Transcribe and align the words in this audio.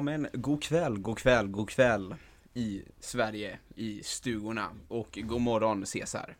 Ja 0.00 0.04
men 0.04 0.28
god 0.32 0.62
kväll, 0.62 0.98
god 0.98 1.18
kväll, 1.18 1.48
god 1.48 1.70
kväll 1.70 2.14
i 2.54 2.82
Sverige, 3.00 3.58
i 3.74 4.02
stugorna 4.02 4.68
och 4.88 5.18
god 5.22 5.40
morgon 5.40 5.86
Cesar. 5.86 6.36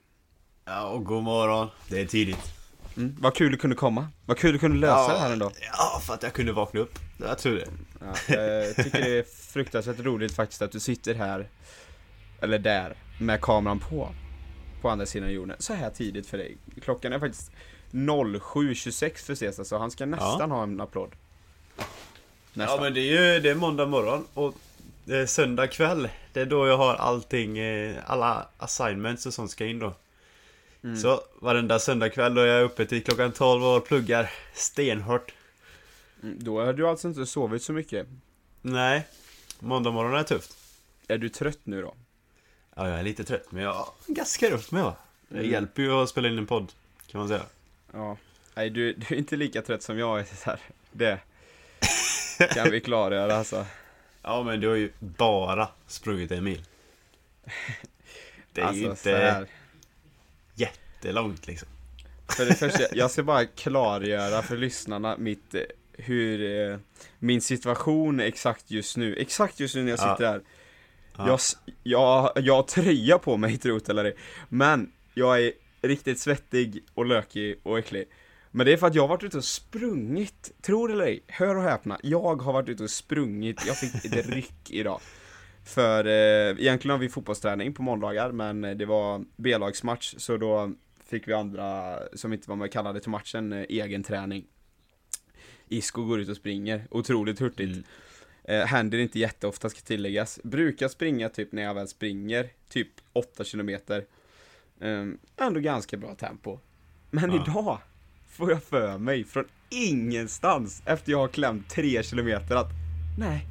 Ja, 0.65 0.89
och 0.89 1.05
god 1.05 1.23
morgon. 1.23 1.69
Det 1.89 2.01
är 2.01 2.07
tidigt. 2.07 2.55
Mm, 2.97 3.17
vad 3.21 3.35
kul 3.35 3.53
du 3.53 3.59
kunde 3.59 3.77
komma, 3.77 4.09
vad 4.27 4.39
kul 4.39 4.53
du 4.53 4.59
kunde 4.59 4.79
lösa 4.79 4.95
ja, 4.95 5.13
det 5.13 5.19
här 5.19 5.33
ändå. 5.33 5.51
Ja, 5.73 6.01
för 6.07 6.15
att 6.15 6.23
jag 6.23 6.33
kunde 6.33 6.53
vakna 6.53 6.81
upp. 6.81 6.99
Jag 7.19 7.39
tror 7.39 7.55
det. 7.55 7.69
Ja, 8.01 8.35
jag 8.43 8.77
tycker 8.77 9.01
det 9.01 9.19
är 9.19 9.23
fruktansvärt 9.53 9.99
roligt 10.01 10.33
faktiskt 10.33 10.63
att 10.63 10.73
du 10.73 10.81
sitter 10.81 11.15
här, 11.15 11.49
eller 12.41 12.59
där, 12.59 12.95
med 13.21 13.41
kameran 13.41 13.79
på. 13.79 14.09
På 14.83 14.89
andra 14.89 15.07
sidan 15.07 15.33
jorden, 15.33 15.57
så 15.59 15.75
här 15.75 15.91
tidigt 15.91 16.27
för 16.27 16.39
dig. 16.39 16.57
Klockan 16.83 17.13
är 17.13 17.19
faktiskt 17.19 17.53
07.26 17.91 19.27
för 19.27 19.35
Cesar, 19.35 19.65
så 19.65 19.79
han 19.79 19.91
ska 19.91 20.07
nästan 20.07 20.51
ha 20.51 20.63
en 20.63 20.81
applåd. 20.81 21.11
Nästan. 22.61 22.77
Ja, 22.79 22.83
men 22.85 22.95
det 22.95 23.01
är 23.01 23.35
ju 23.35 23.41
det 23.41 23.51
är 23.51 23.55
måndag 23.55 23.87
morgon 23.87 24.27
och 24.35 24.55
är 25.07 25.27
söndag 25.27 25.67
kväll. 25.67 26.09
Det 26.33 26.41
är 26.41 26.47
då 26.47 26.67
jag 26.67 26.77
har 26.77 26.95
allting, 26.95 27.59
eh, 27.59 27.97
alla 28.07 28.49
assignments 28.59 29.27
och 29.27 29.35
sånt 29.35 29.51
ska 29.51 29.67
in 29.67 29.79
då. 29.79 29.95
Mm. 30.85 30.97
Så 30.97 31.21
varenda 31.41 31.79
söndag 31.79 32.09
kväll 32.11 32.35
då 32.35 32.41
är 32.41 32.47
jag 32.47 32.65
uppe 32.65 32.87
till 32.87 33.05
klockan 33.05 33.33
12 33.33 33.65
och 33.65 33.87
pluggar 33.87 34.31
stenhårt. 34.55 35.35
Mm, 36.23 36.37
Då 36.41 36.65
har 36.65 36.73
du 36.73 36.89
alltså 36.89 37.09
inte 37.09 37.27
sovit 37.27 37.63
så 37.63 37.73
mycket. 37.73 38.07
Nej, 38.63 39.07
måndag 39.59 39.91
morgon 39.91 40.15
är 40.15 40.23
tufft. 40.23 40.57
Är 41.09 41.19
du 41.19 41.29
trött 41.29 41.59
nu 41.65 41.83
då? 41.83 41.95
Ja, 42.75 42.89
jag 42.89 42.99
är 42.99 43.03
lite 43.03 43.25
trött 43.25 43.47
men 43.53 43.63
jag 43.63 43.87
gaskar 44.07 44.53
upp 44.53 44.71
mig 44.71 44.83
va. 44.83 44.97
Det 45.29 45.39
Mm. 45.39 45.51
hjälper 45.51 45.83
ju 45.83 45.93
att 45.93 46.09
spela 46.09 46.29
in 46.29 46.39
en 46.39 46.47
podd, 46.47 46.73
kan 47.07 47.19
man 47.19 47.29
säga. 47.29 47.43
Ja. 47.93 48.17
Nej, 48.55 48.71
du, 48.71 48.93
du 48.93 49.15
är 49.15 49.19
inte 49.19 49.37
lika 49.37 49.63
trött 49.63 49.83
som 49.83 49.99
jag 49.99 50.21
är 50.21 50.25
så 50.25 50.51
här. 50.51 50.61
Det 50.93 51.19
kan 52.47 52.71
vi 52.71 52.81
klargöra 52.81 53.35
alltså. 53.37 53.67
Ja, 54.23 54.43
men 54.43 54.61
du 54.61 54.69
har 54.69 54.75
ju 54.77 54.93
bara 54.99 55.69
sprungit 55.87 56.31
en 56.31 56.45
mil. 56.45 56.63
Det 58.53 58.61
är 58.61 58.65
alltså, 58.65 58.83
ju 58.83 58.91
inte 58.91 59.47
jättelångt 60.55 61.47
liksom. 61.47 61.69
För 62.29 62.47
det 62.47 62.55
första, 62.55 62.83
jag 62.93 63.11
ska 63.11 63.23
bara 63.23 63.47
klargöra 63.47 64.43
för 64.43 64.57
lyssnarna 64.57 65.17
mitt, 65.17 65.55
eh, 65.55 65.61
hur, 65.93 66.71
eh, 66.71 66.79
min 67.19 67.41
situation 67.41 68.21
är 68.21 68.25
exakt 68.25 68.71
just 68.71 68.97
nu. 68.97 69.15
Exakt 69.17 69.61
just 69.61 69.75
nu 69.75 69.83
när 69.83 69.91
jag 69.91 69.99
Ja. 69.99 70.15
sitter 70.15 70.27
här. 70.31 70.41
Ja. 71.17 71.27
Jag, 71.29 71.41
jag, 71.83 72.33
jag 72.45 72.55
har 72.55 72.63
tröja 72.63 73.19
på 73.19 73.37
mig, 73.37 73.59
tro 73.59 73.79
det 73.79 73.89
eller 73.89 74.05
ej. 74.05 74.17
Men 74.49 74.93
jag 75.15 75.43
är 75.43 75.53
riktigt 75.83 76.21
svettig 76.21 76.85
och 76.95 77.07
lökig 77.07 77.61
och 77.63 77.79
äcklig. 77.79 78.05
Men 78.51 78.67
det 78.67 78.73
är 78.73 78.77
för 78.77 78.87
att 78.87 78.95
jag 78.95 79.03
har 79.03 79.09
varit 79.09 79.23
ute 79.23 79.37
och 79.37 79.45
sprungit, 79.45 80.53
tror 80.63 80.89
det 80.89 80.95
eller 80.95 81.05
ej, 81.05 81.25
hör 81.27 81.57
och 81.57 81.63
häpna, 81.63 81.99
jag 82.03 82.43
har 82.43 82.53
varit 82.53 82.69
ute 82.69 82.83
och 82.83 82.91
sprungit, 82.91 83.67
jag 83.67 83.77
fick 83.77 84.05
ett 84.05 84.27
ryck 84.35 84.71
idag. 84.71 85.01
För 85.65 86.05
eh, 86.05 86.61
egentligen 86.61 86.91
har 86.91 86.99
vi 86.99 87.09
fotbollsträning 87.09 87.75
på 87.75 87.83
måndagar, 87.83 88.33
men 88.33 88.65
eh, 88.65 88.77
det 88.77 88.87
var 88.87 89.25
B-lagsmatch, 89.37 90.15
så 90.19 90.37
då 90.37 90.73
fick 91.07 91.29
vi 91.29 91.33
andra 91.33 91.99
som 92.15 92.33
inte 92.33 92.49
var 92.49 92.57
med 92.57 92.73
kallade 92.73 93.01
till 93.01 93.11
matchen 93.11 93.53
eh, 93.53 93.65
egen 93.69 94.03
träning. 94.03 94.47
Isko 95.69 96.05
går 96.05 96.21
ut 96.21 96.29
och 96.29 96.37
springer, 96.37 96.87
otroligt 96.91 97.41
hurtigt. 97.41 97.71
Mm. 97.71 97.85
Eh, 98.45 98.67
händer 98.67 98.99
inte 98.99 99.19
jätteofta 99.19 99.71
ska 99.71 99.81
tilläggas. 99.81 100.41
Brukar 100.45 100.89
springa 100.89 101.29
typ 101.29 101.53
när 101.53 101.63
jag 101.63 101.75
väl 101.75 101.89
springer, 101.89 102.49
typ 102.69 102.89
8 103.13 103.45
kilometer. 103.45 104.05
Um, 104.79 105.19
ändå 105.37 105.61
ganska 105.61 105.97
bra 105.97 106.15
tempo. 106.15 106.59
Men 107.11 107.31
Ja. 107.31 107.45
idag 107.47 107.79
får 108.31 108.51
jag 108.51 108.63
för 108.63 108.99
mig 108.99 109.25
från 109.25 109.45
ingenstans 109.71 110.83
efter 110.85 111.13
jag 111.13 111.19
har 111.19 111.29
klämt 111.29 111.69
3 111.71 112.03
kilometer 112.03 112.57
att 112.57 112.71
nej, 113.19 113.47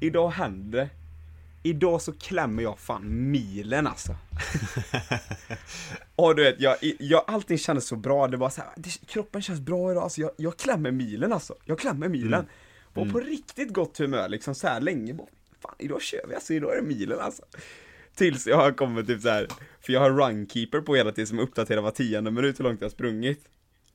idag 0.00 0.28
händer 0.30 0.78
det. 0.78 0.88
Idag 1.62 2.02
så 2.02 2.12
klämmer 2.12 2.62
jag 2.62 2.78
fan 2.78 3.30
milen 3.30 3.86
alltså. 3.86 4.16
Och 6.16 6.36
du 6.36 6.42
vet, 6.42 6.60
jag, 6.60 6.76
jag, 6.98 7.24
allting 7.26 7.58
kändes 7.58 7.86
så 7.86 7.96
bra, 7.96 8.28
det 8.28 8.36
var 8.36 8.50
så 8.50 8.60
här, 8.60 8.70
det, 8.76 9.06
kroppen 9.06 9.42
känns 9.42 9.60
bra 9.60 9.90
idag, 9.90 10.02
alltså 10.02 10.20
jag, 10.20 10.30
jag 10.36 10.56
klämmer 10.56 10.90
milen 10.90 11.32
alltså. 11.32 11.54
Jag 11.64 11.78
klämmer 11.78 12.08
milen. 12.08 12.34
Mm. 12.34 12.46
Var 12.94 13.02
Mm. 13.02 13.12
på 13.12 13.20
riktigt 13.20 13.72
gott 13.72 13.98
humör 13.98 14.28
liksom 14.28 14.54
så 14.54 14.66
här 14.68 14.80
länge. 14.80 15.14
Bara, 15.14 15.26
Fan, 15.62 15.74
idag 15.78 16.02
kör 16.02 16.26
vi 16.28 16.34
alltså, 16.34 16.54
idag 16.54 16.72
är 16.72 16.76
det 16.76 16.88
milen 16.88 17.20
alltså. 17.20 17.42
Tills 18.14 18.46
jag 18.46 18.56
har 18.56 18.72
kommit 18.72 19.06
typ 19.06 19.22
så 19.22 19.28
här, 19.28 19.46
för 19.80 19.92
jag 19.92 20.00
har 20.00 20.10
runkeeper 20.10 20.80
på 20.80 20.94
hela 20.96 21.12
tiden 21.12 21.26
som 21.26 21.38
uppdaterar 21.38 21.80
var 21.80 21.90
tionde 21.90 22.30
minut 22.30 22.58
hur 22.60 22.64
långt 22.64 22.80
jag 22.80 22.86
har 22.88 22.90
sprungit. 22.90 23.44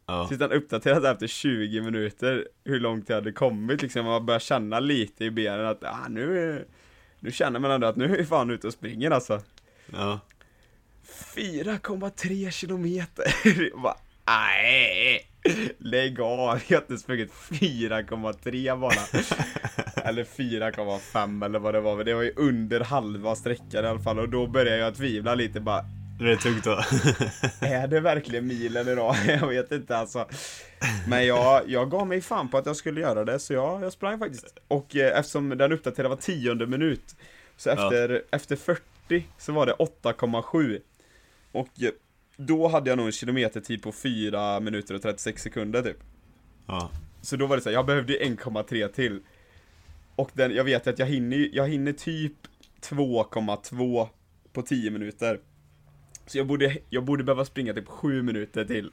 Ja. 0.08 0.28
Tills 0.28 0.40
den 0.40 0.52
uppdaterade 0.52 1.10
efter 1.10 1.28
20 1.28 1.82
minuter 1.82 2.48
hur 2.64 2.80
långt 2.80 3.10
jag 3.10 3.16
hade 3.16 3.32
kommit 3.32 3.82
liksom. 3.82 4.06
Man 4.06 4.26
börjar 4.26 4.40
känna 4.40 4.80
lite 4.80 5.26
i 5.26 5.32
benen 5.32 5.66
att, 5.66 5.84
ah, 5.84 6.08
nu, 6.10 6.66
nu 7.20 7.32
känner 7.32 7.60
man 7.60 7.72
ändå 7.72 7.88
att 7.88 7.96
nu 7.96 8.06
är 8.06 8.18
vi 8.18 8.26
fan 8.26 8.50
ute 8.50 8.68
och 8.68 8.74
springer 8.74 9.12
alltså. 9.12 9.42
ja. 9.86 10.20
4,3 11.36 12.52
kilometer. 12.52 13.26
Bara, 13.82 13.98
Nej! 14.28 15.28
Lägg 15.78 16.22
av, 16.22 16.62
jag 16.68 16.78
har 16.78 16.82
inte 16.82 16.98
sprungit 16.98 17.32
4,3 17.34 18.80
bara. 18.80 20.04
eller 20.10 20.24
4,5 20.24 21.46
eller 21.46 21.60
vad 21.60 21.74
det 21.74 21.82
var, 21.82 21.96
men 21.96 22.06
det 22.06 22.14
var 22.14 22.22
ju 22.22 22.34
under 22.36 22.80
halva 22.80 23.36
sträckan 23.36 23.86
i 23.86 23.88
alla 23.88 24.00
fall 24.00 24.20
och 24.20 24.30
då 24.30 24.48
började 24.48 24.78
jag 24.78 24.96
tvivla 24.96 25.36
lite 25.36 25.60
bara, 25.60 25.86
Det 26.20 26.32
är 26.32 26.36
tungt 26.36 26.64
då. 26.64 26.72
är 27.68 27.88
det 27.88 28.00
verkligen 28.00 28.48
milen 28.48 28.88
idag? 28.88 29.16
Jag 29.28 29.48
vet 29.48 29.72
inte 29.72 29.98
alltså. 29.98 30.28
Men 31.08 31.26
jag, 31.26 31.70
jag 31.70 31.92
gav 31.92 32.08
mig 32.08 32.22
fan 32.22 32.50
på 32.50 32.58
att 32.58 32.66
jag 32.66 32.76
skulle 32.76 33.02
göra 33.02 33.26
det, 33.26 33.40
så 33.40 33.54
jag, 33.54 33.84
jag 33.84 33.94
sprang 33.94 34.20
faktiskt. 34.20 34.58
Och 34.68 34.96
eh, 34.96 35.20
eftersom 35.20 35.50
den 35.50 35.72
uppdaterade 35.72 36.10
var 36.10 36.16
tionde 36.16 36.68
minut, 36.68 37.16
så 37.58 37.70
Ja. 37.70 37.74
efter, 37.74 38.24
efter 38.32 38.56
40 38.56 38.82
så 39.38 39.52
var 39.52 39.66
det 39.66 39.74
8,7. 39.74 40.82
Och 41.52 41.82
eh, 41.84 41.90
då 42.38 42.68
hade 42.68 42.90
jag 42.90 42.98
nog 42.98 43.06
en 43.06 43.12
kilometertid 43.12 43.84
på 43.84 43.92
4 43.92 44.60
minuter 44.60 44.96
och 44.96 45.02
36 45.02 45.42
sekunder 45.42 45.82
typ. 45.82 45.98
ja. 46.68 46.90
Så 47.22 47.36
då 47.36 47.46
var 47.48 47.56
det 47.56 47.62
så 47.62 47.70
här, 47.70 47.74
jag 47.74 47.86
behövde 47.86 48.14
1,3 48.14 48.88
till. 48.88 49.20
Och 50.16 50.30
den, 50.34 50.56
jag 50.56 50.64
vet 50.64 50.88
att 50.88 51.00
jag 51.00 51.06
hinner, 51.06 51.50
jag 51.54 51.68
hinner 51.70 51.92
typ 51.94 52.34
2,2 52.82 54.08
på 54.54 54.62
10 54.62 54.92
minuter. 54.92 55.40
Så 56.28 56.38
jag 56.38 56.48
borde, 56.48 56.78
jag 56.90 57.04
borde 57.04 57.24
behöva 57.24 57.46
springa 57.46 57.74
typ 57.74 57.88
7 57.88 58.22
minuter 58.22 58.66
till. 58.66 58.92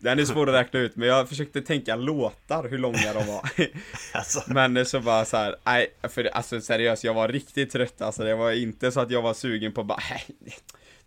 Den 0.00 0.18
är 0.18 0.24
svår 0.24 0.48
att 0.48 0.54
räkna 0.54 0.80
ut, 0.80 0.96
men 0.96 1.08
jag 1.08 1.28
försökte 1.28 1.62
tänka 1.62 1.96
låtar, 1.96 2.68
hur 2.68 2.78
långa 2.78 3.12
de 3.14 3.26
var. 3.26 3.50
Alltså. 4.12 4.42
Men 4.46 4.86
så 4.86 5.00
bara 5.00 5.24
så 5.24 5.36
här, 5.36 5.56
nej, 5.64 5.94
för 6.02 6.24
alltså 6.24 6.60
seriöst, 6.60 7.04
jag 7.04 7.14
var 7.14 7.28
riktigt 7.28 7.70
trött 7.70 8.00
alltså. 8.00 8.24
Det 8.24 8.34
var 8.34 8.52
inte 8.52 8.92
så 8.92 9.00
att 9.00 9.10
jag 9.10 9.22
var 9.22 9.34
sugen 9.34 9.72
på 9.72 9.84
bara, 9.84 10.00
nej, 10.10 10.56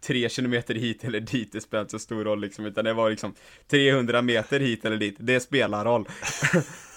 tre 0.01 0.29
kilometer 0.29 0.75
hit 0.75 1.03
eller 1.03 1.19
dit, 1.19 1.51
det 1.51 1.61
spelar 1.61 1.81
inte 1.81 1.91
så 1.91 1.99
stor 1.99 2.23
roll 2.23 2.41
liksom, 2.41 2.65
utan 2.65 2.85
det 2.85 2.93
var 2.93 3.09
liksom 3.09 3.33
300 3.67 4.21
meter 4.21 4.59
hit 4.59 4.85
eller 4.85 4.97
dit, 4.97 5.15
det 5.19 5.39
spelar 5.39 5.85
roll. 5.85 6.07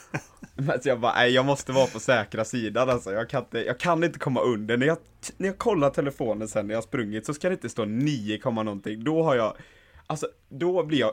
Men 0.55 0.83
så 0.83 0.89
jag 0.89 1.01
bara, 1.01 1.15
nej, 1.15 1.31
jag 1.31 1.45
måste 1.45 1.73
vara 1.73 1.87
på 1.87 2.01
säkra 2.01 2.45
sidan 2.45 2.91
alltså. 2.91 3.13
Jag 3.13 3.29
kan 3.29 3.43
inte, 3.43 3.59
jag 3.59 3.79
kan 3.79 4.05
inte 4.05 4.19
komma 4.19 4.41
under. 4.41 4.77
När 4.77 4.87
jag, 4.87 4.99
när 5.37 5.49
jag 5.49 5.59
kollar 5.59 5.91
telefonen 5.91 6.49
sen 6.49 6.67
när 6.67 6.75
jag 6.75 6.85
sprungit 6.85 7.27
så 7.27 7.35
ska 7.35 7.49
det 7.49 7.53
inte 7.53 7.69
stå 7.69 7.85
9, 7.85 8.39
komma 8.39 8.63
någonting. 8.63 9.05
Då 9.05 9.23
har 9.23 9.37
jag, 9.37 9.57
alltså, 10.07 10.29
då 10.49 10.83
blir 10.85 10.99
jag 10.99 11.13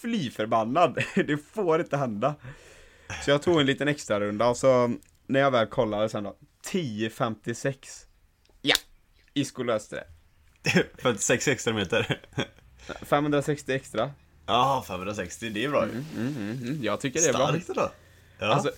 fly 0.00 0.30
förbannad. 0.30 1.02
Det 1.14 1.36
får 1.36 1.80
inte 1.80 1.96
hända. 1.96 2.34
Så 3.24 3.30
jag 3.30 3.42
tog 3.42 3.60
en 3.60 3.66
liten 3.66 3.88
extra 3.88 4.20
runda 4.20 4.48
och 4.48 4.56
så 4.56 4.94
när 5.26 5.40
jag 5.40 5.50
väl 5.50 5.66
kollade 5.66 6.08
sen 6.08 6.24
då, 6.24 6.36
10.56. 6.72 7.76
Ja, 8.62 8.74
Isko 9.34 9.62
löste 9.62 9.96
det. 9.96 10.06
46 11.02 11.48
extra 11.48 11.74
meter. 11.74 12.20
560 13.02 13.72
extra. 13.72 14.10
Ja, 14.46 14.84
560, 14.88 15.50
det 15.50 15.64
är 15.64 15.68
bra 15.68 15.86
ju. 15.86 15.92
Mm, 15.92 16.04
mm, 16.16 16.50
mm. 16.62 16.84
Jag 16.84 17.00
tycker 17.00 17.20
det 17.20 17.28
är 17.28 17.32
bra. 17.32 17.48
Starkt 17.48 17.66
då. 17.66 17.90
Ja. 18.38 18.46
Alltså, 18.46 18.70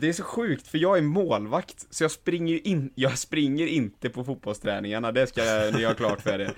det 0.00 0.08
är 0.08 0.12
så 0.12 0.22
sjukt, 0.22 0.66
för 0.68 0.78
jag 0.78 0.98
är 0.98 1.02
målvakt, 1.02 1.86
så 1.90 2.04
jag 2.04 2.10
springer 2.10 2.66
in, 2.66 2.92
jag 2.94 3.18
springer 3.18 3.66
inte 3.66 4.08
på 4.10 4.24
fotbollsträningarna, 4.24 5.12
det 5.12 5.26
ska 5.26 5.44
jag, 5.44 5.74
ni 5.74 5.84
ha 5.84 5.94
klart 5.94 6.20
för 6.20 6.38
er. 6.40 6.52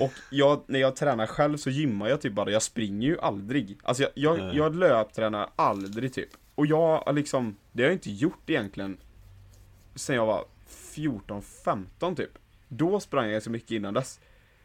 Och 0.00 0.12
jag, 0.30 0.62
när 0.66 0.80
jag 0.80 0.96
tränar 0.96 1.26
själv 1.26 1.56
så 1.56 1.70
gymmar 1.70 2.08
jag 2.08 2.20
typ 2.20 2.32
bara, 2.32 2.50
jag 2.50 2.62
springer 2.62 3.08
ju 3.08 3.20
aldrig. 3.20 3.78
Alltså 3.82 4.02
jag, 4.02 4.12
jag, 4.38 4.54
jag 4.54 4.76
löptränar 4.76 5.50
aldrig 5.56 6.14
typ. 6.14 6.28
Och 6.54 6.66
jag 6.66 7.02
har 7.06 7.12
liksom, 7.12 7.56
det 7.72 7.82
har 7.82 7.88
jag 7.90 7.96
inte 7.96 8.10
gjort 8.10 8.50
egentligen 8.50 8.96
sen 9.94 10.16
jag 10.16 10.26
var 10.26 10.44
14-15 10.94 12.16
typ. 12.16 12.30
Då 12.68 13.00
sprang 13.00 13.30
jag 13.30 13.42
så 13.42 13.50
mycket 13.50 13.70
innan 13.70 13.94
dess. 13.94 14.20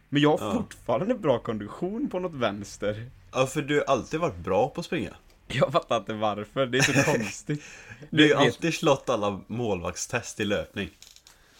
Men 0.09 0.21
jag 0.21 0.37
har 0.37 0.47
Ja. 0.47 0.53
fortfarande 0.53 1.15
bra 1.15 1.39
kondition 1.39 2.09
på 2.09 2.19
något 2.19 2.33
vänster. 2.33 3.09
ja, 3.31 3.45
för 3.45 3.61
du 3.61 3.75
har 3.75 3.83
alltid 3.83 4.19
varit 4.19 4.37
bra 4.37 4.69
på 4.69 4.79
att 4.79 4.85
springa. 4.85 5.15
Jag 5.53 5.71
fattar 5.71 5.97
inte 5.97 6.13
varför, 6.13 6.65
det 6.65 6.77
är 6.77 6.81
så 7.03 7.11
konstigt. 7.17 7.63
Du 8.09 8.23
har 8.35 8.43
vet- 8.45 8.53
alltid 8.55 8.73
slått 8.73 9.09
alla 9.09 9.41
målvaktstest 9.47 10.39
i 10.39 10.45
löpning. 10.45 10.89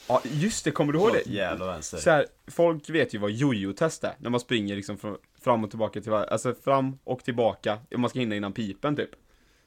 Ja, 0.07 0.21
just 0.23 0.65
det, 0.65 0.71
kommer 0.71 0.93
du 0.93 0.99
ihåg 0.99 1.11
det? 1.13 1.31
Jävla 1.31 1.65
vänster. 1.65 1.97
Så 1.97 2.09
här, 2.09 2.25
folk 2.47 2.89
vet 2.89 3.13
ju 3.13 3.17
vad 3.17 3.31
jojo-test 3.31 4.03
är, 4.03 4.13
när 4.17 4.29
man 4.29 4.39
springer 4.39 4.75
liksom 4.75 4.97
fr- 4.97 5.17
fram 5.41 5.63
och 5.63 5.69
tillbaka 5.69 6.01
till 6.01 6.13
alltså 6.13 6.55
fram 6.63 6.97
och 7.03 7.23
tillbaka, 7.23 7.79
om 7.95 8.01
man 8.01 8.09
ska 8.09 8.19
hinna 8.19 8.35
innan 8.35 8.53
pipen 8.53 8.95
typ. 8.95 9.09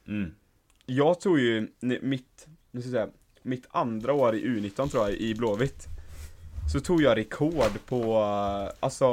Mm. 0.08 0.34
Jag 0.86 1.20
tog 1.20 1.38
ju 1.40 1.68
mitt, 1.80 2.46
nu 2.70 2.80
ska 2.80 2.88
jag 2.90 2.92
säga, 2.94 3.08
mitt 3.42 3.66
andra 3.70 4.12
år 4.12 4.34
i 4.34 4.44
U19 4.46 4.88
tror 4.88 5.08
jag, 5.08 5.12
i 5.18 5.34
Blåvitt. 5.34 5.86
Så 6.72 6.80
tog 6.80 7.02
jag 7.02 7.16
rekord 7.16 7.86
på, 7.86 8.22
alltså, 8.80 9.06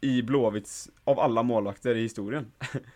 i 0.00 0.22
Blåvitts, 0.22 0.88
av 1.04 1.20
alla 1.20 1.42
målvakter 1.42 1.94
i 1.94 2.02
historien. 2.02 2.52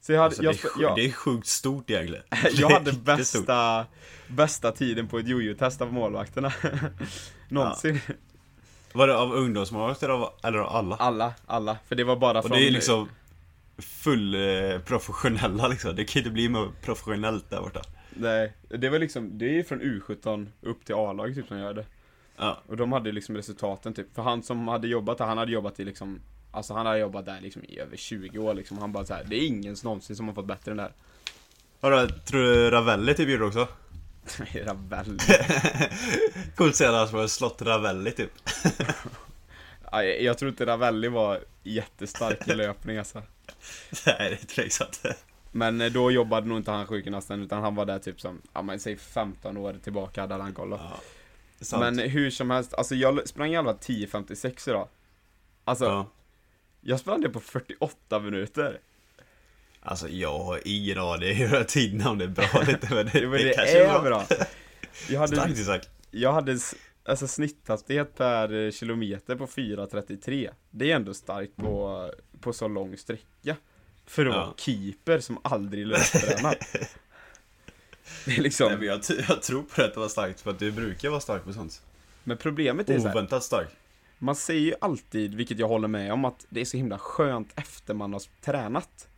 Så 0.00 0.12
jag 0.12 0.20
hade, 0.20 0.26
Alltså, 0.28 0.42
jag, 0.42 0.54
det, 0.54 0.64
är, 0.64 0.82
jag, 0.82 0.96
det 0.96 1.04
är 1.06 1.12
sjukt 1.12 1.46
stort 1.46 1.90
egentligen. 1.90 2.24
jag 2.52 2.70
hade 2.70 2.92
bästa, 2.92 3.86
bästa 4.28 4.72
tiden 4.72 5.08
på 5.08 5.18
ett 5.18 5.28
jojo-test 5.28 5.80
av 5.80 5.92
målvakterna. 5.92 6.52
Någonsin. 7.48 8.00
Var 8.92 9.06
det 9.06 9.16
av 9.16 9.32
ungdomsmålvakter 9.32 10.08
av- 10.08 10.32
eller 10.42 10.58
av 10.58 10.76
alla? 10.76 10.96
Alla, 10.96 11.34
alla. 11.46 11.78
För 11.88 11.94
det 11.96 12.04
var 12.04 12.16
bara 12.16 12.38
Och 12.38 12.44
från... 12.44 12.58
det 12.58 12.66
är 12.66 12.70
liksom 12.70 13.08
full 13.78 14.34
eh, 14.34 14.78
professionella 14.80 15.68
liksom. 15.68 15.96
Det 15.96 16.04
kan 16.04 16.20
inte 16.20 16.30
bli 16.30 16.48
mer 16.48 16.68
professionellt 16.82 17.50
där 17.50 17.60
borta. 17.60 17.82
Nej, 18.10 18.52
det 18.68 18.88
var 18.88 18.98
liksom, 18.98 19.38
det 19.38 19.58
är 19.58 19.62
från 19.62 19.80
U17 19.82 20.46
upp 20.60 20.84
till 20.84 20.94
A-laget 20.94 21.36
typ 21.36 21.48
som 21.48 21.58
gör 21.58 21.74
det. 21.74 21.86
Ja. 22.36 22.62
Och 22.66 22.76
de 22.76 22.92
hade 22.92 23.12
liksom 23.12 23.36
resultaten 23.36 23.94
typ, 23.94 24.14
för 24.14 24.22
han 24.22 24.42
som 24.42 24.68
hade 24.68 24.88
jobbat 24.88 25.18
där, 25.18 25.24
han 25.24 25.38
hade 25.38 25.52
jobbat 25.52 25.80
i 25.80 25.84
liksom 25.84 26.20
Alltså 26.50 26.74
han 26.74 26.86
hade 26.86 26.98
jobbat 26.98 27.24
där 27.24 27.40
liksom 27.40 27.64
i 27.64 27.78
över 27.78 27.96
20 27.96 28.38
år 28.38 28.54
liksom, 28.54 28.78
han 28.78 28.92
bara 28.92 29.04
så 29.04 29.14
här, 29.14 29.24
det 29.24 29.36
är 29.36 29.46
ingen 29.46 29.76
någonsin 29.84 30.16
som 30.16 30.28
har 30.28 30.34
fått 30.34 30.46
bättre 30.46 30.70
än 30.70 30.76
det 30.76 30.82
här. 30.82 30.92
Vadå, 31.80 32.08
tror 32.24 32.40
du 32.40 32.70
Ravelli 32.70 33.14
typ 33.14 33.28
gjorde 33.28 33.44
också? 33.44 33.68
Ravelli. 34.54 35.18
Coolt 36.56 36.70
att 36.70 36.76
säga 36.76 37.00
att 37.00 37.10
han 37.10 37.20
har 37.20 37.26
slått 37.26 37.62
Ravelli 37.62 38.10
typ. 38.10 38.32
Nej, 39.92 40.24
Jag 40.24 40.38
tror 40.38 40.48
inte 40.48 40.66
Ravelli 40.66 41.08
var 41.08 41.40
jättestark 41.62 42.48
i 42.48 42.54
löpning 42.54 42.96
alltså. 42.96 43.22
Nej, 44.06 44.38
det 44.40 44.46
tror 44.46 44.68
jag 44.80 44.88
inte. 44.88 45.16
Men 45.52 45.80
eh, 45.80 45.92
då 45.92 46.10
jobbade 46.10 46.46
nog 46.46 46.58
inte 46.58 46.70
han 46.70 46.86
sjukgymnasten, 46.86 47.42
utan 47.42 47.62
han 47.62 47.74
var 47.74 47.86
där 47.86 47.98
typ 47.98 48.20
som, 48.20 48.42
ja 48.52 48.62
men 48.62 48.80
säg 48.80 48.96
15 48.96 49.56
år 49.56 49.76
tillbaka 49.82 50.20
hade 50.20 50.34
han 50.34 50.54
koll 50.54 50.70
då. 50.70 50.80
Ja. 51.72 51.78
Men 51.78 51.98
hur 51.98 52.30
som 52.30 52.50
helst, 52.50 52.74
alltså 52.74 52.94
jag 52.94 53.28
sprang 53.28 53.52
i 53.52 53.56
alla 53.56 53.68
fall 53.68 53.78
10.56 53.82 54.70
idag. 54.70 54.88
Alltså, 55.64 55.84
ja. 55.84 56.06
Jag 56.80 57.00
sprang 57.00 57.20
det 57.20 57.28
på 57.30 57.40
48 57.40 58.20
minuter. 58.20 58.80
Alltså 59.82 60.08
jag 60.08 60.38
har 60.38 60.60
ingen 60.64 60.98
aning 60.98 61.34
hur 61.34 61.64
tiden 61.64 62.06
om 62.06 62.18
det 62.18 62.24
är 62.24 62.28
bra 62.28 62.44
eller 62.62 62.70
inte 62.72 62.94
men 62.94 63.06
det, 63.12 63.20
men 63.28 63.32
det, 63.32 63.52
kanske 63.56 63.84
är 63.84 64.00
bra. 64.02 64.26
Jag 65.08 65.20
hade, 65.20 65.36
Starkt 65.36 65.58
Isak. 65.58 65.88
jag 66.10 66.32
hade 66.32 66.58
alltså, 67.04 67.28
snitthastighet 67.28 68.16
per 68.16 68.52
eh, 68.66 68.70
kilometer 68.70 69.36
på 69.36 69.46
4.33. 69.46 70.50
Det 70.70 70.90
är 70.92 70.96
ändå 70.96 71.14
starkt 71.14 71.56
på, 71.56 72.10
på 72.40 72.52
så 72.52 72.68
lång 72.68 72.96
sträcka. 72.96 73.56
För 74.06 74.26
att 74.26 74.34
Ja. 74.34 74.40
vara 74.40 74.54
keeper 74.56 75.18
som 75.20 75.38
aldrig 75.44 75.86
löptränar. 75.86 76.58
Det 78.24 78.36
är 78.36 78.42
liksom, 78.42 78.68
Nej, 78.68 78.76
men 78.78 78.86
jag, 78.86 79.00
jag 79.28 79.42
tror 79.42 79.62
på 79.62 79.68
det 79.76 79.84
att 79.86 79.94
det 79.94 80.00
var 80.00 80.08
starkt 80.08 80.40
för 80.40 80.50
att 80.50 80.58
du 80.58 80.70
brukar 80.72 81.08
vara 81.10 81.20
stark 81.20 81.44
på 81.44 81.52
sånt. 81.52 81.82
men 82.24 82.36
problemet 82.36 82.90
är 82.90 82.98
så 82.98 83.06
här, 83.06 83.14
Oväntat 83.14 83.44
stark. 83.44 83.68
Man 84.22 84.36
säger 84.36 84.60
ju 84.60 84.74
alltid, 84.80 85.34
vilket 85.34 85.58
jag 85.58 85.68
håller 85.68 85.88
med 85.88 86.12
om, 86.12 86.24
att 86.24 86.46
det 86.48 86.60
är 86.60 86.64
så 86.64 86.76
himla 86.76 86.98
skönt 86.98 87.52
efter 87.58 87.94
man 87.94 88.12
har 88.12 88.22
tränat. 88.40 89.08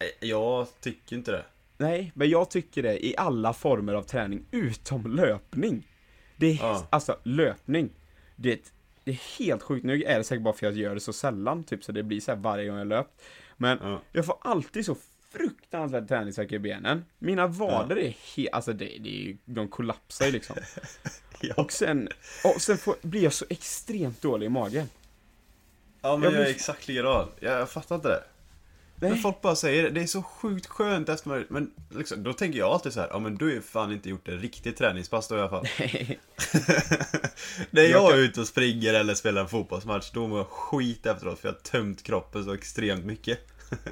Nej, 0.00 0.12
Jag 0.20 0.66
tycker 0.80 1.16
inte 1.16 1.32
det. 1.32 1.44
Nej, 1.78 2.12
men 2.14 2.28
jag 2.30 2.50
tycker 2.50 2.82
det 2.82 3.06
i 3.06 3.16
alla 3.16 3.52
former 3.52 3.94
av 3.94 4.02
träning, 4.02 4.46
utom 4.50 5.06
löpning. 5.06 5.88
Det 6.36 6.46
är, 6.46 6.54
Ja. 6.56 6.86
alltså 6.90 7.18
löpning. 7.22 7.90
Det 8.36 8.52
är, 8.52 8.58
det 9.04 9.10
är 9.10 9.38
helt 9.38 9.62
sjukt, 9.62 9.84
nu 9.84 10.02
är 10.02 10.18
det 10.18 10.24
säkert 10.24 10.42
bara 10.44 10.54
för 10.54 10.66
att 10.66 10.74
jag 10.74 10.82
gör 10.82 10.94
det 10.94 11.00
så 11.00 11.12
sällan, 11.12 11.64
typ 11.64 11.84
så 11.84 11.92
det 11.92 12.02
blir 12.02 12.20
så 12.20 12.30
här 12.32 12.38
varje 12.38 12.68
gång 12.68 12.78
jag 12.78 12.86
löpt. 12.86 13.22
Men 13.56 13.78
Ja. 13.82 14.00
jag 14.12 14.26
får 14.26 14.36
alltid 14.40 14.86
så 14.86 14.96
fruktansvärt 15.34 16.08
träningsvärk 16.08 16.52
i 16.52 16.58
benen. 16.58 17.04
Mina 17.18 17.46
vader 17.46 17.96
är 17.98 18.14
helt, 18.36 18.52
alltså 18.52 18.72
det, 18.72 18.84
det 18.84 19.08
är 19.08 19.22
ju, 19.22 19.36
de 19.44 19.68
kollapsar 19.68 20.26
ju 20.26 20.32
liksom. 20.32 20.56
Ja, 21.40 21.54
Och 21.56 21.72
sen, 21.72 22.08
och 22.44 22.62
sen 22.62 22.78
får, 22.78 22.96
blir 23.02 23.22
jag 23.22 23.32
så 23.32 23.44
extremt 23.48 24.22
dålig 24.22 24.46
i 24.46 24.48
magen. 24.48 24.88
ja 26.02 26.16
men 26.16 26.32
jag 26.32 26.40
jag 26.40 26.46
är 26.48 26.50
exakt 26.50 26.88
likadan. 26.88 27.28
Jag, 27.40 27.60
jag 27.60 27.70
fattar 27.70 27.94
inte 27.94 28.08
det. 28.08 28.22
Nej. 28.96 29.10
Men 29.10 29.18
folk 29.18 29.40
bara 29.40 29.56
säger 29.56 29.90
det, 29.90 30.02
är 30.02 30.06
så 30.06 30.22
sjukt 30.22 30.66
skönt 30.66 31.08
efter 31.08 31.28
man, 31.28 31.46
men 31.48 31.70
liksom, 31.90 32.22
då 32.22 32.32
tänker 32.32 32.58
jag 32.58 32.70
alltid 32.70 32.92
så 32.92 33.00
här, 33.00 33.08
ja 33.12 33.18
men 33.18 33.34
du 33.34 33.44
har 33.44 33.52
ju 33.52 33.62
fan 33.62 33.92
inte 33.92 34.08
gjort 34.10 34.28
en 34.28 34.38
riktig 34.38 34.76
träningspass 34.76 35.28
då 35.28 35.36
i 35.36 35.38
alla 35.40 35.48
fall. 35.48 35.66
När 37.70 37.82
jag 37.82 38.12
är 38.12 38.18
ute 38.18 38.40
och 38.40 38.46
springer 38.46 38.94
eller 38.94 39.14
spelar 39.14 39.40
en 39.40 39.48
fotbollsmatch, 39.48 40.10
då 40.10 40.26
mår 40.28 40.38
jag 40.38 40.46
skit 40.46 41.06
efteråt 41.06 41.38
för 41.38 41.48
jag 41.48 41.54
har 41.54 41.60
tömt 41.60 42.02
kroppen 42.02 42.44
så 42.44 42.54
extremt 42.54 43.04
mycket. 43.04 43.38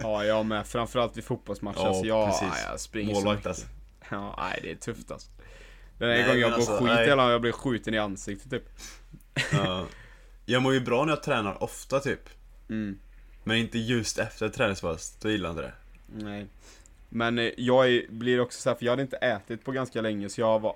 Ja, 0.02 0.24
jag 0.24 0.46
med. 0.46 0.66
Framförallt 0.66 1.16
vid 1.16 1.24
fotbollsmatcher. 1.24 1.78
Ja, 1.80 1.88
alltså, 1.88 2.04
jag, 2.06 2.28
precis. 2.28 2.64
jag 2.70 2.80
springer 2.80 3.14
Målvakt 3.14 3.42
så 3.42 3.48
alltså. 3.48 3.66
Ja, 4.10 4.34
nej 4.38 4.58
det 4.62 4.70
är 4.70 4.74
tufft 4.76 5.10
alltså. 5.10 5.30
Den 5.98 6.08
här 6.08 6.16
Nej, 6.16 6.26
gången 6.26 6.40
jag 6.40 6.50
men 6.50 6.58
går 6.58 6.72
alltså, 6.72 6.84
skit 6.84 6.94
nej. 6.94 7.10
eller 7.10 7.30
jag 7.30 7.40
blir 7.40 7.52
skjuten 7.52 7.94
i 7.94 7.98
ansiktet 7.98 8.50
typ. 8.50 8.64
Ja. 9.52 9.86
Jag 10.46 10.62
mår 10.62 10.74
ju 10.74 10.80
bra 10.80 11.04
när 11.04 11.12
jag 11.12 11.22
tränar 11.22 11.62
ofta 11.62 12.00
typ. 12.00 12.28
Mm, 12.68 12.98
Men 13.44 13.56
inte 13.56 13.78
just 13.78 14.18
efter 14.18 14.46
ett 14.46 14.54
träningspass, 14.54 15.16
då 15.20 15.30
gillar 15.30 15.48
jag 15.48 15.52
inte 15.52 15.62
det. 15.62 15.74
nej. 16.24 16.46
Men 17.08 17.38
eh, 17.38 17.50
jag 17.56 17.88
är, 17.88 18.06
blir 18.08 18.40
också 18.40 18.60
så 18.60 18.68
här, 18.70 18.76
för 18.76 18.84
jag 18.84 18.92
hade 18.92 19.02
inte 19.02 19.16
ätit 19.16 19.64
på 19.64 19.72
ganska 19.72 20.00
länge 20.00 20.28
så 20.28 20.40
jag 20.40 20.60
var 20.60 20.74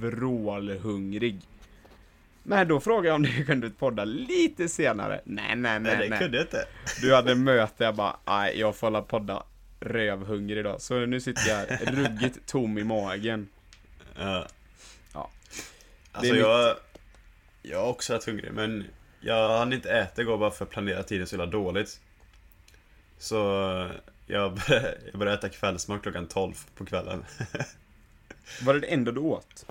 vrålhungrig. 0.00 1.40
Men 2.42 2.68
då 2.68 2.80
frågade 2.80 3.08
jag 3.08 3.14
om 3.14 3.22
du 3.22 3.44
kunde 3.44 3.70
podda 3.70 4.04
lite 4.04 4.68
senare. 4.68 5.20
Nej, 5.24 5.56
nej, 5.56 5.80
nej, 5.80 5.80
Nej, 5.80 5.96
det 5.96 6.08
nej. 6.08 6.18
kunde 6.18 6.36
jag 6.36 6.44
inte. 6.44 6.64
Du 7.00 7.14
hade 7.14 7.34
möte, 7.34 7.84
jag 7.84 7.94
bara, 7.94 8.16
nej, 8.26 8.60
jag 8.60 8.76
får 8.76 8.86
hålla 8.86 9.02
podda 9.02 9.42
rövhungrig 9.80 10.58
idag. 10.58 10.80
Så 10.80 11.06
nu 11.06 11.20
sitter 11.20 11.48
jag 11.48 11.66
ruggigt 11.98 12.46
tom 12.46 12.78
i 12.78 12.84
magen. 12.84 13.48
Ja. 14.18 14.46
Ja. 15.14 15.30
Alltså 16.12 16.32
Det 16.32 16.38
är 16.38 16.42
jag... 16.42 16.76
Jag 17.62 17.78
har 17.78 17.86
också 17.86 18.12
varit 18.12 18.24
hungrig, 18.24 18.52
men 18.52 18.84
jag 19.20 19.58
hann 19.58 19.72
inte 19.72 19.90
äta 19.90 20.22
igår 20.22 20.38
bara 20.38 20.50
för 20.50 20.64
att 20.64 20.70
planera 20.70 21.02
tiden 21.02 21.26
så 21.26 21.34
jävla 21.36 21.46
dåligt. 21.50 22.00
Så 23.18 23.36
jag 24.26 24.54
började, 24.54 24.98
jag 25.10 25.18
började 25.18 25.38
äta 25.38 25.48
kvällsmat 25.48 26.02
klockan 26.02 26.26
12 26.26 26.54
på 26.76 26.84
kvällen. 26.84 27.24
Var 28.62 28.74
det 28.74 28.80
det 28.80 28.86
enda 28.86 29.12
du 29.12 29.20
åt? 29.20 29.66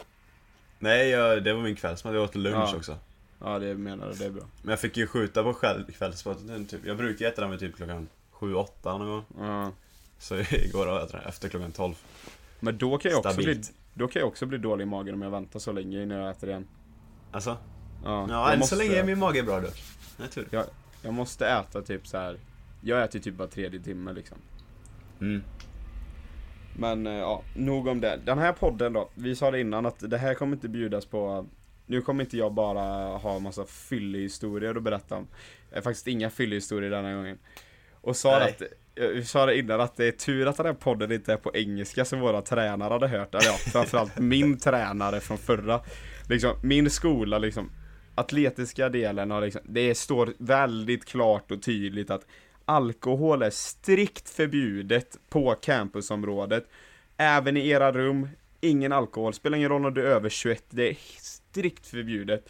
Nej, 0.80 1.10
jag, 1.10 1.44
det 1.44 1.54
var 1.54 1.62
min 1.62 1.76
kvällsmat. 1.76 2.14
Jag 2.14 2.24
åt 2.24 2.36
lunch 2.36 2.70
Ja. 2.72 2.76
också. 2.76 2.98
Ja, 3.40 3.60
det 3.60 3.76
menar 3.76 4.08
du, 4.10 4.14
det 4.14 4.26
är 4.26 4.30
bra. 4.30 4.44
Men 4.62 4.70
jag 4.70 4.80
fick 4.80 4.98
ju 4.98 5.08
skjuta 5.08 5.44
på 5.44 5.54
kväll, 5.54 5.86
kvällsmaten 5.98 6.66
typ. 6.66 6.86
Jag 6.86 6.98
brukar 6.98 7.26
äta 7.28 7.42
den 7.42 7.50
med 7.50 7.60
typ 7.60 7.76
klockan 7.76 8.08
7-8 8.34 8.68
någon 8.84 9.08
gång. 9.08 9.24
Ja. 9.40 9.72
Så 10.20 10.36
igår 10.52 10.88
åt 10.88 11.00
jag 11.14 11.22
den 11.22 11.30
efter 11.30 11.50
klockan 11.50 11.72
12. 11.72 11.96
Men 12.60 12.78
då 12.78 12.98
kan 12.98 13.12
jag 13.12 13.20
också 13.20 13.36
bli, 13.36 13.44
Stabilt. 13.44 13.72
då 13.94 14.08
kan 14.08 14.20
jag 14.20 14.28
också 14.30 14.46
bli 14.46 14.58
dålig 14.58 14.84
i 14.84 14.86
magen 14.86 15.14
om 15.14 15.22
jag 15.22 15.30
väntar 15.32 15.60
så 15.60 15.72
länge 15.72 16.04
innan 16.04 16.18
jag 16.18 16.30
äter 16.32 16.50
igen. 16.50 16.68
Alltså? 17.32 17.58
Ja, 18.04 18.28
Ja, 18.30 18.52
än 18.52 18.60
måste, 18.60 18.76
så 18.76 18.82
länge 18.82 18.96
är 18.96 19.04
min 19.04 19.20
mage 19.20 19.44
bra 19.44 19.60
dock. 19.60 19.84
Jag 20.18 20.46
jag, 20.50 20.66
jag 21.02 21.14
måste 21.14 21.48
äta 21.48 21.82
typ 21.82 22.08
så 22.08 22.18
här. 22.18 22.38
Jag 22.82 23.04
äter 23.04 23.20
typ 23.20 23.36
bara 23.36 23.48
tredje 23.48 23.80
timme 23.80 24.14
liksom. 24.14 24.38
Mm. 25.22 25.44
Men 26.78 27.08
eh, 27.08 27.14
ja, 27.14 27.44
nog 27.54 27.88
om 27.88 28.02
det. 28.02 28.20
Den 28.26 28.38
här 28.38 28.54
podden 28.54 28.94
då, 28.94 29.10
vi 29.16 29.36
sa 29.36 29.52
det 29.52 29.60
innan 29.60 29.86
att 29.86 30.10
det 30.10 30.18
här 30.18 30.34
kommer 30.34 30.56
inte 30.56 30.70
bjudas 30.70 31.06
på 31.06 31.48
Nu 31.86 32.02
kommer 32.02 32.24
inte 32.24 32.38
jag 32.38 32.54
bara 32.54 33.18
ha 33.18 33.40
massa 33.40 33.66
fyllehistorier 33.66 34.76
att 34.76 34.84
berätta 34.84 35.16
om. 35.16 35.28
Är 35.72 35.82
faktiskt 35.82 36.08
inga 36.08 36.30
fyllehistorier 36.30 36.90
denna 36.90 37.14
gången. 37.14 37.38
Och 38.02 38.16
sa 38.16 38.40
Nej. 38.40 38.50
att, 38.50 38.62
eh, 38.96 39.08
vi 39.08 39.26
sa 39.26 39.46
det 39.46 39.58
innan 39.58 39.82
att 39.82 39.98
det 39.98 40.08
är 40.08 40.12
tur 40.12 40.48
att 40.48 40.58
den 40.58 40.66
här 40.66 40.74
podden 40.74 41.12
inte 41.12 41.34
är 41.34 41.38
på 41.38 41.56
engelska 41.56 42.06
som 42.06 42.20
våra 42.20 42.42
tränare 42.42 42.94
hade 42.94 43.08
hört. 43.08 43.36
Eller 43.36 43.46
ja, 43.46 43.54
framförallt 43.54 44.20
min 44.20 44.58
tränare 44.60 45.20
från 45.20 45.38
förra. 45.38 45.82
Liksom, 46.30 46.56
min 46.64 46.90
skola 46.90 47.38
liksom, 47.38 47.72
atletiska 48.16 48.90
delen 48.90 49.32
har 49.32 49.42
liksom, 49.42 49.62
det 49.66 49.96
står 49.96 50.34
väldigt 50.38 51.06
klart 51.06 51.52
och 51.52 51.62
tydligt 51.62 52.12
att 52.12 52.26
alkohol 52.70 53.42
är 53.42 53.50
strikt 53.50 54.30
förbjudet 54.30 55.18
på 55.30 55.56
campusområdet. 55.56 56.66
Även 57.18 57.58
i 57.58 57.70
era 57.70 57.92
rum, 57.92 58.30
ingen 58.62 58.92
alkohol. 58.92 59.34
Spelar 59.34 59.58
ingen 59.58 59.70
roll 59.70 59.86
om 59.86 59.94
du 59.94 60.02
är 60.02 60.06
över 60.06 60.30
21, 60.30 60.64
det 60.70 60.90
är 60.90 60.98
strikt 61.20 61.88
förbjudet. 61.88 62.50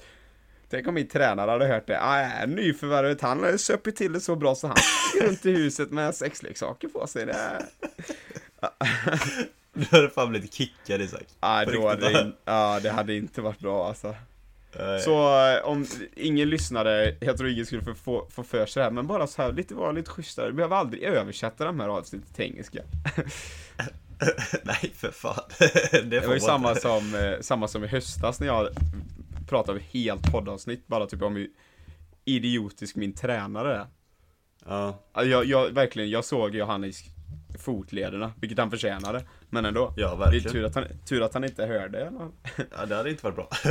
Tänk 0.69 0.87
om 0.87 0.93
min 0.93 1.07
tränare 1.07 1.51
hade 1.51 1.67
hört 1.67 1.87
det. 1.87 2.01
Ah, 2.01 2.45
nyförvärvet, 2.45 3.21
han 3.21 3.59
söpit 3.59 3.95
till 3.95 4.13
det 4.13 4.21
så 4.21 4.35
bra 4.35 4.55
så 4.55 4.67
han 4.67 4.77
går 5.13 5.27
runt 5.27 5.45
i 5.45 5.51
huset 5.51 5.91
med 5.91 6.15
sexleksaker 6.15 6.87
på 6.87 7.07
sig. 7.07 7.25
Det 7.25 7.33
är... 7.33 7.65
Du 9.73 9.85
hade 9.91 10.09
fan 10.09 10.29
blivit 10.29 10.53
kickad 10.53 11.01
Isak. 11.01 11.25
ah, 11.39 11.65
då 11.65 11.87
hade 11.87 12.21
in... 12.21 12.33
ah, 12.45 12.79
det 12.79 12.89
hade 12.89 13.15
inte 13.15 13.41
varit 13.41 13.59
bra 13.59 13.87
alltså. 13.87 14.15
Så 15.05 15.47
eh, 15.47 15.65
om 15.65 15.85
ingen 16.15 16.49
lyssnare, 16.49 17.15
jag 17.19 17.37
tror 17.37 17.49
ingen 17.49 17.65
skulle 17.65 17.95
få, 17.95 18.27
få, 18.29 18.43
för 18.43 18.65
sig 18.65 18.79
det 18.79 18.83
här, 18.83 18.91
men 18.91 19.07
bara 19.07 19.27
så 19.27 19.41
här 19.41 19.53
lite 19.53 19.75
vara 19.75 19.91
lite 19.91 20.11
schysstare. 20.11 20.47
Vi 20.47 20.53
behöver 20.53 20.75
aldrig 20.75 21.03
översätta 21.03 21.65
de 21.65 21.79
här 21.79 21.87
avsnitten 21.87 22.33
till 22.33 22.45
engelska. 22.45 22.79
Nej 24.63 24.91
för 24.95 25.11
fan. 25.11 25.43
Det 26.09 26.21
får 26.21 26.27
var 26.27 26.33
ju 26.33 26.39
samma 26.39 26.75
som, 26.75 27.15
eh, 27.15 27.39
samma 27.41 27.67
som 27.67 27.83
i 27.83 27.87
höstas 27.87 28.39
när 28.39 28.47
jag 28.47 28.69
pratade 29.47 29.79
helt 29.79 30.31
poddavsnitt, 30.31 30.87
bara 30.87 31.05
typ 31.05 31.21
om 31.21 31.35
hur 31.35 31.49
idiotisk 32.25 32.95
min 32.95 33.13
tränare 33.13 33.75
är. 33.75 33.87
Ja. 34.65 34.99
Jag, 35.13 35.45
jag, 35.45 35.69
verkligen, 35.69 36.09
jag 36.09 36.25
såg 36.25 36.55
Johannes 36.55 37.03
fotlederna, 37.59 38.33
vilket 38.41 38.57
han 38.59 38.71
förtjänade. 38.71 39.25
Men 39.49 39.65
ändå. 39.65 39.93
Ja, 39.97 40.07
Det 40.07 40.13
är 40.13 40.17
verkligen. 40.17 40.51
tur 40.51 40.65
att 40.65 40.75
han, 40.75 40.85
tur 41.05 41.21
att 41.21 41.33
han 41.33 41.43
inte 41.43 41.65
hörde. 41.65 42.11
Ja, 42.77 42.85
det 42.85 42.95
hade 42.95 43.09
inte 43.09 43.23
varit 43.23 43.35
bra. 43.35 43.49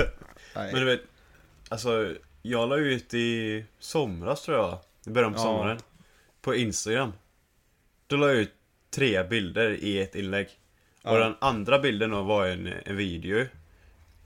Nej. 0.55 0.73
Men 0.73 0.81
du 0.81 0.85
vet, 0.85 1.01
alltså 1.69 2.15
jag 2.43 2.69
la 2.69 2.77
ut 2.77 3.15
i 3.15 3.65
somras 3.79 4.43
tror 4.43 4.57
jag, 4.59 4.79
i 5.07 5.11
början 5.11 5.33
på 5.33 5.39
Ja. 5.39 5.43
sommaren, 5.43 5.79
på 6.41 6.55
Instagram. 6.55 7.13
Då 8.07 8.17
la 8.17 8.27
jag 8.29 8.37
ut 8.37 8.55
tre 8.91 9.23
bilder 9.25 9.71
i 9.71 10.01
ett 10.01 10.15
inlägg. 10.15 10.49
Ja. 11.03 11.11
Och 11.11 11.19
den 11.19 11.35
andra 11.41 11.79
bilden 11.79 12.11
då 12.11 12.23
var 12.23 12.47
en, 12.47 12.73
en 12.85 12.97
video. 12.97 13.47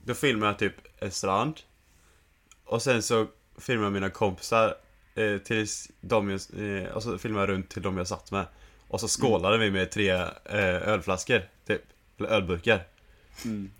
Då 0.03 0.13
filmade 0.13 0.51
jag 0.51 0.59
typ 0.59 0.75
en 0.99 1.11
strand. 1.11 1.59
Och 2.65 2.81
sen 2.81 3.01
så 3.03 3.27
filmade 3.57 3.85
jag 3.85 3.93
mina 3.93 4.09
kompisar 4.09 4.75
eh, 5.15 5.37
tills 5.37 5.91
de 6.01 6.29
jag, 6.29 6.39
eh, 6.83 6.87
och 6.91 7.03
så 7.03 7.17
filmade 7.17 7.45
jag 7.45 7.49
runt 7.55 7.69
till 7.69 7.81
de 7.81 7.97
jag 7.97 8.07
satt 8.07 8.31
med. 8.31 8.45
Och 8.93 8.99
så 8.99 9.07
skålade 9.07 9.57
vi 9.57 9.71
med 9.71 9.91
tre 9.91 10.09
eh, 10.11 10.87
ölflaskor, 10.89 11.41
typ. 11.67 11.81
Eller 12.19 12.29
ölburkar. 12.29 12.83
Mm. 13.45 13.71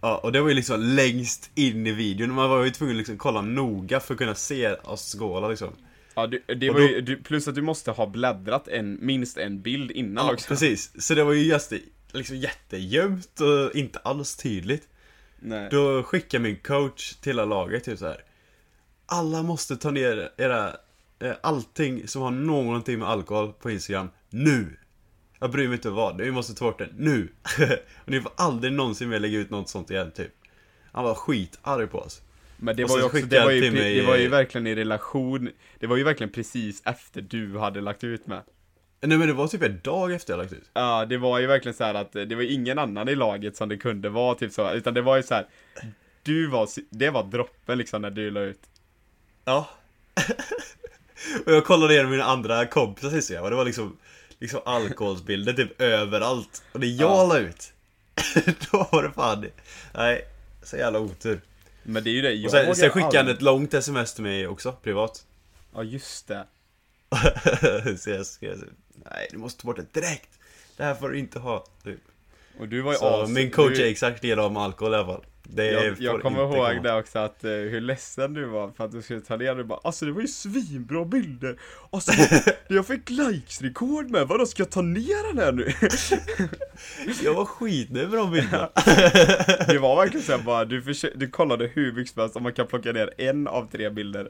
Ja, 0.00 0.16
och 0.16 0.32
det 0.32 0.40
var 0.40 0.48
ju 0.48 0.54
liksom 0.54 0.80
längst 0.80 1.50
in 1.54 1.86
i 1.86 1.92
videon. 1.92 2.32
Man 2.32 2.50
var 2.50 2.64
ju 2.64 2.70
tvungen 2.70 2.94
att 2.94 2.98
liksom 2.98 3.18
kolla 3.18 3.40
noga 3.40 4.00
för 4.00 4.14
att 4.14 4.18
kunna 4.18 4.34
se 4.34 4.72
oss 4.74 5.14
skåla 5.18 5.48
liksom. 5.48 5.68
Ja, 6.14 6.26
du, 6.26 6.42
det 6.54 6.68
Och 6.70 6.74
var 6.74 6.80
då- 6.82 6.88
ju, 6.88 7.00
du, 7.00 7.16
plus 7.16 7.48
att 7.48 7.54
du 7.54 7.62
måste 7.62 7.90
ha 7.90 8.06
bläddrat 8.06 8.68
en, 8.68 8.98
minst 9.00 9.36
en 9.38 9.62
bild 9.62 9.90
innan 9.90 10.26
Ja, 10.26 10.32
också. 10.32 10.48
precis. 10.48 11.06
Så 11.06 11.14
det 11.14 11.24
var 11.24 11.32
ju 11.32 11.42
just, 11.42 11.72
liksom 12.12 12.36
jättegömt 12.36 13.40
och 13.40 13.74
inte 13.76 13.98
alls 13.98 14.36
tydligt. 14.36 14.88
Nej. 15.40 15.68
Då 15.70 16.02
skickade 16.02 16.42
min 16.42 16.56
coach 16.56 17.12
till 17.14 17.30
hela 17.32 17.44
laget 17.44 17.84
typ 17.84 17.98
så 17.98 18.06
här. 18.06 18.22
Alla 19.06 19.42
måste 19.42 19.76
ta 19.76 19.90
ner 19.90 20.30
era, 20.36 20.76
allting 21.42 22.08
som 22.08 22.22
har 22.22 22.30
någonting 22.30 22.98
med 22.98 23.08
alkohol 23.08 23.52
på 23.52 23.70
Instagram, 23.70 24.08
nu! 24.30 24.76
Jag 25.38 25.50
bryr 25.50 25.68
mig 25.68 25.74
inte 25.74 25.90
vad, 25.90 26.20
vi 26.20 26.30
måste 26.30 26.54
ta 26.54 26.64
bort 26.64 26.78
det, 26.78 26.88
nu! 26.96 27.28
och 28.04 28.10
ni 28.10 28.20
får 28.20 28.32
aldrig 28.36 28.72
någonsin 28.72 29.08
mer 29.08 29.20
lägga 29.20 29.38
ut 29.38 29.50
något 29.50 29.68
sånt 29.68 29.90
igen, 29.90 30.10
typ. 30.10 30.32
Han 30.92 31.04
var 31.04 31.14
skitarg 31.14 31.86
på 31.86 31.98
oss. 31.98 32.22
Men 32.56 32.76
det 32.76 32.84
var 32.84 32.96
ju 32.96 33.00
så 33.00 33.06
också, 33.06 33.26
det 33.26 33.44
var 33.44 33.50
ju, 33.50 33.70
mig, 33.70 33.94
det 33.94 34.06
var 34.06 34.16
ju 34.16 34.24
eh, 34.24 34.30
verkligen 34.30 34.66
i 34.66 34.74
relation, 34.74 35.50
det 35.78 35.86
var 35.86 35.96
ju 35.96 36.04
verkligen 36.04 36.32
precis 36.32 36.82
efter 36.84 37.22
du 37.22 37.58
hade 37.58 37.80
lagt 37.80 38.04
ut 38.04 38.26
med. 38.26 38.42
Nej 39.00 39.18
men 39.18 39.28
det 39.28 39.34
var 39.34 39.48
typ 39.48 39.62
en 39.62 39.80
dag 39.84 40.12
efter 40.12 40.32
jag 40.32 40.38
lagt 40.38 40.52
ut. 40.52 40.70
Ja, 40.72 41.06
det 41.06 41.18
var 41.18 41.38
ju 41.38 41.46
verkligen 41.46 41.74
så 41.74 41.84
här 41.84 41.94
att 41.94 42.16
eh, 42.16 42.22
det 42.22 42.34
var 42.34 42.42
ingen 42.42 42.78
annan 42.78 43.08
i 43.08 43.14
laget 43.14 43.56
som 43.56 43.68
det 43.68 43.76
kunde 43.76 44.08
vara 44.08 44.34
typ 44.34 44.52
så, 44.52 44.72
utan 44.72 44.94
det 44.94 45.02
var 45.02 45.16
ju 45.16 45.22
så 45.22 45.34
här. 45.34 45.46
Du 46.22 46.46
var, 46.46 46.68
det 46.90 47.10
var 47.10 47.24
droppen 47.24 47.78
liksom 47.78 48.02
när 48.02 48.10
du 48.10 48.30
la 48.30 48.40
ut. 48.40 48.60
Ja. 49.44 49.68
och 51.46 51.52
jag 51.52 51.64
kollade 51.64 51.94
igenom 51.94 52.10
mina 52.10 52.24
andra 52.24 52.66
kompisar 52.66 53.10
sist 53.10 53.30
och 53.40 53.50
det 53.50 53.56
var 53.56 53.64
liksom, 53.64 53.96
liksom 54.38 54.60
alkoholsbilder 54.64 55.52
typ 55.52 55.80
överallt. 55.80 56.62
Och 56.72 56.80
det 56.80 56.86
jag 56.86 57.10
Ja. 57.10 57.26
la 57.26 57.38
ut, 57.38 57.72
då 58.70 58.88
var 58.92 59.02
det 59.02 59.10
fan, 59.12 59.46
nej, 59.94 60.24
så 60.62 60.76
jävla 60.76 60.98
otur. 60.98 61.40
Men 61.82 62.04
det 62.04 62.10
är 62.10 62.12
ju 62.12 62.22
det, 62.22 62.32
jag 62.32 62.44
Och 62.44 62.50
sen, 62.50 62.76
sen 62.76 62.90
skickade 62.90 63.18
han 63.18 63.28
ett 63.28 63.42
långt 63.42 63.74
sms 63.74 64.14
till 64.14 64.22
mig 64.24 64.46
också, 64.46 64.72
privat. 64.72 65.26
Ja, 65.74 65.82
just 65.82 66.28
det. 66.28 66.46
så 67.98 68.10
jag 68.10 68.26
skrev 68.26 68.64
nej 69.10 69.28
du 69.30 69.38
måste 69.38 69.62
ta 69.62 69.66
bort 69.66 69.76
det 69.76 70.00
direkt. 70.00 70.28
Det 70.76 70.84
här 70.84 70.94
får 70.94 71.08
du 71.08 71.18
inte 71.18 71.38
ha. 71.38 71.66
Typ. 71.84 72.00
Och 72.58 72.68
du 72.68 72.80
var 72.80 72.92
ju 72.92 72.98
Så 72.98 73.22
as- 73.22 73.28
min 73.30 73.50
coach 73.50 73.76
du, 73.76 73.82
är 73.86 73.90
exakt 73.90 74.22
likadan 74.22 74.52
med 74.52 74.62
alkohol 74.62 74.92
i 74.92 74.96
alla 74.96 75.06
fall. 75.06 75.24
Jag, 75.56 75.96
jag 76.00 76.22
kommer 76.22 76.42
ihåg 76.42 76.82
det 76.82 76.94
också 76.98 77.18
att 77.18 77.44
eh, 77.44 77.50
hur 77.50 77.80
ledsen 77.80 78.34
du 78.34 78.44
var 78.44 78.70
för 78.70 78.84
att 78.84 78.92
du 78.92 79.02
skulle 79.02 79.20
ta 79.20 79.36
ner 79.36 79.54
det 79.54 79.64
bara 79.64 79.78
Alltså 79.84 80.04
det 80.04 80.12
var 80.12 80.20
ju 80.20 80.28
svinbra 80.28 81.04
bilder 81.04 81.58
Alltså 81.90 82.12
jag 82.68 82.86
fick 82.86 83.10
likes-rekord 83.10 84.10
med, 84.10 84.28
vadå 84.28 84.46
ska 84.46 84.62
jag 84.62 84.70
ta 84.70 84.82
ner 84.82 85.34
den 85.34 85.44
här 85.44 85.52
nu? 85.52 85.72
Jag 87.24 87.34
var 87.34 87.44
skitnöjd 87.44 88.08
med 88.10 88.18
de 88.18 88.30
bilderna. 88.32 88.68
Det 89.68 89.78
var 89.78 89.96
verkligen 89.96 90.26
såhär 90.26 90.38
bara, 90.42 90.64
du, 90.64 90.82
du 91.14 91.28
kollade 91.30 91.66
hur 91.66 91.92
mycket 91.92 92.12
som 92.14 92.20
helst 92.20 92.36
om 92.36 92.42
man 92.42 92.52
kan 92.52 92.66
plocka 92.66 92.92
ner 92.92 93.10
en 93.18 93.48
av 93.48 93.68
tre 93.72 93.90
bilder 93.90 94.28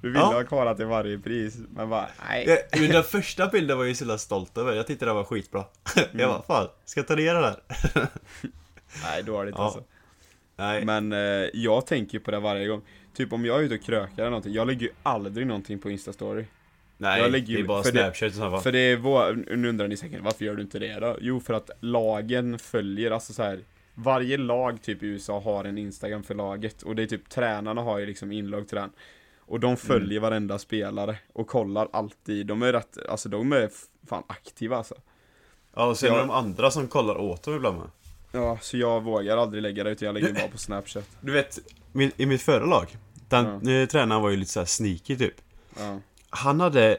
Du 0.00 0.08
ville 0.08 0.18
Ja. 0.20 0.32
ha 0.32 0.44
kvar 0.44 0.66
det 0.66 0.76
till 0.76 0.86
varje 0.86 1.18
pris, 1.18 1.56
men 1.70 1.88
bara 1.90 2.08
nej 2.28 2.44
Ja, 2.72 2.78
Men 2.80 2.90
den 2.90 3.04
första 3.04 3.46
bilden 3.46 3.76
var 3.76 3.84
jag 3.84 3.88
ju 3.88 3.94
så 3.94 4.04
jävla 4.04 4.18
stolt 4.18 4.58
över, 4.58 4.72
jag 4.72 4.86
tyckte 4.86 5.04
den 5.04 5.14
var 5.16 5.24
skitbra. 5.24 5.64
Mm. 5.96 6.08
Jag 6.20 6.28
bara, 6.30 6.42
fan, 6.42 6.68
ska 6.84 7.00
jag 7.00 7.06
ta 7.08 7.14
ner 7.14 7.34
den 7.34 7.44
här? 7.44 7.56
Nej 9.02 9.22
dåligt 9.22 9.54
Ja. 9.58 9.64
alltså 9.64 9.84
Nej, 10.58 10.84
Men 10.84 11.12
eh, 11.12 11.48
jag 11.52 11.86
tänker 11.86 12.18
på 12.18 12.30
det 12.30 12.40
varje 12.40 12.66
gång 12.68 12.82
Typ 13.14 13.32
om 13.32 13.44
jag 13.44 13.58
är 13.58 13.62
ute 13.62 13.74
och 13.74 13.82
krökar 13.82 14.18
eller 14.22 14.30
någonting, 14.30 14.52
jag 14.52 14.66
lägger 14.66 14.82
ju 14.82 14.92
aldrig 15.02 15.46
någonting 15.46 15.78
på 15.78 15.90
instastory 15.90 16.44
nej 16.96 17.20
jag 17.22 17.30
lägger 17.32 17.46
ju- 17.46 17.56
det 17.56 17.62
är 17.62 17.66
bara 17.66 17.82
för 17.82 17.92
det- 17.92 17.98
snapchat 17.98 18.28
och 18.28 18.34
sånt 18.34 18.52
va? 18.52 18.60
För 18.60 18.72
det 18.72 18.78
är 18.78 18.96
vår, 18.96 19.44
nu 19.56 19.68
undrar 19.68 19.88
ni 19.88 19.96
säkert, 19.96 20.20
varför 20.22 20.44
gör 20.44 20.54
du 20.54 20.62
inte 20.62 20.78
det 20.78 20.98
då? 21.00 21.16
Jo, 21.20 21.40
för 21.40 21.54
att 21.54 21.70
lagen 21.80 22.58
följer, 22.58 23.10
alltså 23.10 23.32
så 23.32 23.42
här. 23.42 23.60
Varje 23.94 24.36
lag 24.36 24.82
typ 24.82 25.02
i 25.02 25.06
USA 25.06 25.40
har 25.40 25.64
en 25.64 25.78
Instagram 25.78 26.22
för 26.22 26.34
laget 26.34 26.82
och 26.82 26.96
det 26.96 27.02
är 27.02 27.06
typ 27.06 27.28
tränarna 27.28 27.82
har 27.82 27.98
ju 27.98 28.06
liksom 28.06 28.32
inlogg 28.32 28.68
till 28.68 28.76
den. 28.76 28.90
Och 29.38 29.60
de 29.60 29.76
följer 29.76 30.20
varenda 30.20 30.58
spelare 30.58 31.16
och 31.32 31.46
kollar 31.46 31.88
alltid, 31.92 32.46
de 32.46 32.62
är 32.62 32.72
rätt, 32.72 32.98
alltså 33.08 33.28
de 33.28 33.52
är 33.52 33.70
fan 34.08 34.22
aktiva 34.26 34.76
alltså. 34.76 34.94
Ja, 35.74 35.86
och 35.86 35.96
sen 35.96 36.08
jag- 36.08 36.16
är 36.16 36.20
de 36.20 36.30
andra 36.30 36.70
som 36.70 36.88
kollar 36.88 37.16
åt 37.20 37.42
dem 37.42 37.54
ibland 37.54 37.78
med. 37.78 37.86
Ja, 38.32 38.58
så 38.60 38.76
jag 38.76 39.00
vågar 39.00 39.36
aldrig 39.36 39.62
lägga 39.62 39.84
det 39.84 39.90
utan 39.90 40.06
jag 40.06 40.14
lägger 40.14 40.32
bara 40.32 40.48
på 40.48 40.58
snapchat. 40.58 41.04
Du 41.20 41.32
vet, 41.32 41.58
min, 41.92 42.12
i 42.16 42.26
mitt 42.26 42.42
förra 42.42 42.66
lag, 42.66 42.96
den 43.28 43.68
eh, 43.68 43.88
tränaren 43.88 44.22
var 44.22 44.30
ju 44.30 44.36
lite 44.36 44.50
såhär 44.50 44.66
sneaky 44.66 45.16
typ. 45.16 45.34
Ja. 45.78 46.00
Han 46.30 46.60
hade, 46.60 46.98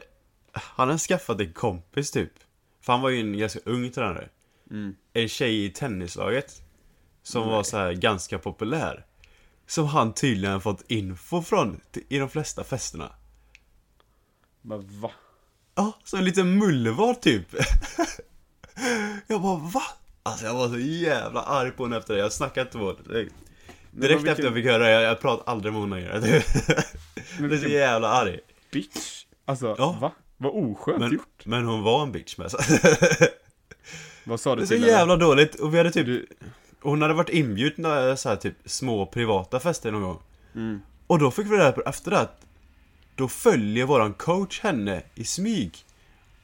han 0.52 0.88
hade 0.88 0.98
skaffat 0.98 1.40
en 1.40 1.52
kompis 1.52 2.10
typ. 2.10 2.32
För 2.80 2.92
han 2.92 3.02
var 3.02 3.10
ju 3.10 3.20
en 3.20 3.38
ganska 3.38 3.60
ung 3.64 3.90
tränare. 3.90 4.28
Mm. 4.70 4.94
En 5.12 5.28
tjej 5.28 5.64
i 5.64 5.70
tennislaget. 5.70 6.62
Som 7.22 7.42
Nej. 7.42 7.50
var 7.50 7.62
så 7.62 7.76
här 7.76 7.92
ganska 7.92 8.38
populär. 8.38 9.06
Som 9.66 9.86
han 9.86 10.14
tydligen 10.14 10.60
fått 10.60 10.90
info 10.90 11.42
från 11.42 11.80
i 12.08 12.18
de 12.18 12.28
flesta 12.28 12.64
festerna. 12.64 13.12
Men 14.62 15.00
va? 15.00 15.10
Ja, 15.74 15.92
så 16.04 16.16
en 16.16 16.24
liten 16.24 16.58
mullvad 16.58 17.20
typ. 17.20 17.54
jag 19.26 19.42
bara 19.42 19.56
va? 19.58 19.82
Alltså 20.22 20.44
jag 20.46 20.54
var 20.54 20.68
så 20.68 20.78
jävla 20.78 21.42
arg 21.42 21.70
på 21.70 21.84
henne 21.84 21.96
efter 21.96 22.14
det. 22.14 22.20
Jag 22.20 22.32
snackade 22.32 22.66
inte 22.66 22.78
henne. 22.78 22.94
Direkt 23.12 23.32
vilken- 23.90 24.28
efter 24.28 24.44
jag 24.44 24.54
fick 24.54 24.64
höra 24.66 24.78
det, 24.84 24.90
jag, 24.90 25.02
jag 25.02 25.20
pratar 25.20 25.52
aldrig 25.52 25.72
med 25.72 25.82
henne 25.82 25.96
längre. 25.96 26.42
Jag 27.40 27.52
är 27.52 27.58
så 27.58 27.68
jävla 27.68 28.08
arg. 28.08 28.38
Bitch? 28.72 29.24
Alltså, 29.44 29.74
Ja. 29.78 29.98
va? 30.00 30.12
Vad 30.36 30.52
oskönt 30.54 30.98
Men, 30.98 31.12
gjort. 31.12 31.44
men 31.46 31.64
hon 31.64 31.82
var 31.82 32.02
en 32.02 32.12
bitch 32.12 32.36
med. 32.38 32.50
Så. 32.50 32.58
Vad 34.24 34.40
sa 34.40 34.50
Det 34.50 34.56
du 34.56 34.62
är 34.62 34.66
så 34.66 34.70
till 34.74 34.80
henne? 34.80 34.92
jävla 34.92 35.16
dåligt. 35.16 35.54
Och 35.54 35.74
vi 35.74 35.78
hade 35.78 35.90
typ, 35.90 36.06
Du, 36.06 36.26
hon 36.80 37.02
hade 37.02 37.14
varit 37.14 37.28
inbjuden 37.28 38.16
så 38.16 38.28
här, 38.28 38.36
typ 38.36 38.54
små 38.64 39.06
privata 39.06 39.60
fester 39.60 39.90
någon 39.90 40.02
gång. 40.02 40.18
mm. 40.54 40.80
Och 41.06 41.18
då 41.18 41.30
fick 41.30 41.46
vi 41.46 41.50
reda 41.56 41.72
på 41.72 41.82
efter 41.86 42.10
det 42.10 42.18
att 42.20 42.46
då 43.14 43.28
följer 43.28 43.84
våran 43.84 44.14
coach 44.14 44.60
henne 44.60 45.02
i 45.14 45.24
smyg. 45.24 45.78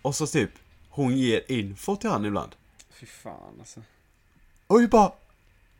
Och 0.02 0.14
så 0.14 0.26
typ, 0.26 0.50
hon 0.88 1.16
ger 1.16 1.42
info 1.48 1.96
till 1.96 2.10
han 2.10 2.24
ibland. 2.24 2.52
Fy 3.00 3.06
fan 3.06 3.56
alltså. 3.58 3.80
Och 4.66 4.80
vi 4.80 4.88
bara, 4.88 5.12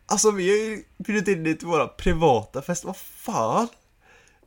alltså 0.06 0.30
vi 0.30 0.48
har 0.48 0.56
ju 0.56 0.84
bjudit 0.98 1.28
in 1.28 1.44
dig 1.44 1.58
till 1.58 1.68
våra 1.68 1.88
privata 1.88 2.62
fester, 2.62 2.86
vad 2.86 2.96
fan? 2.96 3.68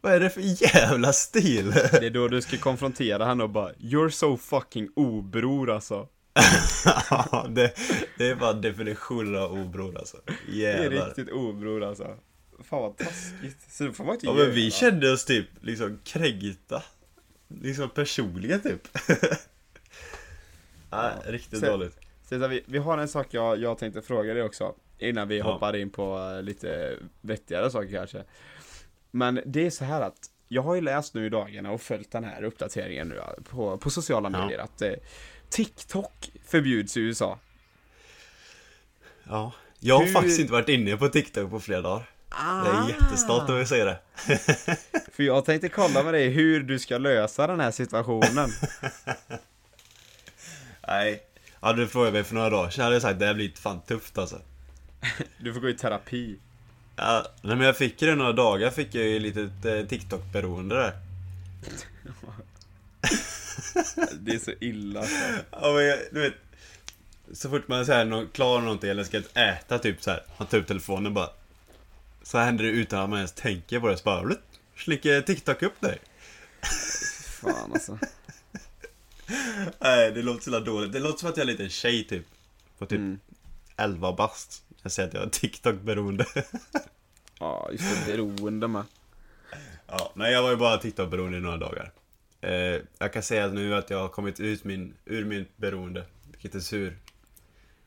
Vad 0.02 0.14
är 0.14 0.20
det 0.20 0.30
för 0.30 0.42
jävla 0.76 1.14
stil? 1.14 1.72
Det 1.72 2.06
är 2.06 2.10
då 2.10 2.28
du 2.28 2.42
ska 2.42 2.58
konfrontera 2.58 3.26
henne 3.26 3.44
och 3.44 3.50
bara 3.50 3.74
You're 3.74 4.10
so 4.10 4.38
fucking 4.38 4.90
obror 4.96 5.70
alltså 5.70 6.08
Ja, 7.10 7.48
det, 7.50 7.74
det 8.18 8.28
är 8.28 8.36
bara 8.36 8.54
definitionen 8.54 9.36
av 9.36 9.54
obror 9.54 9.98
alltså. 9.98 10.18
Det 10.26 10.66
är 10.66 10.82
Jävlar. 10.82 11.06
riktigt 11.08 11.30
obror 11.30 11.84
alltså 11.84 12.18
Fan 12.64 12.82
vad 12.82 12.98
taskigt 12.98 13.58
Så 13.70 13.84
det 13.84 13.94
får 13.94 14.04
man 14.04 14.14
inte 14.14 14.26
Ja 14.26 14.36
göra 14.36 14.46
men 14.46 14.56
vi 14.56 14.72
kände 14.72 15.12
oss 15.12 15.26
typ 15.26 15.48
liksom 15.62 16.00
kränkta. 16.04 16.84
Liksom 17.62 17.90
personligen 17.90 18.62
typ. 18.62 18.88
Nej, 20.92 21.12
riktigt 21.26 21.60
Sen- 21.60 21.70
dåligt. 21.70 22.00
Cesar, 22.30 22.48
vi, 22.48 22.64
vi 22.66 22.78
har 22.78 22.98
en 22.98 23.08
sak 23.08 23.28
jag, 23.32 23.58
jag 23.60 23.78
tänkte 23.78 24.02
fråga 24.02 24.34
dig 24.34 24.44
också 24.44 24.74
Innan 24.98 25.28
vi 25.28 25.38
Ja. 25.38 25.44
hoppar 25.54 25.76
in 25.76 25.90
på 25.90 26.34
eh, 26.38 26.42
lite 26.44 26.98
vettigare 27.22 27.72
saker 27.72 27.92
kanske 27.92 28.24
Men 29.12 29.42
det 29.46 29.66
är 29.66 29.70
så 29.70 29.86
här 29.86 30.02
att 30.02 30.18
Jag 30.48 30.62
har 30.62 30.76
ju 30.76 30.82
läst 30.82 31.14
nu 31.14 31.26
i 31.26 31.30
dagarna 31.30 31.72
och 31.72 31.82
följt 31.82 32.12
den 32.12 32.24
här 32.24 32.44
uppdateringen 32.44 33.08
nu 33.10 33.16
ja, 33.16 33.34
på, 33.50 33.78
på 33.78 33.90
sociala 33.90 34.30
Ja. 34.34 34.40
medier 34.42 34.60
att 34.60 34.82
eh, 34.82 34.92
TikTok 35.50 36.32
förbjuds 36.46 36.98
i 36.98 37.00
USA 37.02 37.40
Ja. 39.24 39.52
Jag 39.80 39.98
har 39.98 40.06
Hur- 40.06 40.14
faktiskt 40.14 40.40
inte 40.40 40.54
varit 40.54 40.70
inne 40.70 40.98
på 40.98 41.08
TikTok 41.10 41.50
på 41.50 41.60
flera 41.60 41.82
dagar. 41.82 42.10
Jag 42.30 42.40
Ah. 42.42 42.84
är 42.86 42.90
jättestolt 42.90 43.50
över 43.50 43.62
att 43.62 43.68
säga 43.68 43.86
det. 43.86 44.00
För 45.14 45.24
jag 45.24 45.46
tänkte 45.46 45.70
kolla 45.70 46.04
med 46.04 46.14
dig 46.14 46.30
hur 46.30 46.64
du 46.64 46.80
ska 46.80 46.98
lösa 46.98 47.48
den 47.48 47.60
här 47.60 47.72
situationen 47.72 48.50
Nej. 50.88 51.24
Hade 51.62 51.82
du 51.82 51.88
frågat 51.88 52.14
mig 52.14 52.24
för 52.24 52.36
några 52.36 52.50
dagar 52.50 52.70
sedan 52.70 52.84
hade 52.84 52.96
jag 52.96 53.02
sagt 53.02 53.20
det 53.20 53.26
här 53.26 53.34
blir 53.34 53.52
fan 53.56 53.82
tufft 53.82 54.18
alltså. 54.18 54.42
Du 55.38 55.54
får 55.54 55.60
gå 55.60 55.70
i 55.70 55.74
terapi 55.74 56.36
Ja, 56.96 57.26
nej, 57.42 57.56
men 57.56 57.66
jag 57.66 57.78
fick 57.78 58.02
ju 58.02 58.08
det 58.08 58.16
några 58.16 58.34
dagar 58.34 58.70
fick 58.70 58.96
jag 58.96 59.06
ju 59.06 59.20
lite 59.20 59.42
eh, 59.42 59.88
TikTok-beroende 59.88 60.76
där. 60.76 60.94
Det 64.20 64.32
är 64.32 64.40
så 64.40 64.52
illa 64.60 65.04
så. 65.04 65.16
Ja 65.52 65.74
men 65.74 65.86
jag, 65.86 66.00
du 66.12 66.22
vet, 66.22 66.34
Så 67.34 67.50
fort 67.50 67.68
man 67.68 67.80
är 67.80 68.34
klarar 68.34 68.62
någonting 68.62 68.90
eller 68.90 69.04
ska 69.04 69.22
äta 69.34 69.80
typ 69.80 70.04
så 70.04 70.12
här, 70.12 70.24
man 70.38 70.48
tar 70.48 70.58
upp 70.58 70.68
telefonen 70.68 71.14
bara. 71.14 71.30
Så 72.24 72.38
händer 72.38 72.64
det 72.64 72.70
utan 72.70 73.00
att 73.00 73.10
man 73.10 73.20
ens 73.20 73.32
tänker 73.32 73.80
på 73.80 73.88
det, 73.88 73.98
så 73.98 74.04
bara 74.04 74.36
slicker 74.76 75.22
TikTok 75.22 75.64
upp 75.64 75.82
dig. 75.82 76.00
Fan 77.42 77.72
alltså. 77.74 78.00
Nej, 79.80 80.12
det 80.12 80.22
låter 80.22 80.52
så 80.52 80.60
dåligt. 80.60 80.92
Det 80.94 81.00
låter 81.00 81.20
som 81.20 81.30
att 81.30 81.38
jag 81.38 81.44
är 81.44 81.48
en 81.52 81.52
liten 81.52 81.70
tjej 81.70 82.04
typ. 82.04 82.26
På 82.78 82.86
typ 82.86 83.00
Mm. 83.00 83.20
11 83.78 84.14
bast. 84.14 84.64
Jag 84.82 84.92
säger 84.92 85.08
att 85.10 85.14
jag 85.14 85.24
är 85.24 85.30
TikTok-beroende. 85.30 86.26
Ja, 87.40 87.70
just 87.72 88.06
det, 88.06 88.12
beroende 88.12 88.68
med. 88.68 88.84
ja, 89.88 90.12
nej 90.16 90.34
jag 90.34 90.44
var 90.44 90.50
ju 90.50 90.56
bara 90.56 90.78
TikTok-beroende 90.78 91.38
i 91.38 91.42
några 91.42 91.58
dagar. 91.58 91.92
Eh, 92.42 92.82
jag 92.98 93.14
kan 93.14 93.24
säga 93.24 93.48
nu 93.48 93.76
att 93.76 93.90
jag 93.90 94.00
har 94.00 94.08
kommit 94.10 94.40
ut 94.40 94.64
min, 94.64 94.94
ur 95.06 95.26
min 95.26 95.46
beroende. 95.56 96.06
Vilket 96.32 96.56
är 96.56 96.60
sur. 96.60 96.98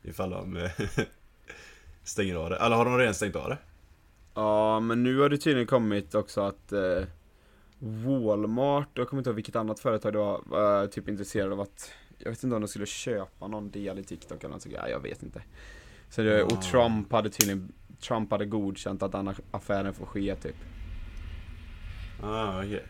Ifall 0.03 0.31
de 0.31 0.57
eh, 0.57 0.71
stänger 2.05 2.35
av 2.35 2.51
det. 2.51 2.57
Eller 2.57 2.77
har 2.77 2.85
de 2.85 2.99
redan 2.99 3.15
stängt 3.15 3.37
av 3.37 3.49
det? 3.49 3.59
Ja, 4.35 4.81
men 4.81 5.03
nu 5.03 5.19
har 5.19 5.29
det 5.29 5.39
tydligen 5.39 5.67
kommit 5.67 6.15
också 6.15 6.41
att 6.41 6.73
eh, 6.73 7.03
Walmart, 7.85 8.89
jag 8.95 9.09
kommer 9.09 9.21
inte 9.21 9.31
ihåg 9.31 9.35
vilket 9.37 9.57
annat 9.57 9.81
företag 9.81 10.12
det 10.12 10.19
var, 10.19 10.41
var 10.47 10.87
typ 10.87 11.09
intresserade 11.09 11.53
av 11.53 11.61
att 11.61 11.91
Jag 12.19 12.31
vet 12.31 12.43
inte 12.45 12.55
om 12.57 12.62
de 12.62 12.69
skulle 12.69 12.87
köpa 12.87 13.49
någon 13.49 13.71
del 13.71 13.99
i 13.99 14.05
TikTok 14.05 14.45
eller 14.45 14.55
något 14.55 14.62
sånt, 14.62 14.75
ja, 14.75 14.89
jag 14.89 15.01
vet 15.01 15.23
inte 15.23 15.43
så 16.11 16.23
det, 16.23 16.43
Och 16.43 16.53
Ah. 16.53 16.62
Trump 16.62 17.12
hade 17.12 17.31
tydligen 17.31 17.73
Trump 18.01 18.31
hade 18.31 18.47
godkänt 18.47 19.03
att 19.03 19.12
den 19.12 19.35
affären 19.51 19.95
får 19.95 20.07
ske 20.07 20.37
typ 20.37 20.57
Ah, 22.23 22.59
okej. 22.59 22.85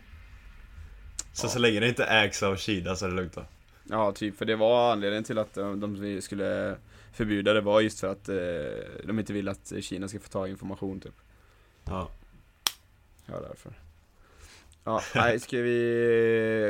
Så 1.33 1.45
Ja. 1.45 1.49
så 1.49 1.59
länge 1.59 1.79
det 1.79 1.87
inte 1.89 2.03
ägs 2.05 2.43
av 2.43 2.55
Kina 2.55 2.95
så 2.95 3.05
är 3.05 3.09
det 3.09 3.15
lugnt 3.15 3.33
då? 3.33 3.45
Ja, 3.89 4.11
typ, 4.11 4.37
för 4.37 4.45
det 4.45 4.55
var 4.55 4.91
anledningen 4.91 5.23
till 5.23 5.37
att 5.37 5.57
eh, 5.57 5.71
de 5.71 6.21
skulle 6.21 6.75
förbjuda 7.13 7.53
det 7.53 7.61
var 7.61 7.81
just 7.81 7.99
för 7.99 8.07
att 8.07 8.29
eh, 8.29 8.35
de 9.07 9.19
inte 9.19 9.33
vill 9.33 9.47
att 9.49 9.73
Kina 9.81 10.07
ska 10.07 10.19
få 10.19 10.29
ta 10.29 10.47
information 10.47 10.99
typ 10.99 11.15
Ja. 11.85 12.09
Ja, 13.25 13.39
därför. 13.39 13.73
Ja, 14.83 15.01
nej, 15.15 15.39
ska 15.39 15.61
vi 15.61 15.77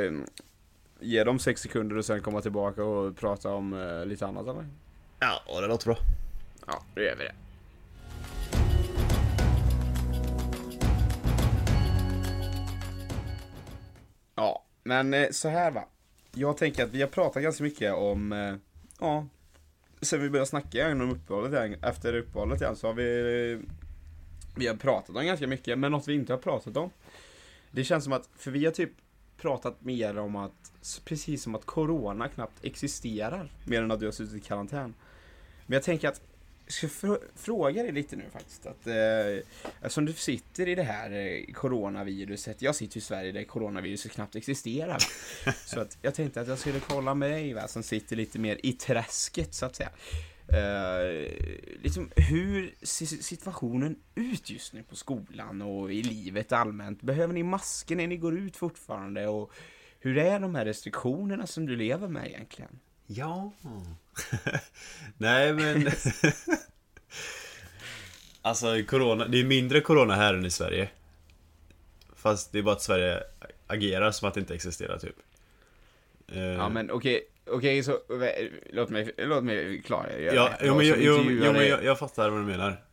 eh, 0.06 0.40
ge 1.00 1.24
dem 1.24 1.38
sex 1.38 1.60
sekunder 1.60 1.96
och 1.96 2.04
sen 2.04 2.22
komma 2.22 2.40
tillbaka 2.40 2.84
och 2.84 3.16
prata 3.16 3.54
om 3.54 3.72
eh, 3.72 4.06
lite 4.06 4.26
annat 4.26 4.48
eller? 4.48 4.66
Ja, 5.20 5.60
det 5.60 5.66
låter 5.66 5.86
bra. 5.86 5.96
Ja, 6.66 6.82
då 6.94 7.02
gör 7.02 7.16
vi 7.16 7.24
det. 7.24 7.34
Ja, 14.34 14.64
men 14.82 15.14
eh, 15.14 15.30
så 15.30 15.48
här 15.48 15.70
va. 15.70 15.84
Jag 16.32 16.56
tänker 16.56 16.84
att 16.84 16.90
vi 16.90 17.00
har 17.00 17.08
pratat 17.08 17.42
ganska 17.42 17.64
mycket 17.64 17.94
om, 17.94 18.58
ja, 19.00 19.26
sen 20.02 20.20
vi 20.22 20.30
började 20.30 20.46
snacka 20.46 20.78
igen 20.78 21.00
om 21.00 21.10
uppehållet 21.10 21.52
igen, 21.52 21.84
efter 21.84 22.14
uppehållet 22.16 22.60
igen 22.60 22.76
så 22.76 22.86
har 22.86 22.94
vi, 22.94 23.60
vi 24.56 24.66
har 24.66 24.74
pratat 24.74 25.16
om 25.16 25.26
ganska 25.26 25.46
mycket, 25.46 25.78
men 25.78 25.92
något 25.92 26.08
vi 26.08 26.14
inte 26.14 26.32
har 26.32 26.38
pratat 26.38 26.76
om. 26.76 26.90
Det 27.74 27.84
känns 27.84 28.04
som 28.04 28.12
att, 28.12 28.28
för 28.36 28.50
vi 28.50 28.64
har 28.64 28.72
typ 28.72 28.90
pratat 29.36 29.84
mer 29.84 30.18
om 30.18 30.36
att, 30.36 30.72
precis 31.04 31.42
som 31.42 31.54
att 31.54 31.64
Corona 31.64 32.28
knappt 32.28 32.64
existerar, 32.64 33.52
mer 33.64 33.82
än 33.82 33.90
att 33.90 34.00
du 34.00 34.06
har 34.06 34.12
suttit 34.12 34.34
i 34.34 34.40
karantän. 34.40 34.94
Men 35.66 35.74
jag 35.74 35.82
tänker 35.82 36.08
att 36.08 36.20
jag 36.64 36.72
ska 36.72 36.86
fr- 36.86 37.22
fråga 37.36 37.82
dig 37.82 37.92
lite 37.92 38.16
nu 38.16 38.24
faktiskt. 38.32 38.66
Att, 38.66 38.86
eh, 38.86 38.94
eftersom 39.80 40.04
du 40.04 40.12
sitter 40.12 40.68
i 40.68 40.74
det 40.74 40.82
här 40.82 41.10
eh, 41.10 41.52
coronaviruset. 41.54 42.62
Jag 42.62 42.74
sitter 42.74 42.98
i 42.98 43.00
Sverige 43.00 43.32
där 43.32 43.44
coronaviruset 43.44 44.12
knappt 44.12 44.36
existerar. 44.36 44.98
Så 45.66 45.80
att 45.80 45.98
jag 46.02 46.14
tänkte 46.14 46.40
att 46.40 46.48
jag 46.48 46.58
skulle 46.58 46.80
kolla 46.80 47.14
med 47.14 47.30
dig 47.30 47.54
va, 47.54 47.68
som 47.68 47.82
sitter 47.82 48.16
lite 48.16 48.38
mer 48.38 48.58
i 48.62 48.72
träsket 48.72 49.54
så 49.54 49.66
att 49.66 49.76
säga. 49.76 49.90
Eh, 50.48 51.30
liksom, 51.82 52.10
hur 52.16 52.74
ser 52.82 53.06
situationen 53.06 53.96
ut 54.14 54.50
just 54.50 54.72
nu 54.72 54.82
på 54.82 54.96
skolan 54.96 55.62
och 55.62 55.92
i 55.92 56.02
livet 56.02 56.52
allmänt? 56.52 57.02
Behöver 57.02 57.34
ni 57.34 57.42
masker 57.42 57.96
när 57.96 58.06
ni 58.06 58.16
går 58.16 58.38
ut 58.38 58.56
fortfarande? 58.56 59.26
Och 59.26 59.52
hur 60.00 60.18
är 60.18 60.40
de 60.40 60.54
här 60.54 60.64
restriktionerna 60.64 61.46
som 61.46 61.66
du 61.66 61.76
lever 61.76 62.08
med 62.08 62.26
egentligen? 62.26 62.78
Ja. 63.06 63.52
Nej 65.16 65.52
men... 65.52 65.90
alltså 68.42 68.82
corona, 68.88 69.28
det 69.28 69.40
är 69.40 69.44
mindre 69.44 69.80
corona 69.80 70.14
här 70.14 70.34
än 70.34 70.46
i 70.46 70.50
Sverige. 70.50 70.88
Fast 72.16 72.52
det 72.52 72.58
är 72.58 72.62
bara 72.62 72.74
att 72.74 72.82
Sverige 72.82 73.22
agerar 73.66 74.10
som 74.10 74.28
att 74.28 74.34
det 74.34 74.40
inte 74.40 74.54
existerar 74.54 74.98
typ. 74.98 75.16
Eh, 76.28 76.42
Ja 76.42 76.68
men 76.68 76.90
okej, 76.90 77.28
okej 77.46 77.82
så 77.82 77.98
vä- 78.08 78.50
låt 78.72 78.90
mig, 78.90 79.10
låt 79.18 79.44
mig 79.44 79.82
klargöra 79.82 80.34
Ja, 80.34 80.48
det. 80.60 80.66
jo, 80.66 80.76
men, 80.76 80.86
Jag 80.86 81.02
jag, 81.02 81.24
jo, 81.24 81.52
men 81.52 81.68
jag, 81.68 81.84
jag 81.84 81.98
fattar 81.98 82.30
vad 82.30 82.40
du 82.40 82.44
menar. 82.44 82.84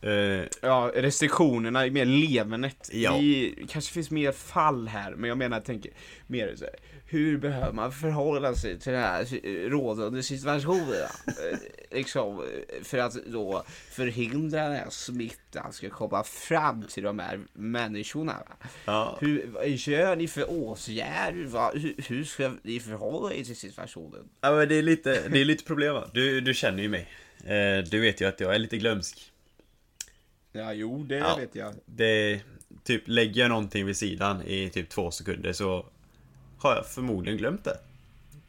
Eh, 0.00 0.44
Ja, 0.62 0.90
restriktionerna, 0.94 1.86
mer 1.86 2.04
levernet. 2.04 2.90
Ja. 2.92 3.12
Det 3.20 3.54
kanske 3.68 3.92
finns 3.92 4.10
mer 4.10 4.32
fall 4.32 4.88
här, 4.88 5.14
men 5.14 5.28
jag 5.28 5.38
menar, 5.38 5.60
tänker 5.60 5.90
mer 6.26 6.56
så 6.56 6.64
här, 6.64 6.74
hur 7.08 7.38
behöver 7.38 7.72
man 7.72 7.92
förhålla 7.92 8.54
sig 8.54 8.78
till 8.78 8.92
den 8.92 9.02
här 9.02 9.68
rådande 9.68 10.22
situationen? 10.22 10.86
Eh, 11.26 11.58
liksom, 11.98 12.44
för 12.82 12.98
att 12.98 13.14
då 13.26 13.64
förhindra 13.90 14.62
den 14.62 14.72
här 14.76 14.90
smittan 14.90 15.72
ska 15.72 15.90
komma 15.90 16.24
fram 16.24 16.82
till 16.82 17.02
de 17.02 17.18
här 17.18 17.40
människorna. 17.52 18.42
ja. 18.84 19.18
Hur, 19.20 19.46
vad 19.46 19.68
gör 19.68 20.16
ni 20.16 20.28
för 20.28 20.50
åtgärder? 20.50 21.78
Hur, 21.78 21.94
hur 22.08 22.24
ska 22.24 22.52
ni 22.62 22.80
förhålla 22.80 23.34
er 23.34 23.44
till 23.44 23.56
situationen? 23.56 24.28
ja 24.40 24.50
men 24.56 24.68
det 24.68 24.74
är 24.74 24.82
lite, 24.82 25.28
det 25.28 25.40
är 25.40 25.44
lite 25.44 25.64
problem 25.64 25.94
va? 25.94 26.10
Du, 26.14 26.40
du 26.40 26.54
känner 26.54 26.82
ju 26.82 26.88
mig. 26.88 27.08
Eh, 27.44 27.84
du 27.90 28.00
vet 28.00 28.20
ju 28.20 28.28
att 28.28 28.40
jag 28.40 28.54
är 28.54 28.58
lite 28.58 28.76
glömsk. 28.76 29.32
Ja, 30.56 30.72
jo, 30.72 31.02
det 31.02 31.16
Ja. 31.16 31.36
vet 31.36 31.54
jag. 31.54 31.74
Det, 31.86 32.40
typ 32.84 33.02
lägger 33.06 33.40
jag 33.40 33.48
någonting 33.48 33.86
vid 33.86 33.96
sidan 33.96 34.42
i 34.42 34.70
typ 34.70 34.88
två 34.88 35.10
sekunder 35.10 35.52
så 35.52 35.86
har 36.58 36.74
jag 36.76 36.86
förmodligen 36.86 37.38
glömt 37.38 37.64
det. 37.64 37.78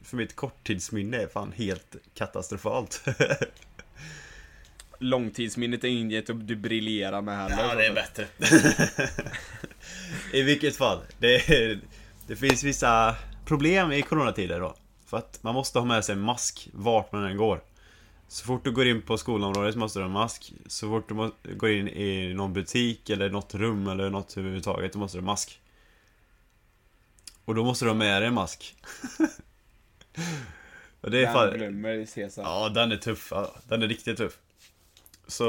För 0.03 0.17
mitt 0.17 0.35
korttidsminne 0.35 1.17
är 1.17 1.27
fan 1.27 1.51
helt 1.55 1.95
katastrofalt. 2.13 3.03
Långtidsminnet 4.99 5.83
är 5.83 5.87
inget 5.87 6.25
du 6.47 6.55
briljerar 6.55 7.21
med 7.21 7.37
heller. 7.51 7.93
bättre. 7.93 8.27
I 10.33 10.41
vilket 10.41 10.75
fall, 10.75 10.99
det, 11.19 11.41
det 12.27 12.35
finns 12.35 12.63
vissa 12.63 13.15
problem 13.45 13.91
i 13.91 14.01
coronatider 14.01 14.59
då. 14.59 14.75
För 15.05 15.17
att 15.17 15.39
man 15.43 15.53
måste 15.53 15.79
ha 15.79 15.85
med 15.85 16.05
sig 16.05 16.13
en 16.13 16.21
mask 16.21 16.69
vart 16.73 17.11
man 17.11 17.23
än 17.25 17.37
går. 17.37 17.61
Så 18.27 18.45
fort 18.45 18.63
du 18.63 18.71
går 18.71 18.87
in 18.87 19.01
på 19.01 19.17
skolområdet 19.17 19.73
så 19.73 19.79
måste 19.79 19.99
du 19.99 20.03
ha 20.03 20.09
mask. 20.09 20.53
Så 20.67 20.87
fort 20.87 21.09
du 21.09 21.55
går 21.55 21.69
in 21.69 21.87
i 21.87 22.33
någon 22.33 22.53
butik 22.53 23.09
eller 23.09 23.29
något 23.29 23.55
rum 23.55 23.87
eller 23.87 24.09
något 24.09 24.37
överhuvudtaget, 24.37 24.93
då 24.93 24.99
måste 24.99 25.17
du 25.17 25.21
ha 25.21 25.25
mask. 25.25 25.59
Och 27.45 27.55
då 27.55 27.63
måste 27.63 27.85
du 27.85 27.89
ha 27.89 27.95
med 27.95 28.21
dig 28.21 28.27
en 28.27 28.33
mask. 28.33 28.75
Och 31.01 31.11
det 31.11 31.17
är 31.17 31.23
Den 31.23 31.33
fan... 31.33 31.57
glömmer 31.57 32.05
Cesar. 32.05 32.43
Ja, 32.43 32.69
den 32.69 32.91
är 32.91 32.97
tuff. 32.97 33.27
Ja, 33.31 33.55
den 33.67 33.83
är 33.83 33.87
riktigt 33.87 34.17
tuff. 34.17 34.37
Så, 35.27 35.43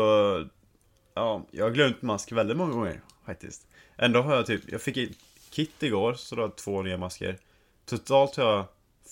ja, 1.15 1.47
jag 1.51 1.65
har 1.65 1.71
glömt 1.71 2.03
mask 2.03 2.33
väldigt 2.33 2.57
många 2.57 2.73
gånger 2.73 3.01
faktiskt. 3.27 3.67
Ändå 3.97 4.23
har 4.23 4.35
jag 4.35 4.47
typ, 4.47 4.63
jag 4.73 4.83
fick 4.83 4.97
ett 4.97 5.17
kit 5.51 5.83
igår, 5.83 6.15
så 6.15 6.35
då 6.35 6.43
har 6.43 6.49
jag 6.49 6.57
två 6.57 6.83
nya 6.83 6.97
masker. 6.97 7.39
Totalt 7.87 8.37
har 8.37 8.45
jag 8.45 8.65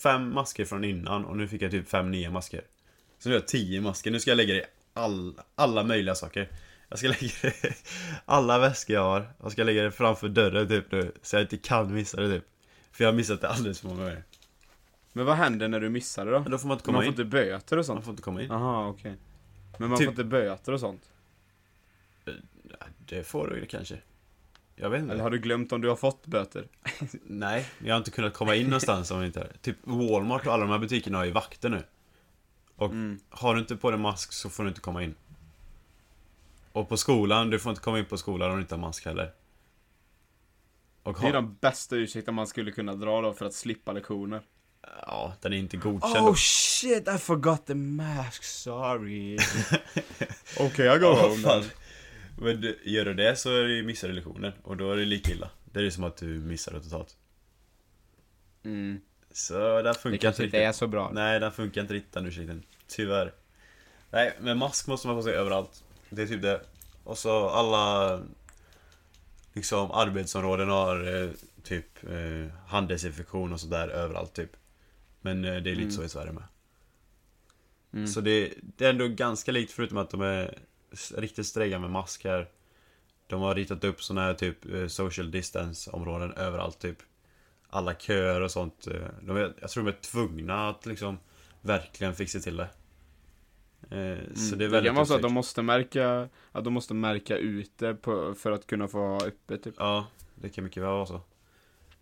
fem 0.02 0.34
masker 0.34 0.64
från 0.64 0.84
innan 0.84 1.24
och 1.24 1.36
nu 1.36 1.48
fick 1.48 1.62
jag 1.62 1.70
typ 1.70 1.88
fem 1.88 2.10
nya 2.10 2.30
masker. 2.30 2.64
Så 3.18 3.28
nu 3.28 3.34
har 3.34 3.40
jag 3.40 3.48
tio 3.48 3.80
masker, 3.80 4.10
nu 4.10 4.20
ska 4.20 4.30
jag 4.30 4.36
lägga 4.36 4.54
det 4.54 4.60
i 4.60 4.64
all, 4.94 5.40
alla 5.54 5.82
möjliga 5.84 6.14
saker. 6.14 6.48
Jag 6.88 6.98
ska 6.98 7.08
lägga 7.20 7.28
det 7.42 7.64
i 7.64 7.72
alla 8.24 8.58
väskor 8.58 8.94
jag 8.94 9.02
har. 9.02 9.26
Jag 9.42 9.52
ska 9.52 9.64
lägga 9.64 9.82
det 9.82 9.90
framför 9.92 10.28
dörren 10.28 10.68
typ 10.68 10.92
nu, 10.92 11.12
så 11.22 11.36
jag 11.36 11.42
inte 11.42 11.56
kan 11.56 11.94
missa 11.94 12.20
det 12.20 12.34
typ. 12.34 12.44
För 12.92 13.04
jag 13.04 13.08
har 13.12 13.16
missat 13.16 13.40
det 13.40 13.48
alldeles 13.48 13.80
för 13.80 13.88
många 13.88 14.00
gånger. 14.02 14.22
Men 15.12 15.24
vad 15.26 15.36
händer 15.36 15.68
när 15.68 15.80
du 15.80 15.88
missar 15.88 16.24
det 16.26 16.30
då? 16.32 16.40
Men 16.40 16.50
då 16.50 16.58
får 16.58 16.68
man 16.68 16.76
inte 16.76 16.88
man 16.90 16.94
komma 16.94 16.98
får 16.98 17.04
in. 17.04 17.10
inte 17.10 17.24
böter 17.24 17.76
och 17.76 17.78
Man 17.78 17.84
sånt? 17.84 18.04
får 18.04 18.10
inte 18.12 18.22
komma 18.22 18.42
in. 18.42 18.50
Aha, 18.50 18.86
okej. 18.88 19.14
Men 19.78 19.88
man 19.88 19.98
Typ- 19.98 20.04
får 20.04 20.10
inte 20.12 20.24
böter 20.24 20.72
och 20.72 20.80
sånt? 20.80 21.02
Ja, 22.24 22.86
Det 22.98 23.24
får 23.24 23.48
du 23.48 23.66
kanske. 23.66 23.98
Jag 24.76 24.90
vet 24.90 25.00
inte. 25.00 25.12
Eller 25.12 25.22
har 25.22 25.30
du 25.30 25.38
glömt 25.38 25.72
om 25.72 25.80
du 25.80 25.88
har 25.88 25.96
fått 25.96 26.26
böter? 26.26 26.68
Nej, 27.22 27.66
jag 27.84 27.94
har 27.94 27.98
inte 27.98 28.10
kunnat 28.10 28.34
komma 28.34 28.54
in 28.54 28.66
någonstans 28.66 29.10
om 29.10 29.22
inte 29.22 29.52
Typ 29.62 29.76
Walmart 29.82 30.46
och 30.46 30.52
alla 30.52 30.62
de 30.64 30.70
här 30.72 30.78
butikerna 30.78 31.18
har 31.18 31.24
ju 31.24 31.30
vakter 31.30 31.68
nu. 31.68 31.82
Och 32.76 32.90
Mm. 32.90 33.18
har 33.30 33.54
du 33.54 33.60
inte 33.60 33.76
på 33.76 33.90
dig 33.90 34.00
mask 34.00 34.32
så 34.32 34.50
får 34.50 34.62
du 34.62 34.68
inte 34.68 34.80
komma 34.80 35.02
in. 35.02 35.14
Och 36.72 36.88
på 36.88 36.96
skolan, 36.96 37.50
du 37.50 37.58
får 37.58 37.70
inte 37.70 37.82
komma 37.82 37.98
in 37.98 38.04
på 38.04 38.18
skolan 38.18 38.50
om 38.50 38.56
du 38.56 38.62
inte 38.62 38.74
har 38.74 38.80
mask 38.80 39.04
heller. 39.04 39.32
Och 41.02 41.12
Det 41.12 41.18
är 41.20 41.24
ha, 41.24 41.32
de 41.32 41.54
bästa 41.60 41.96
ursäkterna 41.96 42.36
man 42.36 42.46
skulle 42.46 42.70
kunna 42.70 42.94
dra 42.94 43.20
då 43.20 43.32
för 43.32 43.44
att 43.46 43.54
slippa 43.54 43.92
lektioner. 43.92 44.42
ja, 44.82 45.34
den 45.40 45.52
är 45.52 45.56
inte 45.56 45.76
godkänd. 45.76 46.16
Oh 46.16 46.26
då. 46.26 46.34
shit, 46.34 47.08
I 47.08 47.18
forgot 47.18 47.66
the 47.66 47.74
mask, 47.74 48.44
sorry. 48.44 49.38
Okej, 50.60 50.86
jag 50.86 51.00
går 51.00 51.14
home 51.28 51.42
fan. 51.42 51.64
Men 52.38 52.60
du, 52.60 52.80
gör 52.84 53.04
du 53.04 53.14
det 53.14 53.36
så 53.36 53.50
är 53.50 53.64
det 53.64 53.82
missar 53.82 54.08
du 54.08 54.14
lektionen 54.14 54.52
och 54.62 54.76
då 54.76 54.92
är 54.92 54.96
det 54.96 55.04
lika 55.04 55.32
illa. 55.32 55.50
Det 55.64 55.86
är 55.86 55.90
som 55.90 56.04
att 56.04 56.16
du 56.16 56.26
missar 56.26 56.72
det 56.72 56.80
totalt. 56.80 57.16
Mm. 58.64 59.00
Så 59.36 59.82
där 59.82 59.92
funkar 59.94 60.10
Det 60.10 60.14
inte 60.14 60.22
kanske 60.26 60.44
inte 60.44 60.56
riktigt. 60.56 60.68
är 60.68 60.72
så 60.72 60.86
bra. 60.86 61.10
Nej, 61.14 61.40
den 61.40 61.52
funkar 61.52 61.80
inte 61.80 61.94
riktigt 61.94 62.12
den 62.12 62.26
ursäkten. 62.26 62.62
Tyvärr. 62.86 63.32
Nej, 64.10 64.36
men 64.40 64.58
mask 64.58 64.86
måste 64.86 65.06
man 65.06 65.16
få 65.16 65.22
se 65.22 65.30
överallt. 65.30 65.84
Det 66.10 66.22
är 66.22 66.26
typ 66.26 66.42
det. 66.42 66.60
Och 67.04 67.18
så 67.18 67.48
alla 67.48 68.20
liksom 69.52 69.90
arbetsområden 69.90 70.68
har 70.68 71.22
eh, 71.22 71.30
typ 71.62 72.04
eh, 72.04 72.52
handdesinfektion 72.66 73.52
och 73.52 73.60
sådär 73.60 73.88
överallt 73.88 74.32
typ. 74.34 74.50
Men 75.20 75.44
eh, 75.44 75.50
det 75.56 75.70
är 75.70 75.74
lite 75.74 75.80
Mm. 75.82 75.90
så 75.90 76.04
i 76.04 76.08
Sverige 76.08 76.32
med. 76.32 76.42
Mm. 77.92 78.06
Så 78.06 78.20
det, 78.20 78.52
det 78.62 78.86
är 78.86 78.90
ändå 78.90 79.08
ganska 79.08 79.52
likt 79.52 79.72
förutom 79.72 79.98
att 79.98 80.10
de 80.10 80.20
är 80.20 80.58
riktigt 81.16 81.46
stränga 81.46 81.78
med 81.78 81.90
mask 81.90 82.24
här. 82.24 82.48
De 83.26 83.40
har 83.40 83.54
ritat 83.54 83.84
upp 83.84 84.02
såna 84.02 84.20
här 84.20 84.34
typ 84.34 84.58
social 84.92 85.30
distance 85.30 85.90
områden 85.90 86.32
överallt 86.32 86.78
typ. 86.78 86.98
Alla 87.70 87.94
köer 87.94 88.40
och 88.40 88.50
sånt. 88.50 88.86
eh, 88.86 89.00
De 89.22 89.36
är, 89.36 89.54
jag 89.60 89.70
tror 89.70 89.84
de 89.84 89.90
är 89.90 90.00
tvungna 90.00 90.68
att 90.68 90.86
liksom 90.86 91.18
verkligen 91.60 92.14
fixa 92.14 92.38
till 92.40 92.56
det. 92.56 92.68
Eh, 93.90 94.34
Så 94.34 94.54
Mm. 94.54 94.58
det 94.58 94.64
är 94.64 94.68
väldigt 94.68 94.88
kan 94.88 94.94
vara 94.94 95.06
så 95.06 95.14
att 95.14 95.22
de 95.22 95.32
måste 95.32 95.62
märka, 95.62 96.28
att 96.52 96.64
de 96.64 96.72
måste 96.72 96.94
märka 96.94 97.36
ut 97.36 97.70
det 97.78 97.94
på, 97.94 98.34
för 98.34 98.52
att 98.52 98.66
kunna 98.66 98.88
få 98.88 98.98
ha 98.98 99.26
öppet 99.26 99.62
typ. 99.62 99.74
Ja, 99.78 100.06
det 100.34 100.48
kan 100.48 100.64
mycket 100.64 100.82
väl 100.82 100.90
vara 100.90 101.06
så. 101.06 101.20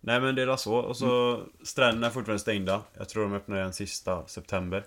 Nej 0.01 0.21
men 0.21 0.35
det 0.35 0.41
är 0.41 0.55
så. 0.55 0.75
Och 0.75 0.97
så 0.97 1.43
stränderna 1.63 2.07
är 2.07 2.11
fortfarande 2.11 2.39
stängda. 2.39 2.81
Jag 2.93 3.09
tror 3.09 3.23
de 3.23 3.33
öppnar 3.33 3.57
igen 3.57 3.73
sista 3.73 4.27
september. 4.27 4.85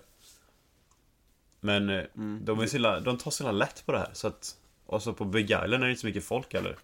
Men 1.59 1.89
eh, 1.89 2.03
Mm. 2.15 2.45
de, 2.45 2.59
är 2.59 2.65
så 2.67 2.75
illa, 2.75 2.99
de 2.99 3.17
tar 3.17 3.31
så 3.31 3.43
illa 3.43 3.51
lätt 3.51 3.85
på 3.85 3.91
det 3.91 3.97
här. 3.99 4.09
Så 4.13 4.27
att, 4.27 4.57
och 4.85 5.03
så 5.03 5.13
på 5.13 5.25
Big 5.25 5.43
Island 5.45 5.73
är 5.73 5.79
det 5.79 5.89
inte 5.89 6.01
så 6.01 6.07
mycket 6.07 6.23
folk 6.23 6.53
heller. 6.53 6.75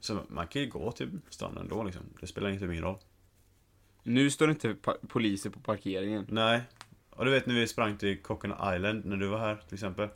Så 0.00 0.18
man 0.28 0.46
kan 0.46 0.62
ju 0.62 0.68
gå 0.68 0.92
till 0.92 1.10
stranden 1.30 1.62
ändå 1.62 1.82
liksom. 1.84 2.02
Det 2.20 2.26
spelar 2.26 2.50
inte 2.50 2.64
min 2.64 2.82
roll. 2.82 2.98
Nu 4.02 4.30
står 4.30 4.46
det 4.46 4.50
inte 4.52 4.76
poliser 5.08 5.50
på 5.50 5.60
parkeringen. 5.60 6.26
Nej. 6.28 6.62
Och 7.10 7.24
du 7.24 7.30
vet 7.30 7.46
när 7.46 7.54
vi 7.54 7.66
sprang 7.66 7.96
till 7.96 8.22
Coconut 8.22 8.56
Island 8.76 9.04
när 9.04 9.16
du 9.16 9.26
var 9.26 9.38
här 9.38 9.56
till 9.68 9.74
exempel. 9.74 10.08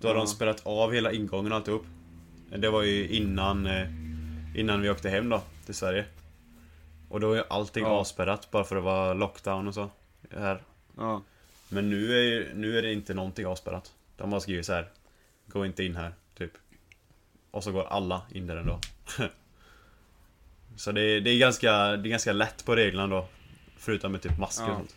Då 0.00 0.08
har 0.08 0.14
Ja. 0.14 0.20
de 0.20 0.26
spelat 0.26 0.66
av 0.66 0.92
hela 0.92 1.12
ingången 1.12 1.52
och 1.52 1.58
alltihop. 1.58 1.84
Det 2.58 2.70
var 2.70 2.82
ju 2.82 3.08
innan, 3.08 3.66
eh, 3.66 3.88
innan 4.54 4.80
vi 4.82 4.90
åkte 4.90 5.08
hem 5.10 5.28
då, 5.28 5.42
till 5.64 5.74
Sverige. 5.74 6.04
Och 7.08 7.20
då 7.20 7.32
är 7.32 7.44
allting 7.50 7.82
Ja. 7.84 7.88
avspärrat 7.90 8.50
bara 8.50 8.64
för 8.64 8.76
att 8.76 8.82
det 8.82 8.84
var 8.84 9.14
lockdown 9.14 9.68
och 9.68 9.74
så. 9.74 9.90
Här. 10.30 10.62
Ja. 10.96 11.22
Men 11.68 11.90
nu 11.90 12.12
är, 12.18 12.54
nu 12.54 12.78
är 12.78 12.82
det 12.82 12.92
inte 12.92 13.14
någonting 13.14 13.46
avspärrat. 13.46 13.94
De 14.16 14.32
har 14.32 14.40
skrivit 14.40 14.66
så 14.66 14.72
här. 14.72 14.88
Gå 15.46 15.66
inte 15.66 15.84
in 15.84 15.96
här, 15.96 16.12
typ. 16.38 16.52
Och 17.50 17.64
så 17.64 17.72
går 17.72 17.84
alla 17.84 18.22
in 18.32 18.46
där 18.46 18.56
ändå. 18.56 18.80
så 20.76 20.92
det 20.92 21.00
är, 21.00 21.20
det 21.20 21.30
är 21.30 21.38
ganska, 21.38 21.72
det 21.72 22.08
är 22.08 22.10
ganska 22.10 22.32
lätt 22.32 22.64
på 22.64 22.76
reglerna 22.76 23.06
då. 23.06 23.28
Förutom 23.78 24.12
med 24.12 24.22
typ 24.22 24.38
masker 24.38 24.64
Ja. 24.64 24.70
och 24.72 24.76
sånt. 24.76 24.96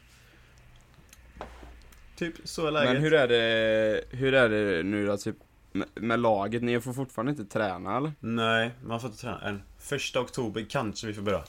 Typ, 2.15 2.33
så 2.43 2.67
är 2.67 2.71
läget. 2.71 2.93
Men 2.93 3.01
hur 3.03 3.13
är 3.13 3.27
det, 3.27 4.03
hur 4.09 4.33
är 4.33 4.49
det 4.49 4.83
nu 4.83 5.05
då, 5.05 5.17
typ 5.17 5.35
med, 5.71 5.87
med 5.95 6.19
laget? 6.19 6.63
Ni 6.63 6.81
får 6.81 6.93
fortfarande 6.93 7.29
inte 7.31 7.45
träna 7.45 7.97
eller? 7.97 8.13
Nej, 8.19 8.71
man 8.85 8.99
får 9.01 9.09
inte 9.09 9.21
träna 9.21 9.41
än. 9.41 9.61
Första 9.79 10.19
oktober 10.21 10.65
kanske 10.69 11.07
vi 11.07 11.13
får 11.13 11.21
börja. 11.21 11.43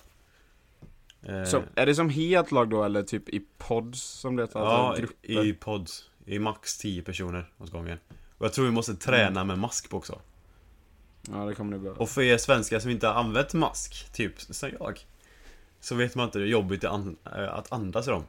Eh, 1.22 1.44
Så, 1.44 1.62
är 1.74 1.86
det 1.86 1.94
som 1.94 2.10
helt 2.10 2.52
lag 2.52 2.68
då 2.70 2.84
eller 2.84 3.02
typ 3.02 3.28
i 3.28 3.42
pods 3.58 4.02
som 4.02 4.36
det 4.36 4.42
heter? 4.42 4.58
ja, 4.60 4.88
Alltså 4.88 5.06
i 5.22 5.52
pods. 5.52 6.04
I 6.26 6.38
max 6.38 6.78
10 6.78 7.02
personer 7.02 7.50
åt 7.58 7.70
gången. 7.70 7.98
Och 8.38 8.44
jag 8.46 8.52
tror 8.52 8.64
vi 8.64 8.70
måste 8.70 8.94
träna 8.94 9.44
med 9.44 9.58
mask 9.58 9.90
på 9.90 9.96
också. 9.96 10.20
Ja 11.28 11.36
det 11.44 11.54
kommer 11.54 11.72
det 11.72 11.78
behöva. 11.78 12.00
Och 12.00 12.10
för 12.10 12.22
er 12.22 12.38
svenskar 12.38 12.78
som 12.80 12.90
inte 12.90 13.06
har 13.06 13.14
använt 13.14 13.54
mask, 13.54 14.12
typ 14.12 14.40
som 14.40 14.70
jag. 14.80 15.00
Så 15.80 15.94
vet 15.94 16.14
man 16.14 16.24
inte 16.26 16.38
hur 16.38 16.46
jobbigt 16.46 16.80
det 16.80 16.86
är 16.86 16.92
an- 16.92 17.16
eh, 17.36 17.54
att 17.54 17.72
andas 17.72 18.06
i 18.08 18.10
dem. 18.10 18.24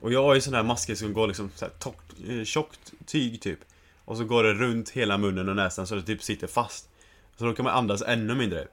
Och 0.00 0.12
jag 0.12 0.22
har 0.22 0.34
ju 0.34 0.40
sådana 0.40 0.56
här 0.58 0.64
masker 0.64 0.94
som 0.94 1.12
går 1.12 1.26
liksom 1.26 1.50
så 1.54 1.64
här 1.64 1.72
torrt, 1.78 2.12
eh, 2.28 2.44
tjockt 2.44 2.92
tyg 3.06 3.40
typ. 3.40 3.58
Och 4.04 4.16
så 4.16 4.24
går 4.24 4.44
det 4.44 4.54
runt 4.54 4.90
hela 4.90 5.18
munnen 5.18 5.48
och 5.48 5.56
näsan 5.56 5.86
så 5.86 5.94
det 5.94 6.02
typ 6.02 6.22
sitter 6.22 6.46
fast. 6.46 6.88
Så 7.36 7.44
då 7.44 7.54
kan 7.54 7.64
man 7.64 7.74
andas 7.74 8.02
ännu 8.02 8.34
mindre. 8.34 8.68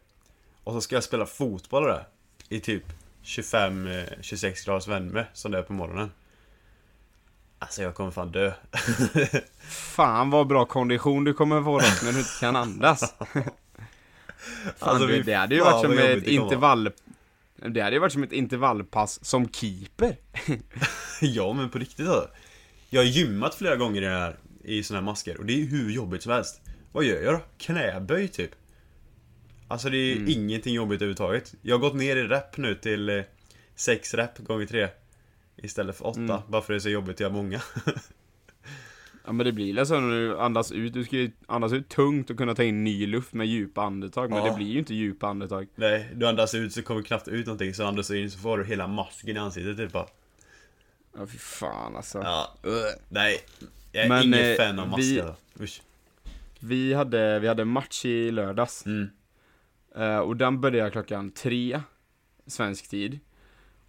Och 0.64 0.74
så 0.74 0.82
ska 0.82 0.96
jag 0.96 1.04
spela 1.04 1.26
fotboll 1.26 1.84
där. 1.84 2.08
I 2.50 2.60
typ 2.60 2.84
25-26 3.24 4.46
eh, 4.46 4.66
graders 4.66 4.88
värme 4.88 5.26
som 5.34 5.52
det 5.52 5.58
är 5.58 5.62
på 5.64 5.74
morgonen. 5.74 6.12
Alltså 7.60 7.82
jag 7.82 7.96
kommer 7.96 8.12
fan 8.12 8.32
dö. 8.32 8.52
Fan 9.70 10.30
vad 10.30 10.48
bra 10.48 10.66
kondition 10.66 11.24
du 11.24 11.34
kommer 11.34 11.64
få 11.64 11.80
dock 11.80 12.04
när 12.04 12.12
du 12.12 12.20
inte 12.20 12.40
kan 12.40 12.56
andas. 12.56 13.14
Fan, 13.20 13.44
Alltså, 14.80 15.08
du, 15.08 15.24
det 15.24 15.34
hade 15.34 15.56
ju 15.56 15.62
varit 15.62 15.82
som 15.86 15.98
ett 15.98 16.24
intervall... 16.28 16.92
Det 17.56 17.82
hade 17.82 17.96
ju 17.96 18.00
varit 18.00 18.14
som 18.14 18.24
ett 18.24 18.32
intervallpass 18.32 19.26
som 19.26 19.50
keeper. 19.52 20.16
ja 21.22 21.54
men 21.54 21.70
på 21.70 21.78
riktigt 21.80 22.08
alltså. 22.08 22.30
Jag 22.90 23.02
har 23.02 23.06
gymmat 23.06 23.56
flera 23.56 23.76
gånger 23.76 24.02
i 24.02 24.06
det 24.06 24.12
här 24.12 24.38
I 24.64 24.84
såna 24.84 25.00
här 25.00 25.06
masker 25.06 25.38
och 25.38 25.46
det 25.46 25.62
är 25.62 25.66
hur 25.66 25.92
jobbigt 25.92 26.24
som 26.24 26.32
helst 26.32 26.62
Vad 26.92 27.04
gör 27.04 27.22
jag 27.22 27.34
då? 27.34 27.40
Knäböj 27.58 28.28
typ 28.28 28.52
Alltså 29.68 29.90
det 29.90 29.98
är 29.98 30.16
Mm. 30.16 30.30
ingenting 30.30 30.74
jobbigt 30.74 30.96
överhuvudtaget 31.02 31.54
Jag 31.62 31.76
har 31.76 31.80
gått 31.80 31.96
ner 31.96 32.16
i 32.16 32.24
rep 32.24 32.58
nu 32.58 32.76
till 32.76 33.24
6 33.76 34.14
rep 34.14 34.38
gånger 34.38 34.66
3 34.66 34.88
Istället 35.64 35.98
för 35.98 36.08
8 36.08 36.20
Mm. 36.20 36.38
Bara 36.48 36.62
för 36.62 36.74
det 36.74 36.78
är 36.78 36.80
så 36.80 36.90
jobbigt 36.90 37.16
att 37.16 37.20
göra 37.20 37.34
många 37.34 37.62
Ja 39.26 39.32
men 39.32 39.46
det 39.46 39.52
blir 39.52 39.74
väl 39.76 39.86
så 39.88 40.00
när 40.00 40.10
du 40.12 40.40
andas 40.40 40.72
ut, 40.72 40.94
du 40.94 41.04
ska 41.04 41.16
ju 41.16 41.32
andas 41.48 41.74
ut 41.74 41.90
tungt 41.90 42.30
och 42.30 42.38
kunna 42.38 42.56
ta 42.56 42.64
in 42.64 42.84
ny 42.84 43.08
luft 43.08 43.34
med 43.34 43.48
djupa 43.48 43.82
andetag, 43.84 44.30
men 44.30 44.40
Ja. 44.40 44.50
det 44.52 44.56
blir 44.58 44.68
ju 44.68 44.80
inte 44.80 44.94
djupa 44.96 45.28
andetag. 45.28 45.68
Nej, 45.76 46.10
du 46.16 46.28
andas 46.28 46.56
ut 46.56 46.74
så 46.74 46.82
kommer 46.82 47.02
knappt 47.02 47.28
ut 47.28 47.46
någonting 47.46 47.74
Så 47.74 47.86
andas 47.86 48.08
du 48.08 48.20
in 48.22 48.32
så 48.32 48.40
får 48.40 48.58
du 48.58 48.66
hela 48.66 48.88
masken 48.88 49.36
i 49.36 49.40
ansiktet 49.40 49.78
typ 49.78 49.92
bara 49.92 50.08
Ja 51.18 51.28
fy 51.28 51.38
fan 51.38 51.96
alltså. 51.96 52.18
Ja, 52.18 52.56
nej 53.10 53.40
Jag 53.92 54.04
är 54.06 54.10
Men, 54.10 54.24
ingen 54.24 54.40
eh, 54.52 54.56
fan 54.56 54.80
av 54.80 54.86
vi- 54.86 54.92
masker 54.92 55.28
alltså. 55.30 55.64
Usch. 55.64 55.82
Vi 56.60 56.94
hade, 56.94 57.40
vi 57.40 57.48
hade 57.48 57.66
match 57.66 58.06
i 58.06 58.32
lördags, 58.32 58.86
Mm. 58.86 59.10
eh, 59.96 60.18
och 60.18 60.36
den 60.38 60.62
började 60.62 60.92
klockan 60.92 61.32
tre, 61.32 61.82
svensk 62.48 62.90
tid. 62.90 63.20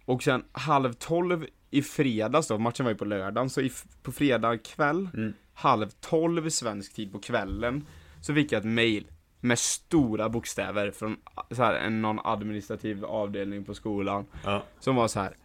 Och 0.05 0.23
sen 0.23 0.43
halv 0.51 0.93
tolv 0.93 1.45
i 1.71 1.81
fredags 1.81 2.47
då, 2.47 2.57
matchen 2.57 2.83
var 2.85 2.91
ju 2.91 2.97
på 2.97 3.05
lördagen, 3.05 3.49
så 3.49 3.61
i, 3.61 3.71
på 4.03 4.11
fredag 4.11 4.57
kväll, 4.57 5.09
Mm. 5.13 5.33
halv 5.53 5.89
tolv 5.89 6.49
svensk 6.49 6.93
tid 6.93 7.11
på 7.11 7.19
kvällen, 7.19 7.85
så 8.21 8.33
fick 8.33 8.51
jag 8.51 8.59
ett 8.59 8.65
mail 8.65 9.07
med 9.39 9.59
stora 9.59 10.29
bokstäver 10.29 10.91
från 10.91 11.17
så 11.51 11.63
här, 11.63 11.73
en, 11.73 12.01
någon 12.01 12.19
administrativ 12.23 13.05
avdelning 13.05 13.63
på 13.65 13.73
skolan. 13.73 14.25
Ja, 14.43 14.63
Som 14.79 14.95
var 14.95 15.07
så 15.07 15.19
här 15.19 15.37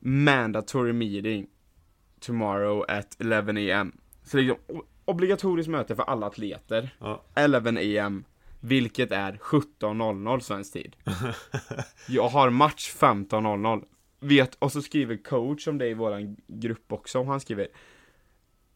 Mandatory 0.00 0.92
meeting 0.92 1.46
Tomorrow 2.20 2.84
at 2.88 3.16
11 3.20 3.80
am 3.80 3.92
Så 4.24 4.36
liksom 4.36 4.56
obligatoriskt 5.04 5.70
möte 5.70 5.96
för 5.96 6.02
alla 6.02 6.26
atleter. 6.26 6.90
Ja. 6.98 7.22
11 7.34 7.70
am 8.06 8.24
Vilket 8.60 9.12
är 9.12 9.32
17.00 9.32 10.40
svensk 10.40 10.72
tid. 10.72 10.96
Jag 12.08 12.28
har 12.28 12.50
match 12.50 12.94
15.00 12.98 13.84
Vet, 14.20 14.54
och 14.54 14.72
så 14.72 14.82
skriver 14.82 15.16
coach 15.16 15.68
om 15.68 15.78
det 15.78 15.86
i 15.88 15.94
våran 15.94 16.36
grupp 16.46 16.92
också, 16.92 17.18
och 17.18 17.26
han 17.26 17.40
skriver 17.40 17.68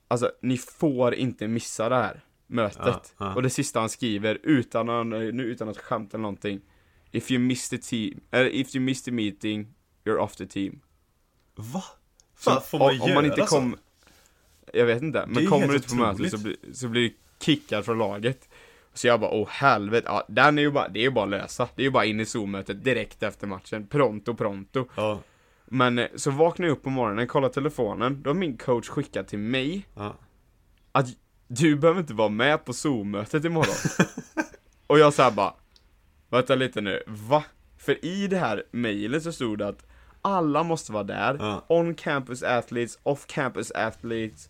Alltså, 0.09 0.31
ni 0.43 0.59
får 0.59 1.15
inte 1.15 1.49
missa 1.49 1.89
det 1.89 1.95
här 1.95 2.21
mötet. 2.47 2.79
Ja, 2.85 3.03
ja. 3.19 3.35
Och 3.35 3.43
det 3.43 3.51
sista 3.51 3.81
han 3.81 3.89
skriver, 3.89 4.39
utan, 4.43 4.89
att- 4.89 5.07
nu, 5.35 5.45
utan 5.45 5.69
att 5.69 5.79
skämta 5.79 6.17
eller 6.17 6.23
någonting 6.23 6.61
If 7.11 7.31
you 7.31 7.41
miss 7.41 7.69
the 7.69 7.79
team, 7.79 8.21
eller 8.31 8.51
if 8.51 8.75
you 8.77 8.85
miss 8.85 9.03
the 9.03 9.11
meeting, 9.11 9.75
you're 10.05 10.17
off 10.17 10.37
the 10.37 10.47
team 10.47 10.81
Va? 11.55 11.85
så, 12.39 12.51
Fan, 12.51 12.63
får 12.63 12.79
man 12.79 12.89
om, 12.89 12.95
om 13.03 13.15
man 13.15 13.25
göra 13.25 13.27
inte 13.27 13.47
så? 13.47 13.57
kom 13.57 13.77
Jag 14.73 14.87
vet 14.87 15.03
inte, 15.03 15.25
men 15.29 15.47
kommer 15.47 15.69
du 15.69 15.75
inte 15.75 15.89
på 15.89 15.95
mötet 15.95 16.31
så, 16.31 16.39
så 16.73 16.89
blir 16.89 17.03
du 17.03 17.15
kickad 17.41 17.85
från 17.85 17.99
laget 17.99 18.49
Så 18.95 19.07
jag 19.07 19.21
bara, 19.21 19.31
åh 19.31 19.49
helvete, 19.49 20.07
ja, 20.11 20.25
den 20.29 20.59
är 20.59 20.63
ju 20.63 20.71
bara, 20.71 20.89
det 20.89 21.01
är 21.01 21.03
ju 21.03 21.11
bara 21.11 21.25
att 21.25 21.31
lösa 21.31 21.69
Det 21.77 21.83
är 21.83 21.85
ju 21.85 21.91
bara 21.91 22.05
in 22.05 22.21
i 22.21 22.25
Zoom-mötet 22.25 22.85
direkt 22.85 23.23
efter 23.23 23.47
matchen, 23.47 23.87
pronto 23.87 24.35
pronto 24.35 24.85
Ja, 24.97 25.21
Men 25.75 25.99
eh, 25.99 26.07
så 26.15 26.31
vaknar 26.31 26.67
jag 26.67 26.73
upp 26.73 26.83
på 26.83 26.91
morgonen, 26.91 27.27
kollar 27.27 27.49
telefonen, 27.49 28.23
då 28.23 28.31
har 28.31 28.35
min 28.35 28.57
coach 28.57 28.89
skickat 28.89 29.29
till 29.29 29.39
mig 29.39 29.87
ja 29.95 30.17
att 30.93 31.07
du 31.49 31.77
behöver 31.77 32.01
inte 32.01 32.15
vara 32.15 32.29
med 32.29 32.65
på 32.65 32.73
Zoom-mötet 32.73 33.45
imorgon. 33.45 33.75
och 34.87 34.99
jag 34.99 35.15
såhär 35.15 35.31
bara, 35.31 35.55
vänta 36.31 36.55
lite 36.55 36.81
nu, 36.81 37.03
va? 37.07 37.45
För 37.79 38.05
i 38.05 38.27
det 38.27 38.37
här 38.37 38.63
mejlet 38.71 39.23
så 39.23 39.33
stod 39.33 39.59
det 39.59 39.69
att 39.69 39.87
alla 40.23 40.63
måste 40.63 40.93
vara 40.93 41.05
där, 41.05 41.37
Ja. 41.41 41.65
on 41.69 41.95
campus 41.95 42.43
athletes, 42.43 42.99
off 43.03 43.27
campus 43.27 43.71
athletes, 43.71 44.49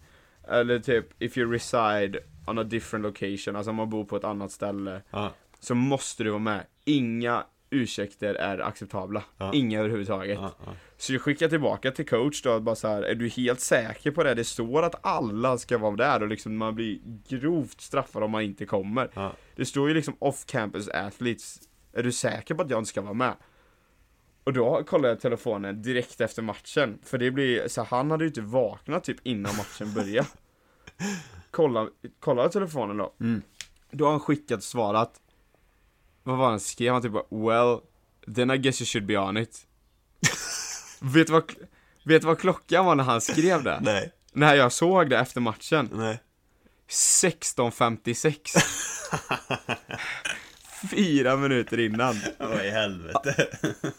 eller 0.48 0.78
typ 0.78 1.22
if 1.22 1.38
you 1.38 1.52
reside 1.52 2.18
on 2.46 2.58
a 2.58 2.64
different 2.64 3.02
location, 3.02 3.56
alltså 3.56 3.70
om 3.70 3.76
man 3.76 3.90
bor 3.90 4.04
på 4.04 4.16
ett 4.16 4.24
annat 4.24 4.52
ställe, 4.52 5.02
Ja, 5.10 5.30
så 5.60 5.74
måste 5.74 6.24
du 6.24 6.30
vara 6.30 6.38
med. 6.40 6.66
Inga 6.84 7.44
ursäkter 7.72 8.34
är 8.34 8.58
acceptabla. 8.58 9.24
Ja. 9.38 9.50
Inga 9.54 9.78
överhuvudtaget. 9.78 10.38
ja, 10.40 10.54
ja. 10.66 10.72
Så 10.96 11.12
jag 11.12 11.22
skickar 11.22 11.48
tillbaka 11.48 11.90
till 11.90 12.08
coach 12.08 12.42
då, 12.42 12.60
bara 12.60 12.74
så 12.74 12.88
här, 12.88 13.02
är 13.02 13.14
du 13.14 13.28
helt 13.28 13.60
säker 13.60 14.10
på 14.10 14.22
det? 14.22 14.34
Det 14.34 14.44
står 14.44 14.82
att 14.82 15.06
alla 15.06 15.58
ska 15.58 15.78
vara 15.78 15.96
där 15.96 16.22
och 16.22 16.28
liksom 16.28 16.56
man 16.56 16.74
blir 16.74 16.98
grovt 17.28 17.80
straffad 17.80 18.22
om 18.22 18.30
man 18.30 18.42
inte 18.42 18.66
kommer. 18.66 19.10
Ja. 19.14 19.32
Det 19.56 19.64
står 19.64 19.88
ju 19.88 19.94
liksom 19.94 20.16
off 20.18 20.46
campus 20.46 20.88
athletes, 20.88 21.60
är 21.92 22.02
du 22.02 22.12
säker 22.12 22.54
på 22.54 22.62
att 22.62 22.70
jag 22.70 22.78
inte 22.78 22.88
ska 22.88 23.02
vara 23.02 23.14
med? 23.14 23.34
Och 24.44 24.52
då 24.52 24.84
kollade 24.86 25.08
jag 25.08 25.20
telefonen 25.20 25.82
direkt 25.82 26.20
efter 26.20 26.42
matchen, 26.42 26.98
för 27.04 27.18
det 27.18 27.30
blir, 27.30 27.68
så 27.68 27.82
han 27.82 28.10
hade 28.10 28.24
ju 28.24 28.28
inte 28.28 28.40
vaknat 28.40 29.04
typ 29.04 29.18
innan 29.22 29.56
matchen 29.56 29.94
började. 29.94 30.28
Kolla, 31.50 31.88
kolla 32.20 32.48
telefonen 32.48 32.96
då. 32.96 33.14
Mm. 33.20 33.42
Då 33.90 34.04
har 34.04 34.10
han 34.10 34.20
skickat 34.20 34.62
svarat. 34.62 35.21
Vad 36.22 36.38
var 36.38 36.50
han 36.50 36.60
skrev? 36.60 36.92
Han 36.92 37.02
typ 37.02 37.12
bara, 37.12 37.24
well, 37.30 37.80
then 38.34 38.50
I 38.50 38.56
guess 38.58 38.80
you 38.80 38.86
should 38.86 39.06
be 39.06 39.18
on 39.18 39.36
it. 39.36 39.66
vet 41.00 41.26
du 41.26 41.32
vad, 41.32 41.52
vet 42.04 42.22
du 42.22 42.26
vad 42.26 42.38
klockan 42.38 42.84
var 42.84 42.94
när 42.94 43.04
han 43.04 43.20
skrev 43.20 43.62
det? 43.62 43.78
Nej. 43.82 44.12
När 44.32 44.54
jag 44.54 44.72
såg 44.72 45.10
det 45.10 45.18
efter 45.18 45.40
matchen. 45.40 45.88
Nej. 45.92 46.20
16.56. 46.88 48.58
Fyra 50.90 51.36
minuter 51.36 51.80
innan. 51.80 52.14
Vad 52.38 52.64
i 52.66 52.70
helvete. 52.70 53.46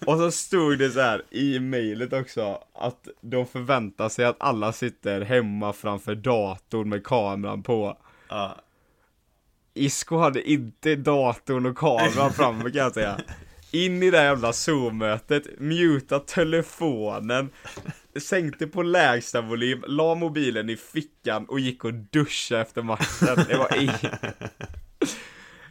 Och 0.06 0.18
så 0.18 0.32
stod 0.32 0.80
det 0.80 0.92
så 0.92 1.00
här 1.02 1.24
i 1.30 1.60
mejlet 1.60 2.14
också 2.14 2.64
att 2.76 3.08
de 3.22 3.46
förväntar 3.46 4.10
sig 4.10 4.26
att 4.26 4.36
alla 4.40 4.74
sitter 4.74 5.22
hemma 5.22 5.74
framför 5.74 6.16
datorn 6.16 6.90
med 6.90 7.04
kameran 7.04 7.64
på. 7.64 7.98
ja. 8.30 8.63
Isco 9.74 10.18
hade 10.18 10.50
inte 10.50 10.96
datorn 10.96 11.66
och 11.66 11.78
kameran 11.78 12.34
framme 12.38 12.64
kan 12.64 12.82
jag 12.82 12.94
säga. 12.94 13.20
In 13.72 14.04
i 14.04 14.12
det 14.12 14.24
jävla 14.24 14.54
zoom-mötet, 14.54 15.44
muta 15.60 16.20
telefonen, 16.20 17.50
sänkte 18.20 18.68
på 18.68 18.84
lägsta 18.84 19.42
volym, 19.42 19.84
la 19.88 20.16
mobilen 20.16 20.70
i 20.70 20.78
fickan 20.78 21.46
och 21.46 21.60
gick 21.60 21.86
och 21.86 21.94
duschade 21.94 22.62
efter 22.62 22.82
matchen. 22.82 23.46
Det 23.48 23.58
var 23.58 23.78
ingen... 23.78 23.98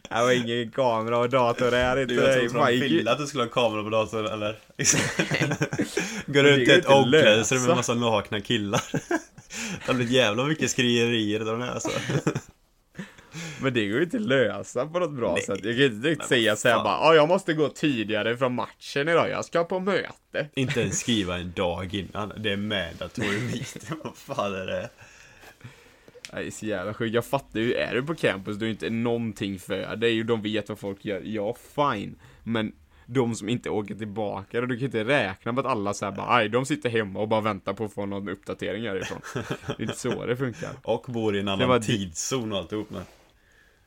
Det 0.09 0.21
var 0.21 0.31
ingen 0.31 0.71
kamera 0.71 1.17
och 1.17 1.29
dator 1.29 1.71
där 1.71 2.01
inte. 2.01 2.13
Du, 2.13 2.21
trodde 2.21 2.59
var 2.59 2.71
de 2.71 3.07
att 3.07 3.17
du 3.17 3.27
skulle 3.27 3.43
ha 3.43 3.47
en 3.47 3.53
kamera 3.53 3.83
på 3.83 3.89
datorn 3.89 4.25
eller? 4.25 4.59
Går 6.33 6.43
runt 6.43 6.67
i 6.67 6.71
ett 6.71 6.85
att 6.85 6.91
omklädningsrum 6.95 7.61
med 7.61 7.67
lösa. 7.67 7.75
massa 7.75 7.93
nakna 7.93 8.41
killar. 8.41 8.81
Det 8.91 9.87
har 9.87 9.93
blivit 9.93 10.13
jävla 10.13 10.45
mycket 10.45 10.71
de 11.51 11.61
här 11.61 11.71
alltså. 11.71 11.89
Men 13.61 13.73
det 13.73 13.87
går 13.87 13.97
ju 13.97 14.03
inte 14.03 14.17
att 14.17 14.23
lösa 14.23 14.85
på 14.85 14.99
något 14.99 15.11
bra 15.11 15.33
Nej. 15.33 15.41
sätt. 15.41 15.59
Jag 15.63 15.73
kan 15.73 15.79
ju 15.79 15.85
inte 15.85 16.07
direkt 16.07 16.27
säga 16.27 16.55
såhär 16.55 16.83
bara, 16.83 16.97
ja 16.99 17.15
jag 17.15 17.27
måste 17.27 17.53
gå 17.53 17.69
tidigare 17.69 18.37
från 18.37 18.55
matchen 18.55 19.09
idag, 19.09 19.29
jag 19.29 19.45
ska 19.45 19.63
på 19.63 19.79
möte. 19.79 20.47
Inte 20.55 20.81
ens 20.81 20.99
skriva 20.99 21.37
en 21.37 21.51
dag 21.51 21.93
innan. 21.93 22.33
Det 22.37 22.51
är 22.51 22.57
mandatory 22.57 23.39
meeting. 23.39 23.97
Vad 24.03 24.15
fan 24.15 24.53
är 24.53 24.65
det? 24.65 24.89
Nej, 26.33 26.51
så 26.51 26.65
jävla 26.65 26.93
sjukt. 26.93 27.15
Jag 27.15 27.25
fattar 27.25 27.59
ju, 27.59 27.73
är 27.73 27.93
du 27.93 28.03
på 28.03 28.15
campus, 28.15 28.57
du 28.57 28.65
är 28.65 28.69
inte 28.69 28.89
någonting 28.89 29.59
för 29.59 29.95
det 29.95 30.07
är 30.07 30.11
ju 30.11 30.23
de 30.23 30.41
vet 30.41 30.69
vad 30.69 30.79
folk 30.79 31.05
gör. 31.05 31.21
Ja, 31.25 31.55
fine. 31.75 32.15
Men 32.43 32.73
de 33.05 33.35
som 33.35 33.49
inte 33.49 33.69
åker 33.69 33.95
tillbaka, 33.95 34.61
och 34.61 34.67
du 34.67 34.77
kan 34.77 34.85
inte 34.85 35.03
räkna 35.03 35.51
med 35.51 35.65
att 35.65 35.71
alla 35.71 35.93
såhär 35.93 36.11
bara, 36.11 36.35
aj, 36.35 36.49
de 36.49 36.65
sitter 36.65 36.89
hemma 36.89 37.19
och 37.19 37.27
bara 37.27 37.41
väntar 37.41 37.73
på 37.73 37.85
att 37.85 37.93
få 37.93 38.05
någon 38.05 38.29
uppdatering 38.29 38.83
härifrån. 38.83 39.21
Det 39.33 39.73
är 39.77 39.81
inte 39.81 39.99
så 39.99 40.25
det 40.25 40.37
funkar. 40.37 40.69
Och 40.83 41.05
bor 41.07 41.35
i 41.35 41.39
en 41.39 41.47
annan 41.47 41.81
tidszon 41.81 42.51
och 42.51 42.57
alltihop 42.57 42.89
med. 42.89 43.01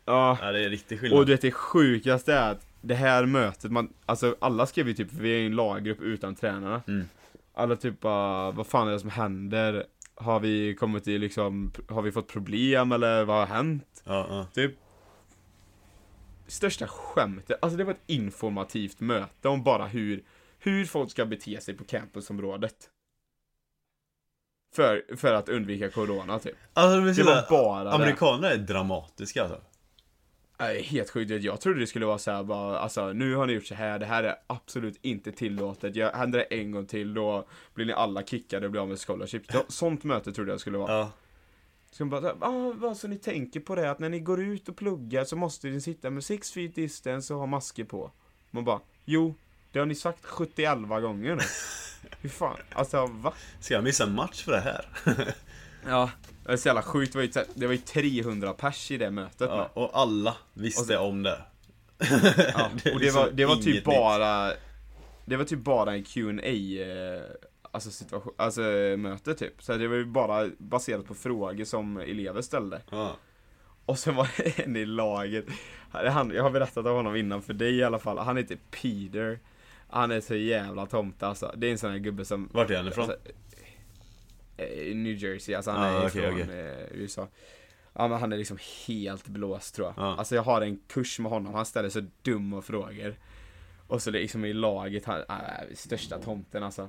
Ja, 0.07 0.39
Ja, 0.43 0.53
det 0.53 0.65
är 0.65 0.71
riktigt 0.71 1.01
skillnad. 1.01 1.19
och 1.21 1.27
du 1.27 1.33
vet 1.33 1.41
det 1.41 1.53
sjukaste 1.53 2.35
är 2.35 2.51
att 2.51 2.67
det 2.81 2.95
här 2.95 3.27
mötet, 3.27 3.71
man, 3.73 3.93
alltså 4.07 4.37
alla 4.39 4.67
skrev 4.67 4.89
ju 4.89 4.95
typ, 4.95 5.13
vi 5.13 5.35
är 5.35 5.39
ju 5.39 5.47
en 5.47 5.57
laggrupp 5.57 6.01
utan 6.01 6.35
tränarna. 6.35 6.83
Mm. 6.89 7.09
Alla 7.55 7.77
typ 7.77 8.01
bara, 8.01 8.51
vad 8.51 8.67
fan 8.67 8.89
är 8.89 8.93
det 8.93 9.01
som 9.01 9.11
händer? 9.11 9.85
Har 10.15 10.41
vi 10.41 10.75
kommit 10.75 11.09
i 11.09 11.19
liksom, 11.19 11.73
har 11.89 12.03
vi 12.03 12.13
fått 12.13 12.29
problem 12.29 12.93
eller 12.93 13.25
vad 13.25 13.37
har 13.37 13.47
hänt? 13.57 14.03
Ja, 14.05 14.27
ja. 14.31 14.47
Typ 14.55 14.75
Största 16.47 16.87
skämtet, 16.87 17.59
alltså 17.63 17.79
det 17.79 17.85
var 17.85 17.93
ett 17.93 18.03
informativt 18.07 19.01
möte 19.01 19.49
om 19.49 19.63
bara 19.63 19.87
hur 19.87 20.23
Hur 20.59 20.85
folk 20.85 21.11
ska 21.11 21.27
bete 21.27 21.61
sig 21.61 21.75
på 21.75 21.85
campusområdet 21.85 22.91
För, 24.75 25.17
för 25.17 25.33
att 25.35 25.49
undvika 25.49 25.91
corona 25.91 26.39
typ 26.39 26.57
Alltså, 26.73 27.23
Det 27.23 27.31
var 27.31 27.47
bara 27.51 27.85
det 27.85 27.93
Amerikaner 27.93 28.51
är 28.51 28.57
dramatiska 28.57 29.43
alltså. 29.43 29.61
Nej, 30.59 30.83
helt 30.83 31.11
sjukt. 31.11 31.31
Jag 31.45 31.61
trodde 31.61 31.81
det 31.81 31.87
skulle 31.87 32.07
vara 32.07 32.19
så 32.19 32.31
här 32.31 32.43
bara, 32.45 32.79
alltså 32.79 33.13
nu 33.13 33.35
har 33.35 33.47
ni 33.47 33.53
gjort 33.53 33.67
så 33.67 33.75
här, 33.75 33.99
det 33.99 34.07
här 34.07 34.23
är 34.25 34.35
absolut 34.47 34.99
inte 35.03 35.33
tillåtet. 35.33 35.97
Jag, 35.97 36.13
händer 36.13 36.39
det 36.39 36.45
en 36.61 36.71
gång 36.73 36.87
till 36.87 37.15
då 37.15 37.47
blir 37.75 37.87
ni 37.87 37.93
alla 37.93 38.23
kickade 38.23 38.67
och 38.67 38.73
blir 38.73 38.81
av 38.83 38.89
med 38.89 38.99
scholarship. 38.99 39.53
Så- 39.53 39.65
Sånt 39.69 40.05
möte 40.05 40.33
trodde 40.33 40.51
jag 40.51 40.61
skulle 40.61 40.79
vara. 40.79 40.93
Ja. 40.99 41.11
Så 41.91 42.05
de 42.05 42.11
bara, 42.11 42.31
ah, 42.41 42.73
vad 42.77 42.97
så 42.97 43.09
ni 43.09 43.19
tänker 43.19 43.61
på 43.61 43.75
det 43.75 43.91
att 43.91 43.99
när 43.99 44.09
ni 44.09 44.21
går 44.21 44.41
ut 44.43 44.69
och 44.69 44.77
pluggar 44.77 45.25
så 45.25 45.37
måste 45.37 45.67
ni 45.69 45.81
sitta 45.81 46.11
med 46.11 46.25
six 46.25 46.53
feet 46.53 46.75
distance 46.75 47.35
och 47.35 47.41
ha 47.41 47.47
masker 47.47 47.85
på. 47.85 48.11
Man 48.51 48.65
bara, 48.65 48.81
jo, 49.05 49.35
det 49.73 49.79
har 49.79 49.87
ni 49.87 49.95
sagt 49.95 50.25
71 50.25 50.79
gånger 50.89 51.35
nu. 51.35 51.43
Hur 52.21 52.29
fan, 52.29 52.57
alltså 52.73 53.07
va? 53.07 53.33
Ska 53.61 53.75
jag 53.75 53.85
missa 53.85 54.05
en 54.05 54.15
match 54.15 54.45
för 54.45 54.53
det 54.53 54.61
här? 54.61 54.87
Ja, 55.87 56.11
det 56.47 56.53
är 56.53 56.57
så 56.57 56.69
jävla 56.69 56.83
sjukt. 56.83 57.13
Det 57.13 57.19
var 57.19 57.23
ju, 57.25 57.33
det 57.55 57.67
var 57.67 57.73
ju 57.75 57.79
300 57.79 58.53
pers 58.53 58.91
i 58.91 58.97
det 58.97 59.11
mötet. 59.11 59.49
Ja, 59.51 59.71
och 59.75 59.91
alla 59.99 60.37
visste 60.55 60.81
Och 60.81 60.87
så- 60.87 60.99
om 61.09 61.23
det. 61.23 61.39
Ja, 61.99 62.07
Det 62.85 62.93
och 62.93 62.99
det 62.99 63.05
liksom 63.05 63.21
var, 63.23 63.31
det 63.31 63.45
var 63.47 63.57
typ 63.57 63.67
nytt. 63.75 63.85
bara 63.85 64.53
Det 65.25 65.37
var 65.37 65.45
typ 65.45 65.59
bara 65.59 65.93
en 65.95 66.05
Q&A 66.05 66.43
eh, 66.47 67.23
Alltså 67.71 67.91
situation, 67.91 68.33
alltså 68.37 68.61
möte 68.99 69.35
typ 69.35 69.63
Så 69.63 69.77
det 69.77 69.89
var 69.89 69.97
ju 69.97 70.05
bara 70.05 70.51
baserat 70.59 71.07
på 71.07 71.15
frågor 71.15 71.65
som 71.65 71.97
elever 71.97 72.43
ställde 72.43 72.81
Ja. 72.91 73.17
Och 73.87 73.99
sen 73.99 74.15
var 74.17 74.29
det 74.37 74.59
en 74.65 74.77
i 74.77 74.87
laget 74.87 75.45
han, 75.91 76.31
Jag 76.31 76.43
har 76.43 76.51
berättat 76.51 76.87
om 76.87 76.95
honom 76.97 77.17
innan 77.17 77.43
för 77.43 77.53
dig 77.55 77.75
i 77.77 77.85
alla 77.85 77.99
fall 77.99 78.19
Han 78.19 78.37
heter 78.37 78.59
Peter 78.71 79.39
Han 79.89 80.11
är 80.11 80.21
så 80.21 80.35
jävla 80.35 80.87
tomte 80.87 81.27
alltså 81.27 81.53
Det 81.57 81.67
är 81.67 81.71
en 81.73 81.79
sån 81.79 81.91
här 81.91 81.99
gubbe 81.99 82.25
som 82.25 82.49
Vart 82.53 82.71
är 82.71 82.77
han 82.77 82.89
ifrån? 82.89 83.05
Alltså, 83.05 83.19
New 84.95 85.17
Jersey, 85.17 85.55
alltså 85.55 85.71
han 85.71 85.81
Ah, 85.83 85.87
är 86.03 86.09
okej, 86.09 86.11
från 86.23 86.43
okej. 86.43 86.61
eh, 86.61 87.01
USA 87.01 87.29
Ja 87.99 88.09
men 88.09 88.21
han 88.21 88.33
är 88.33 88.37
liksom 88.37 88.59
helt 88.87 89.29
blåst 89.29 89.75
tror 89.75 89.87
jag 89.87 89.95
Ja. 90.05 90.17
Alltså 90.17 90.35
jag 90.35 90.43
har 90.43 90.61
en 90.61 90.79
kurs 90.89 91.19
med 91.19 91.31
honom, 91.31 91.55
han 91.55 91.67
ställer 91.67 91.89
så 91.89 92.03
dumma 92.23 92.63
frågor 92.63 93.17
Och 93.87 94.03
så 94.03 94.11
liksom 94.11 94.45
i 94.45 94.53
laget, 94.53 95.05
han 95.05 95.21
är 95.29 95.69
största 95.75 96.19
tomten 96.19 96.63
alltså 96.63 96.89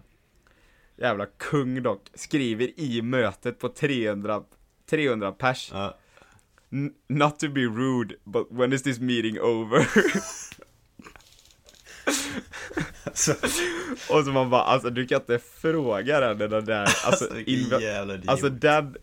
Jävla 0.96 1.26
kung 1.26 1.84
dock, 1.84 2.02
skriver 2.14 2.80
i 2.80 3.02
mötet 3.02 3.60
på 3.60 3.70
300 3.70 4.44
300 4.86 5.32
pers. 5.32 5.72
"N- 6.72 6.94
Not 7.08 7.40
to 7.40 7.50
be 7.50 7.62
rude, 7.62 8.16
but 8.24 8.48
when 8.50 8.74
is 8.74 8.84
this 8.84 9.00
meeting 9.00 9.40
over? 9.42 9.88
Alltså, 13.04 13.32
och 14.10 14.26
så 14.26 14.32
man 14.32 14.50
bara, 14.50 14.62
alltså 14.62 14.90
du 14.90 15.08
kan 15.08 15.22
inte 15.22 15.40
fråga 15.40 16.20
den 16.20 16.38
den 16.38 16.66
där, 16.66 16.82
alltså, 17.06 17.26
alltså. 17.26 18.32
Alltså 18.32 18.50
den, 18.50 18.96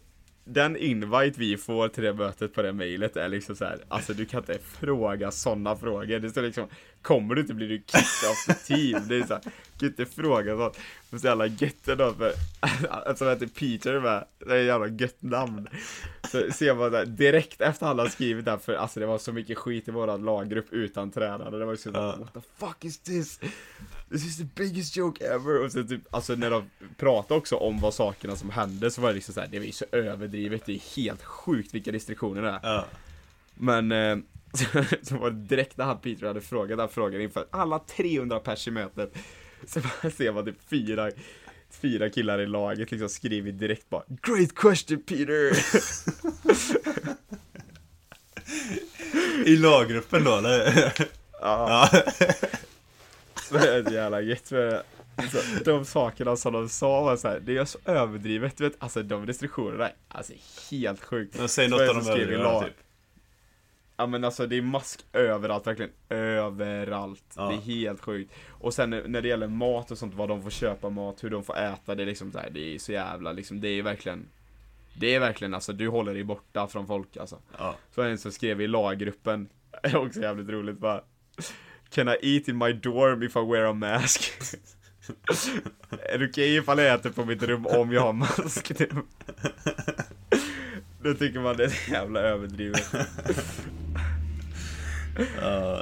den 0.45 0.77
invite 0.77 1.41
vi 1.41 1.57
får 1.57 1.89
till 1.89 2.03
det 2.03 2.15
mötet 2.15 2.55
på 2.55 2.63
det 2.63 2.73
mejlet 2.73 3.17
är 3.17 3.29
liksom 3.29 3.57
så 3.57 3.65
här, 3.65 3.79
alltså 3.89 4.13
du 4.15 4.25
kan 4.27 4.41
inte 4.41 4.59
fråga 4.81 5.31
sådana 5.31 5.77
frågor. 5.77 6.19
Det 6.19 6.31
står 6.31 6.43
liksom, 6.43 6.69
kommer 7.05 7.35
du 7.35 7.41
inte 7.41 7.55
blir 7.55 7.69
du 7.69 7.77
kicked 7.79 8.31
off 8.31 8.47
the 8.47 8.55
team. 8.55 9.09
Det 9.09 9.17
är 9.17 9.27
så 9.27 9.35
här, 9.35 9.43
kan 9.79 9.89
inte 9.89 10.07
fråga 10.07 10.57
sånt. 10.57 10.79
Men 11.11 11.21
så 11.21 11.27
jävla 11.27 11.47
gött 11.47 11.89
ändå 11.89 12.15
för, 12.15 12.33
alltså 12.91 13.31
heter 13.31 13.47
Peter 13.47 14.01
med, 14.01 14.25
det 14.39 14.55
är 14.55 14.61
ett 14.61 14.67
jävla 14.67 14.89
gött 14.89 15.23
namn. 15.23 15.69
Så 16.31 16.51
ser 16.53 16.75
man 16.75 16.93
där, 16.93 17.07
direkt 17.07 17.61
efter 17.61 17.87
alla 17.87 18.03
har 18.03 18.11
skrivit 18.11 18.45
där, 18.45 18.57
för 18.57 18.75
alltså 18.75 19.01
det 19.01 19.07
var 19.07 19.19
så 19.19 19.33
mycket 19.33 19.59
skit 19.59 19.89
i 19.89 19.91
våran 19.91 20.25
laggrupp 20.25 20.73
utan 20.73 21.11
tränare. 21.11 21.59
Det 21.59 21.65
var 21.65 21.73
ju 21.73 21.77
så 21.77 21.91
Ja. 21.95 22.17
what 22.19 22.35
the 22.35 22.41
fuck 22.59 22.85
is 22.85 22.99
this? 22.99 23.39
This 24.11 24.27
is 24.27 24.37
the 24.39 24.45
biggest 24.55 24.97
joke 24.97 25.25
ever! 25.25 25.65
Och 25.65 25.73
sen 25.73 25.89
typ, 25.89 26.15
alltså 26.15 26.35
när 26.35 26.51
de 26.51 26.71
pratade 26.97 27.39
också 27.39 27.57
om 27.57 27.81
vad 27.81 27.95
sakerna 27.95 28.37
som 28.37 28.51
hände 28.51 28.91
så 28.91 29.01
var 29.01 29.09
det 29.09 29.15
liksom 29.15 29.35
så 29.35 29.41
här, 29.41 29.49
det 29.49 29.59
var 29.59 29.67
ju 29.67 29.73
så 29.73 29.85
överdrivet, 29.93 30.67
det 30.67 30.73
är 30.75 30.97
helt 30.97 31.23
sjukt 31.23 31.75
vilka 31.75 31.93
restriktioner 31.93 32.43
det 32.43 32.49
är. 32.49 32.61
Ja. 32.63 32.85
Men, 33.55 33.93
eh, 33.93 34.17
så, 35.03 35.17
var 35.17 35.31
det 35.31 35.37
direkt 35.37 35.77
när 35.77 35.85
han 35.85 36.01
Peter 36.01 36.27
hade 36.27 36.41
frågat 36.41 36.79
den 36.79 36.89
frågan 36.89 37.21
inför 37.21 37.47
alla 37.51 37.79
300 37.79 38.41
pers 38.41 38.69
i 38.69 38.71
mötet 38.71 39.15
Så 39.67 39.81
bara 39.81 40.11
ser 40.11 40.33
man 40.33 40.45
typ 40.45 40.69
fyra, 40.69 41.11
fyra 41.71 42.11
killar 42.11 42.41
i 42.41 42.47
laget 42.47 42.91
liksom 42.91 43.09
skriver 43.09 43.53
direkt 43.53 43.91
bara 43.91 44.03
Great 44.23 44.55
question 44.55 45.03
Peter! 45.03 45.57
I 49.47 49.57
laggruppen 49.57 50.25
då 50.25 50.37
eller? 50.37 50.93
ja, 50.97 51.09
Ja. 51.41 51.89
så 53.49 53.55
det 53.55 53.75
är 53.75 53.85
så 53.85 53.93
jävla 53.93 54.21
gött 54.21 54.49
för 54.49 54.83
alltså, 55.17 55.39
de 55.65 55.85
sakerna 55.85 56.37
som 56.37 56.53
de 56.53 56.69
sa 56.69 57.01
var 57.03 57.17
så 57.17 57.29
här, 57.29 57.41
det 57.41 57.57
är 57.57 57.65
så 57.65 57.79
överdrivet, 57.85 58.61
vet, 58.61 58.73
alltså 58.79 59.03
de 59.03 59.27
restriktionerna, 59.27 59.91
alltså 60.09 60.33
helt 60.71 61.05
sjukt. 61.05 61.39
Men 61.39 61.49
säg 61.49 61.69
något 61.69 61.81
av 61.81 62.05
de 62.05 62.27
lag. 62.37 62.65
typ. 62.65 62.77
Ja 63.97 64.07
men 64.07 64.25
alltså 64.25 64.47
det 64.47 64.57
är 64.57 64.63
mask 64.63 65.05
överallt, 65.13 65.67
verkligen 65.67 65.93
överallt. 66.09 67.35
Ja. 67.37 67.49
Det 67.49 67.55
är 67.55 67.61
helt 67.61 68.01
sjukt. 68.01 68.33
Och 68.49 68.75
sen 68.75 68.91
när 68.91 69.23
det 69.23 69.29
gäller 69.29 69.49
mat 69.49 69.91
och 69.91 69.99
sånt, 69.99 70.15
vad 70.15 70.29
de 70.29 70.43
får 70.43 70.51
köpa 70.51 70.91
mat, 70.91 71.25
hur 71.25 71.31
de 71.31 71.45
får 71.45 71.59
äta, 71.59 71.95
det 71.95 72.03
är 72.03 72.07
liksom 72.07 72.33
så 72.33 72.39
här, 72.39 72.51
det 72.51 72.75
är 72.75 72.79
så 72.79 72.93
jävla 72.93 73.33
liksom, 73.33 73.61
det 73.61 73.69
är 73.69 73.83
verkligen 73.83 74.29
Det 74.99 75.15
är 75.15 75.21
verkligen 75.21 75.55
alltså, 75.55 75.73
du 75.73 75.89
håller 75.89 76.15
dig 76.15 76.25
borta 76.25 76.67
från 76.67 76.87
folk 76.87 77.17
alltså. 77.17 77.39
Ja. 77.59 77.77
Så 77.95 78.03
en 78.03 78.19
som 78.19 78.33
skrev 78.33 78.61
i 78.61 78.67
laggruppen, 78.67 79.49
också 79.95 80.21
jävligt 80.21 80.49
roligt 80.49 80.79
bara 80.79 81.01
Can 81.91 82.09
I 82.09 82.17
eat 82.23 82.49
in 82.49 82.59
my 82.59 82.73
dorm 82.73 83.23
if 83.23 83.37
I 83.37 83.41
wear 83.41 83.65
a 83.65 83.73
mask? 83.73 84.33
Är 85.91 86.19
det 86.19 86.29
okej 86.29 86.57
ifall 86.57 86.79
jag 86.79 86.95
äter 86.95 87.11
på 87.11 87.25
mitt 87.25 87.43
rum 87.43 87.67
om 87.67 87.93
jag 87.93 88.01
har 88.01 88.13
mask? 88.13 88.73
Då 91.05 91.15
tycker 91.15 91.41
man 91.41 91.57
det 91.57 91.65
är 91.65 91.69
så 91.69 91.91
jävla 91.91 92.21
överdrivet. 92.21 92.95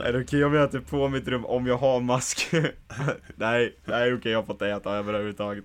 Är 0.05 0.13
det 0.13 0.21
okej 0.21 0.45
om 0.45 0.55
jag 0.55 0.65
äter 0.65 0.81
på 0.81 1.09
mitt 1.09 1.29
rum 1.29 1.45
om 1.47 1.67
jag 1.67 1.77
har 1.77 2.01
mask? 2.01 2.49
nej, 3.35 3.77
nej 3.85 4.15
okej 4.15 4.33
jag 4.33 4.39
har 4.39 4.47
fått 4.47 4.63
äta 4.63 4.91
överhuvudtaget. 4.95 5.65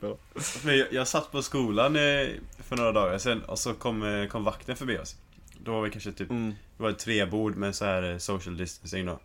Men 0.65 0.77
jag, 0.77 0.87
jag 0.93 1.07
satt 1.07 1.31
på 1.31 1.41
skolan 1.41 1.95
eh, 1.95 2.27
för 2.59 2.75
några 2.75 2.91
dagar 2.91 3.17
sedan 3.17 3.43
och 3.43 3.59
så 3.59 3.73
kom, 3.73 4.03
eh, 4.03 4.27
kom 4.27 4.43
vakten 4.43 4.75
förbi 4.75 4.97
oss. 4.97 5.15
Då 5.63 5.71
var 5.71 5.81
vi 5.81 5.89
kanske 5.89 6.11
typ, 6.11 6.29
Mm. 6.29 6.53
det 6.77 6.83
var 6.83 6.91
tre 6.91 7.25
bord 7.25 7.55
med 7.55 7.75
så 7.75 7.85
här 7.85 8.11
eh, 8.11 8.17
social 8.17 8.57
distancing 8.57 9.05
då. 9.05 9.19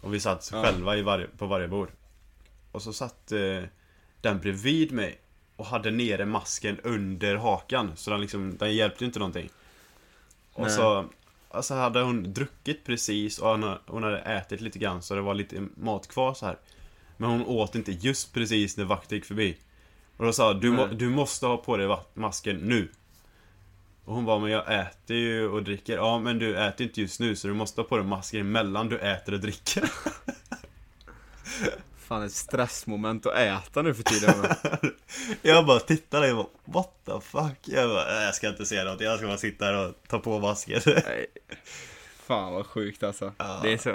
Och 0.00 0.14
vi 0.14 0.20
satt 0.20 0.50
själva 0.52 0.96
i 0.96 1.02
varje, 1.02 1.26
på 1.38 1.46
varje 1.46 1.68
bord. 1.68 1.88
Och 2.72 2.82
så 2.82 2.92
satt 2.92 3.32
eh, 3.32 3.62
den 4.20 4.38
bredvid 4.38 4.92
mig 4.92 5.20
och 5.56 5.66
hade 5.66 5.90
nere 5.90 6.26
masken 6.26 6.80
under 6.80 7.36
hakan. 7.36 7.92
Så 7.96 8.10
den 8.10 8.20
liksom, 8.20 8.56
den 8.56 8.74
hjälpte 8.74 9.04
inte 9.04 9.18
någonting. 9.18 9.50
Och 10.52 10.62
Nej. 10.62 10.70
så 10.70 11.04
alltså 11.50 11.74
hade 11.74 12.02
hon 12.02 12.32
druckit 12.32 12.84
precis 12.84 13.38
och 13.38 13.48
hon, 13.86 14.02
hade 14.02 14.18
ätit 14.18 14.60
lite 14.60 14.78
grann 14.78 15.02
så 15.02 15.14
det 15.14 15.20
var 15.20 15.34
lite 15.34 15.66
mat 15.74 16.08
kvar 16.08 16.34
så 16.34 16.46
här. 16.46 16.58
Men 17.16 17.30
hon 17.30 17.46
åt 17.46 17.74
inte 17.74 17.92
just 17.92 18.34
precis 18.34 18.76
när 18.76 18.84
vakten 18.84 19.18
gick 19.18 19.24
förbi. 19.24 19.56
Och 20.16 20.24
då 20.24 20.32
sa 20.32 20.54
du, 20.54 20.70
må, 20.70 20.86
du 20.86 21.08
måste 21.08 21.46
ha 21.46 21.56
på 21.56 21.76
dig 21.76 21.96
masken 22.14 22.56
nu. 22.56 22.88
Och 24.04 24.14
hon 24.14 24.24
bara, 24.24 24.38
men 24.38 24.50
jag 24.50 24.80
äter 24.80 25.16
ju 25.16 25.48
och 25.48 25.62
dricker. 25.62 25.96
Ja, 25.96 26.18
men 26.18 26.38
du 26.38 26.56
äter 26.56 26.86
inte 26.86 27.00
just 27.00 27.20
nu 27.20 27.36
så 27.36 27.48
du 27.48 27.54
måste 27.54 27.80
ha 27.80 27.88
på 27.88 27.96
dig 27.96 28.06
masken 28.06 28.52
mellan 28.52 28.88
du 28.88 28.98
äter 28.98 29.34
och 29.34 29.40
dricker. 29.40 29.90
Fan 32.06 32.22
ett 32.22 32.32
stressmoment 32.32 33.26
att 33.26 33.34
äta 33.34 33.82
nu 33.82 33.94
för 33.94 34.02
tiden. 34.02 34.34
jag 35.42 35.66
bara 35.66 35.80
tittade 35.80 36.32
och 36.32 36.36
bara, 36.36 36.74
what 36.82 37.00
the 37.04 37.20
fuck? 37.26 37.58
Jag 37.64 37.88
bara, 37.88 38.04
"Nej, 38.04 38.24
jag 38.24 38.34
ska 38.34 38.48
inte 38.48 38.66
säga 38.66 38.84
något, 38.84 39.00
jag 39.00 39.18
ska 39.18 39.26
bara 39.26 39.36
sitta 39.36 39.64
här 39.64 39.86
och 39.88 39.94
ta 40.08 40.18
på 40.18 40.38
masken. 40.38 40.80
Nej. 40.86 41.26
Fan 42.26 42.52
vad 42.52 42.66
sjukt 42.66 43.02
alltså. 43.02 43.32
Ja. 43.38 43.60
Det 43.62 43.72
är 43.72 43.78
så, 43.78 43.90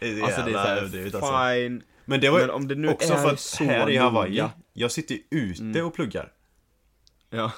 Det 0.00 0.08
är 0.08 0.22
alltså 0.22 0.42
det 0.42 0.50
är 0.50 0.52
såhär, 0.52 1.04
alltså. 1.04 1.54
fine. 1.54 1.82
Men 2.04 2.20
det 2.20 2.30
var 2.30 2.40
Men 2.40 2.50
om 2.50 2.68
det 2.68 2.74
nu 2.74 2.88
också 2.88 3.12
är 3.12 3.22
för 3.22 3.32
att 3.32 3.40
så 3.40 3.64
här 3.64 3.90
i 3.90 3.96
Hawaii, 3.96 4.30
noga. 4.30 4.50
jag 4.72 4.92
sitter 4.92 5.14
ju 5.14 5.20
ute 5.30 5.62
Mm. 5.62 5.86
och 5.86 5.94
pluggar. 5.94 6.32
Ja, 7.30 7.52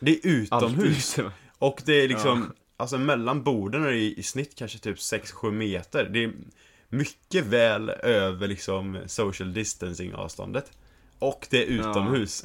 Det 0.00 0.10
är 0.10 0.18
utomhus. 0.22 1.16
Och 1.58 1.82
det 1.84 1.92
är 1.94 2.08
liksom, 2.08 2.52
alltså 2.76 2.98
mellan 2.98 3.42
borden 3.42 3.84
är 3.84 3.90
det 3.90 3.96
i, 3.96 4.18
i 4.18 4.22
snitt 4.22 4.54
kanske 4.58 4.78
typ 4.78 4.96
6-7 4.96 5.50
meter. 5.50 6.04
Det 6.04 6.24
är 6.24 6.32
mycket 6.88 7.46
väl 7.46 7.90
över 7.90 8.48
liksom 8.48 8.98
social 9.06 9.52
distancing 9.52 10.14
avståndet. 10.14 10.72
Och 11.18 11.46
det 11.50 11.62
är 11.62 11.66
utomhus. 11.66 12.42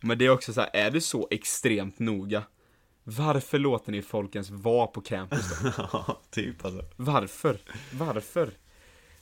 Men 0.00 0.18
det 0.18 0.26
är 0.26 0.30
också 0.30 0.52
så 0.52 0.60
här, 0.60 0.70
är 0.72 0.90
det 0.90 1.00
så 1.00 1.28
extremt 1.30 1.98
noga? 1.98 2.42
Varför 3.04 3.58
låter 3.58 3.92
ni 3.92 4.02
folk 4.02 4.34
ens 4.34 4.50
vara 4.50 4.86
på 4.86 5.00
campus 5.00 5.60
då? 5.62 5.70
Ja, 5.92 6.20
typ 6.30 6.64
alltså. 6.64 6.84
Varför? 6.96 7.58
Varför? 7.92 8.50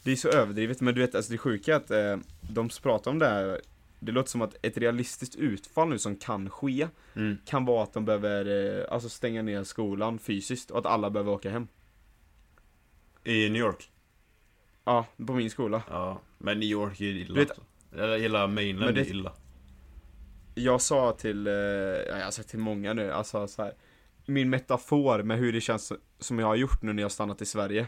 Det 0.03 0.13
är 0.13 0.17
så 0.17 0.29
överdrivet, 0.29 0.81
men 0.81 0.95
du 0.95 1.01
vet, 1.01 1.15
alltså 1.15 1.33
det 1.33 1.39
sjuka 1.39 1.73
är 1.73 1.77
att 1.77 1.91
eh, 1.91 2.17
de 2.41 2.69
pratar 2.83 3.11
om 3.11 3.19
det 3.19 3.27
här 3.27 3.61
Det 4.01 4.13
låter 4.13 4.31
som 4.31 4.43
att 4.43 4.57
ett 4.63 4.77
realistiskt 4.77 5.37
utfall 5.37 5.89
nu 5.89 5.99
som 5.99 6.17
kan 6.17 6.51
ske 6.51 6.89
Mm. 7.15 7.39
Kan 7.45 7.65
vara 7.65 7.83
att 7.83 7.93
de 7.93 8.05
behöver, 8.05 8.79
eh, 8.81 8.85
alltså 8.95 9.09
stänga 9.09 9.43
ner 9.43 9.65
skolan 9.65 10.19
fysiskt 10.19 10.71
och 10.71 10.79
att 10.79 10.87
alla 10.87 11.11
behöver 11.11 11.33
åka 11.33 11.51
hem 11.51 11.69
I 13.25 13.49
New 13.51 13.61
York. 13.63 13.91
Ja, 14.85 15.07
på 15.27 15.33
min 15.33 15.51
skola 15.51 15.83
Ja, 15.91 16.21
men 16.39 16.61
New 16.61 16.69
York 16.69 17.01
är 17.01 17.05
ju 17.05 17.21
illa. 17.21 17.35
Vet- 17.35 17.51
alltså. 17.51 17.65
Eller 17.93 18.19
hela 18.19 18.47
mainland 18.47 18.95
det- 18.95 19.01
är 19.01 19.05
illa. 19.11 19.33
Jag 20.55 20.81
sa 20.81 21.13
till, 21.13 21.47
eh, 21.47 21.53
ja, 21.53 22.19
jag 22.19 22.25
har 22.25 22.31
sagt 22.31 22.49
till 22.49 22.59
många 22.59 22.93
nu, 22.93 23.13
alltså 23.13 23.49
så 23.49 23.63
här, 23.63 23.73
Min 24.27 24.51
metafor 24.51 25.23
med 25.23 25.39
hur 25.39 25.53
det 25.53 25.61
känns 25.61 25.93
som 26.19 26.39
jag 26.39 26.47
har 26.47 26.55
gjort 26.57 26.83
nu 26.83 26.93
när 26.93 27.03
jag 27.03 27.13
stannat 27.13 27.43
i 27.43 27.47
Sverige 27.47 27.87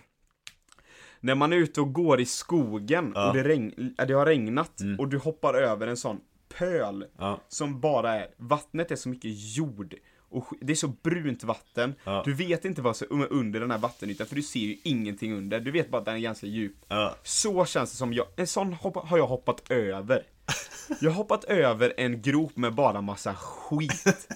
När 1.20 1.34
man 1.34 1.52
är 1.52 1.56
ute 1.56 1.80
och 1.80 1.92
går 1.92 2.20
i 2.20 2.26
skogen 2.26 3.12
Ja. 3.14 3.28
och 3.28 3.34
det, 3.36 3.42
regn, 3.44 3.94
äh, 3.98 4.06
det 4.06 4.14
har 4.14 4.26
regnat 4.26 4.80
Mm. 4.80 5.00
och 5.00 5.08
du 5.08 5.18
hoppar 5.18 5.54
över 5.54 5.86
en 5.86 5.96
sån 5.96 6.20
pöl 6.58 7.06
Ja, 7.18 7.40
som 7.48 7.80
bara 7.80 8.14
är, 8.14 8.28
vattnet 8.36 8.90
är 8.90 8.96
så 8.96 9.08
mycket 9.08 9.30
jord 9.56 9.94
och 10.34 10.46
det 10.60 10.72
är 10.72 10.76
så 10.76 10.88
brunt 10.88 11.44
vatten. 11.44 11.94
Ja. 12.04 12.22
Du 12.24 12.34
vet 12.34 12.64
inte 12.64 12.82
vad 12.82 12.96
som 12.96 13.20
är 13.20 13.32
under 13.32 13.60
den 13.60 13.70
här 13.70 13.78
vattenytan 13.78 14.26
för 14.26 14.34
du 14.34 14.42
ser 14.42 14.60
ju 14.60 14.76
ingenting 14.82 15.32
under. 15.32 15.60
Du 15.60 15.70
vet 15.70 15.90
bara 15.90 15.98
att 15.98 16.04
den 16.04 16.14
är 16.14 16.18
ganska 16.20 16.46
djup. 16.46 16.76
ja. 16.88 17.14
Så 17.22 17.64
känns 17.64 17.90
det 17.90 17.96
som 17.96 18.12
jag, 18.12 18.26
en 18.36 18.46
sån 18.46 18.72
hoppa, 18.72 19.00
har 19.00 19.18
jag 19.18 19.26
hoppat 19.26 19.70
över. 19.70 20.22
Jag 21.00 21.10
har 21.10 21.16
hoppat 21.16 21.44
över 21.44 21.94
en 21.96 22.22
grop 22.22 22.56
med 22.56 22.74
bara 22.74 23.00
massa 23.00 23.34
skit. 23.34 24.28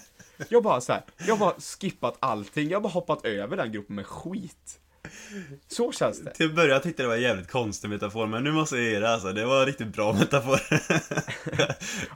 Jag 0.48 0.62
bara 0.62 0.80
så 0.80 0.92
här, 0.92 1.02
jag 1.26 1.36
har 1.36 1.38
bara 1.38 1.60
skippat 1.60 2.16
allting, 2.20 2.68
jag 2.68 2.76
har 2.76 2.82
bara 2.82 2.92
hoppat 2.92 3.24
över 3.24 3.56
den 3.56 3.72
gropen 3.72 3.96
med 3.96 4.06
skit. 4.06 4.80
Så 5.68 5.92
känns 5.92 6.20
det. 6.20 6.34
Till 6.34 6.46
att 6.46 6.54
börja 6.54 6.80
tyckte 6.80 7.02
jag 7.02 7.04
det 7.04 7.08
var 7.08 7.16
en 7.16 7.22
jävligt 7.22 7.50
konstig 7.50 7.88
metafor, 7.88 8.26
men 8.26 8.44
nu 8.44 8.52
måste 8.52 8.76
jag 8.76 8.84
ge 8.84 9.00
det 9.00 9.10
alltså. 9.10 9.32
Det 9.32 9.44
var 9.44 9.60
en 9.60 9.66
riktigt 9.66 9.88
bra 9.88 10.12
metafor. 10.12 10.60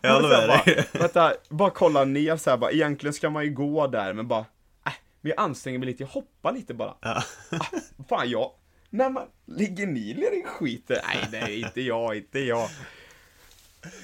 jag 0.03 0.15
håller 0.15 0.29
med 0.29 0.49
dig. 0.49 0.87
bara, 0.93 1.01
vänta, 1.01 1.33
bara 1.49 1.71
kolla 1.71 2.05
ner 2.05 2.37
så 2.37 2.51
här, 2.51 2.57
bara, 2.57 2.73
egentligen 2.73 3.15
ska 3.15 3.31
man 3.31 3.45
ju 3.45 3.51
gå 3.51 3.87
där 3.87 4.13
men 4.13 4.29
bara, 4.29 4.47
äh, 4.87 4.93
jag 5.21 5.41
anstränger 5.41 5.79
mig 5.79 5.87
lite, 5.87 6.03
jag 6.03 6.09
hoppar 6.09 6.53
lite 6.53 6.75
bara. 6.75 6.95
Ja. 7.01 7.23
Ah, 7.51 8.05
fan 8.09 8.31
jag, 8.31 8.51
när 8.91 9.11
man, 9.11 9.27
ligger 9.47 9.87
ni 9.87 10.15
ner 10.15 10.41
i 10.41 10.43
skiten? 10.47 10.97
Nej, 11.09 11.29
nej, 11.33 11.61
inte 11.61 11.81
jag, 11.81 12.17
inte 12.17 12.41
jag. 12.41 12.69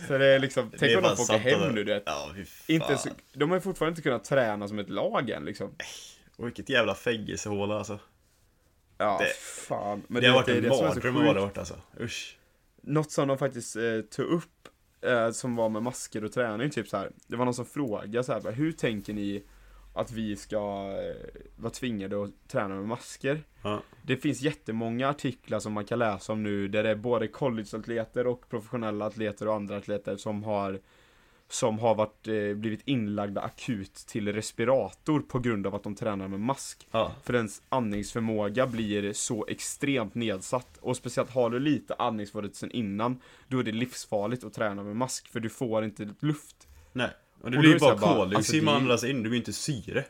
Så 0.07 0.19
det 0.19 0.27
är 0.27 0.39
liksom, 0.39 0.73
tänk 0.79 0.97
om 0.97 1.03
de 1.03 1.17
får 1.17 1.25
åka 1.25 1.37
hem 1.37 1.75
nu 1.75 1.85
du 1.85 1.95
vet. 1.95 2.03
Ja. 2.07 2.35
Inte 2.67 2.97
så, 2.97 3.09
de 3.33 3.51
har 3.51 3.57
ju 3.57 3.61
fortfarande 3.61 3.91
inte 3.93 4.03
kunnat 4.03 4.25
träna 4.25 4.69
som 4.69 4.79
ett 4.79 4.89
lag 4.89 5.31
än 5.31 5.45
liksom. 5.45 5.75
Och 6.37 6.47
vilket 6.47 6.69
jävla 6.69 6.95
fängelsehåla 6.95 7.79
alltså. 7.79 7.99
Ja, 8.99 9.19
Det- 9.21 9.35
fan. 9.37 10.03
Men 10.09 10.23
det 10.23 10.29
har 10.29 10.35
du 10.35 10.39
varit 10.39 10.49
en 10.49 10.55
det 10.55 10.61
det 10.61 10.69
mardröm 10.83 11.17
att 11.17 11.23
vara 11.25 11.35
där 11.35 11.41
borta 11.41 11.61
alltså. 11.61 11.75
Usch. 12.01 12.39
Något 12.83 13.11
som 13.11 13.29
de 13.29 13.39
faktiskt 13.39 13.77
eh, 13.77 14.01
tog 14.11 14.27
upp, 14.27 14.69
eh, 15.01 15.31
som 15.31 15.57
var 15.57 15.69
med 15.69 15.83
masker 15.83 16.25
och 16.25 16.33
träning, 16.33 16.71
typ 16.71 16.89
så 16.89 16.97
här. 16.97 17.11
Det 17.27 17.37
var 17.37 17.45
någon 17.45 17.55
som 17.55 17.67
frågade 17.67 18.25
så 18.25 18.33
här, 18.33 18.53
hur 18.53 18.73
tänker 18.73 19.13
ni 19.15 19.43
att 19.95 20.13
vi 20.13 20.37
ska 20.37 20.57
eh, 20.57 21.41
vara 21.57 21.71
tvingade 21.73 22.25
att 22.25 22.31
träna 22.49 22.75
med 22.75 22.85
masker? 22.85 23.43
Ja. 23.63 23.81
Det 24.03 24.17
finns 24.17 24.41
jättemånga 24.41 25.09
artiklar 25.09 25.59
som 25.59 25.73
man 25.73 25.85
kan 25.85 25.99
läsa 25.99 26.33
om 26.33 26.43
nu, 26.43 26.69
där 26.69 26.83
det 26.83 26.91
är 26.91 26.95
både 26.97 27.29
collegeatleter 27.29 28.27
och 28.27 28.49
professionella 28.49 29.07
atleter 29.07 29.49
och 29.49 29.55
andra 29.55 29.77
atleter 29.77 30.17
som 30.17 30.45
har 30.45 30.81
som 31.49 31.79
har 31.79 31.95
varit, 31.95 32.29
eh, 32.29 32.55
blivit 32.55 32.81
inlagda 32.85 33.41
akut 33.41 33.95
till 33.95 34.33
respirator 34.33 35.21
på 35.21 35.39
grund 35.39 35.67
av 35.67 35.75
att 35.75 35.83
de 35.83 35.95
tränar 35.95 36.29
med 36.29 36.41
mask. 36.41 36.89
Ja. 36.91 37.13
För 37.25 37.35
ens 37.35 37.63
andningsförmåga 37.69 38.67
blir 38.67 39.13
så 39.13 39.47
extremt 39.49 40.15
nedsatt. 40.15 40.79
Och 40.81 40.97
speciellt 40.97 41.31
har 41.31 41.51
du 41.51 41.59
lite 41.59 41.95
andningsförmåga 41.95 42.55
sen 42.55 42.71
innan, 42.71 43.21
då 43.49 43.59
är 43.59 43.63
det 43.63 43.73
livsfarligt 43.73 44.45
att 44.45 44.53
träna 44.53 44.83
med 44.83 44.97
mask, 44.97 45.29
för 45.29 45.41
du 45.41 45.49
får 45.49 45.85
inte 45.85 46.09
luft. 46.21 46.69
Nej. 46.93 47.11
Och 47.43 47.51
det 47.51 47.57
Och 47.57 47.61
blir 47.61 47.73
ju 47.73 47.79
bara 47.79 47.99
koldioxid 47.99 48.55
alltså, 48.55 48.65
man 48.65 48.75
andas 48.75 49.05
in, 49.05 49.23
det 49.23 49.29
blir 49.29 49.39
inte 49.39 49.53
syre. 49.53 50.05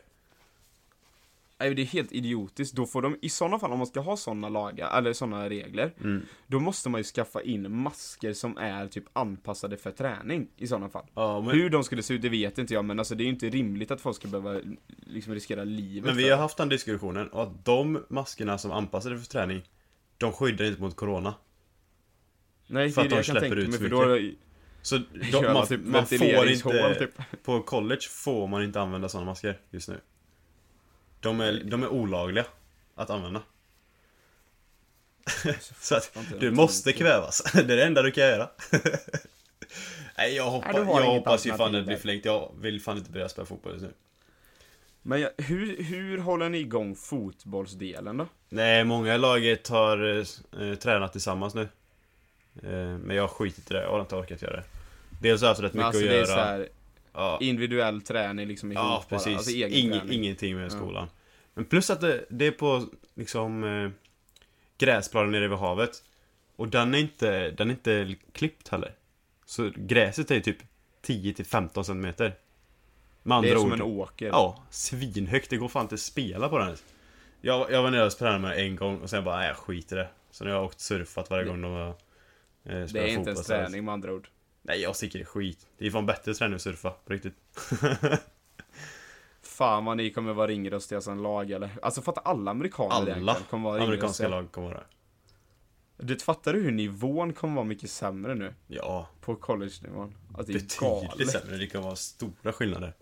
Nej, 1.59 1.75
det 1.75 1.81
är 1.81 1.85
helt 1.85 2.11
idiotiskt. 2.11 2.75
Då 2.75 2.85
får 2.85 3.01
de, 3.01 3.17
i 3.21 3.29
sådana 3.29 3.59
fall, 3.59 3.71
om 3.71 3.77
man 3.77 3.87
ska 3.87 3.99
ha 3.99 4.17
sådana 4.17 4.49
lagar, 4.49 4.97
eller 4.97 5.13
sådana 5.13 5.49
regler, 5.49 5.93
Mm. 6.01 6.25
då 6.47 6.59
måste 6.59 6.89
man 6.89 6.99
ju 6.99 7.03
skaffa 7.03 7.41
in 7.41 7.75
masker 7.81 8.33
som 8.33 8.57
är 8.57 8.87
typ 8.87 9.03
anpassade 9.13 9.77
för 9.77 9.91
träning, 9.91 10.47
i 10.57 10.67
sådana 10.67 10.89
fall. 10.89 11.05
Ja, 11.13 11.41
men, 11.41 11.55
Hur 11.55 11.69
de 11.69 11.83
skulle 11.83 12.03
se 12.03 12.13
ut, 12.13 12.21
det 12.21 12.29
vet 12.29 12.57
inte 12.57 12.73
jag, 12.73 12.85
men 12.85 12.99
alltså 12.99 13.15
det 13.15 13.23
är 13.23 13.25
ju 13.25 13.31
inte 13.31 13.49
rimligt 13.49 13.91
att 13.91 14.01
folk 14.01 14.15
ska 14.15 14.27
behöva 14.27 14.59
liksom 15.07 15.33
riskera 15.33 15.63
livet 15.63 16.05
men 16.05 16.17
vi 16.17 16.23
för 16.23 16.31
har 16.31 16.37
haft 16.37 16.57
den 16.57 16.69
diskussionen 16.69 17.27
och 17.27 17.43
att 17.43 17.65
de 17.65 18.05
maskerna 18.09 18.57
som 18.57 18.71
anpassade 18.71 19.19
för 19.19 19.25
träning, 19.27 19.61
de 20.17 20.31
skyddar 20.33 20.65
inte 20.65 20.81
mot 20.81 20.95
corona. 20.95 21.33
Nej, 22.67 22.91
för 22.91 23.01
det 23.01 23.07
är 23.07 23.09
det 23.09 23.15
de 23.15 23.15
jag 23.15 23.25
kan 23.25 23.35
tänka 23.35 23.55
mig, 23.55 23.71
så 23.71 23.77
för 23.79 23.89
då 23.89 24.19
Så 24.81 24.95
gör 25.31 25.41
de, 25.43 25.53
man 25.53 25.67
typ 25.67 25.81
man 25.85 26.05
får 26.05 26.49
inte, 26.49 26.95
typ. 26.99 27.43
på 27.43 27.61
college 27.61 28.01
får 28.09 28.47
man 28.47 28.63
inte 28.63 28.81
använda 28.81 29.09
sådana 29.09 29.25
masker 29.25 29.59
just 29.71 29.89
nu. 29.89 29.99
De 31.19 31.39
är, 31.41 31.63
de 31.63 31.83
är 31.83 31.87
olagliga 31.87 32.45
att 32.95 33.09
använda. 33.09 33.41
Så 35.79 35.95
att 35.95 36.17
du 36.39 36.51
måste 36.51 36.93
kvävas. 36.93 37.41
Det 37.53 37.59
är 37.59 37.77
det 37.77 37.85
enda 37.85 38.01
du 38.01 38.11
kan 38.11 38.23
göra. 38.23 38.49
Nej, 40.17 40.35
jag, 40.35 40.49
hoppas, 40.49 40.73
Nej, 40.73 40.83
jag 40.85 41.05
hoppas 41.05 41.45
ju 41.45 41.53
fan 41.53 41.71
det 41.71 41.81
blir 41.81 41.97
förlängt. 41.97 42.25
Jag 42.25 42.51
vill 42.59 42.81
fan 42.81 42.97
inte 42.97 43.11
börja 43.11 43.29
spela 43.29 43.45
fotboll 43.45 43.73
just 43.73 43.83
nu. 43.85 43.93
Men 45.01 45.21
jag, 45.21 45.29
hur, 45.37 45.83
hur 45.83 46.17
håller 46.17 46.49
ni 46.49 46.57
igång 46.57 46.95
fotbollsdelen 46.95 48.17
då? 48.17 48.27
Nej, 48.49 48.83
många 48.83 49.15
i 49.15 49.17
laget 49.17 49.67
har 49.67 50.25
eh, 50.61 50.75
tränat 50.75 51.11
tillsammans 51.11 51.55
nu. 51.55 51.61
Eh, 52.63 52.97
men 52.97 53.15
jag 53.15 53.23
har 53.23 53.27
skitit 53.27 53.71
i 53.71 53.73
det. 53.73 53.81
Jag 53.81 53.91
har 53.91 54.01
inte 54.01 54.15
orkat 54.15 54.41
göra 54.41 54.55
det. 54.55 54.63
Dels 55.21 55.41
har 55.41 55.47
jag 55.47 55.51
haft 55.51 55.61
rätt 55.61 55.73
mycket 55.73 55.85
alltså 55.85 56.03
att 56.03 56.09
det 56.09 56.15
är 56.15 56.19
göra. 56.19 56.25
så 56.25 56.33
här, 56.33 56.67
ja. 57.19 57.37
individuell 57.41 58.01
träning 58.01 58.47
liksom 58.47 58.71
ihop 58.71 58.83
Ja, 58.83 59.05
bara. 59.09 59.17
precis. 59.17 59.37
Alltså 59.37 59.51
egen 59.51 59.71
Ing, 59.71 59.91
träning. 59.91 60.13
ingenting 60.13 60.55
med 60.57 60.71
skolan. 60.71 61.07
Men 61.53 61.65
plus 61.65 61.89
att 61.89 62.01
det, 62.01 62.25
det 62.29 62.47
är 62.47 62.51
på 62.51 62.85
liksom 63.15 63.63
eh, 63.63 63.89
gräsplanen 64.77 65.31
nere 65.31 65.47
vid 65.47 65.57
havet. 65.57 66.03
Och 66.55 66.67
den 66.67 66.93
är 66.93 66.99
inte, 66.99 67.51
den 67.51 67.67
är 67.69 67.73
inte 67.73 68.15
klippt 68.31 68.67
heller. 68.67 68.93
Så 69.45 69.71
gräset 69.75 70.31
är 70.31 70.39
typ 70.39 70.57
10-15 71.05 71.83
centimeter. 71.83 72.35
Med 73.23 73.37
andra 73.37 73.49
Det 73.49 73.55
är 73.55 73.59
som 73.59 73.67
ord, 73.71 73.73
en 73.73 73.81
åker. 73.81 74.27
Ja, 74.27 74.63
svinhögt. 74.69 75.49
Det 75.49 75.57
går 75.57 75.67
fan 75.67 75.81
inte 75.81 75.95
att 75.95 76.01
spela 76.01 76.49
på 76.49 76.57
den 76.57 76.65
ens. 76.67 76.83
Jag, 77.41 77.71
jag 77.71 77.83
var 77.83 77.91
nere 77.91 78.05
och 78.05 78.11
tränade 78.11 78.39
med 78.39 78.57
en 78.59 78.75
gång 78.75 78.97
och 79.01 79.09
sen 79.09 79.23
bara, 79.23 79.37
nej 79.37 79.47
jag 79.47 79.57
skiter 79.57 79.95
i 79.95 79.99
det. 79.99 80.09
Så 80.31 80.43
nu 80.43 80.49
har 80.49 80.57
jag 80.57 80.65
åkt 80.65 80.79
surfat 80.79 81.29
varje 81.29 81.45
gång 81.45 81.61
de 81.61 81.71
har 81.71 81.87
eh, 81.89 81.93
spelat 82.63 82.93
det 82.93 82.99
är 82.99 83.07
inte 83.07 83.15
fotboll, 83.17 83.33
ens 83.35 83.47
träning 83.47 83.85
med 83.85 83.93
andra 83.93 84.13
ord. 84.13 84.27
Nej, 84.61 84.81
jag 84.81 84.95
tycker 84.95 85.19
det 85.19 85.23
är 85.23 85.25
skit. 85.25 85.67
Det 85.77 85.87
är 85.87 85.91
fan 85.91 86.05
bättre 86.05 86.31
att 86.31 86.61
surfa, 86.61 86.91
på 86.91 87.13
riktigt. 87.13 87.33
Fan 89.41 89.85
vad 89.85 89.97
ni 89.97 90.09
kommer 90.09 90.33
vara 90.33 90.47
ringröstiga 90.47 91.01
som 91.01 91.23
lag 91.23 91.51
eller? 91.51 91.69
Alltså 91.81 92.01
fattar 92.01 92.21
alla 92.25 92.51
amerikaner 92.51 92.95
Alla 92.95 93.11
egentligen 93.11 93.43
kommer 93.49 93.69
vara 93.69 93.83
amerikanska 93.83 94.23
ringröstiga? 94.23 94.29
lag 94.29 94.51
kommer 94.51 94.67
vara 94.67 94.83
Du 95.97 96.19
fattar 96.19 96.53
du 96.53 96.61
hur 96.61 96.71
nivån 96.71 97.33
kommer 97.33 97.55
vara 97.55 97.65
mycket 97.65 97.89
sämre 97.91 98.35
nu? 98.35 98.53
Ja, 98.67 99.09
På 99.21 99.35
college-nivån? 99.35 100.15
Att 100.37 100.47
det 100.47 100.51
är 100.51 100.53
betydligt 100.53 100.79
galet. 100.79 101.29
sämre. 101.29 101.57
Det 101.57 101.67
kan 101.67 101.83
vara 101.83 101.95
stora 101.95 102.53
skillnader. 102.53 102.93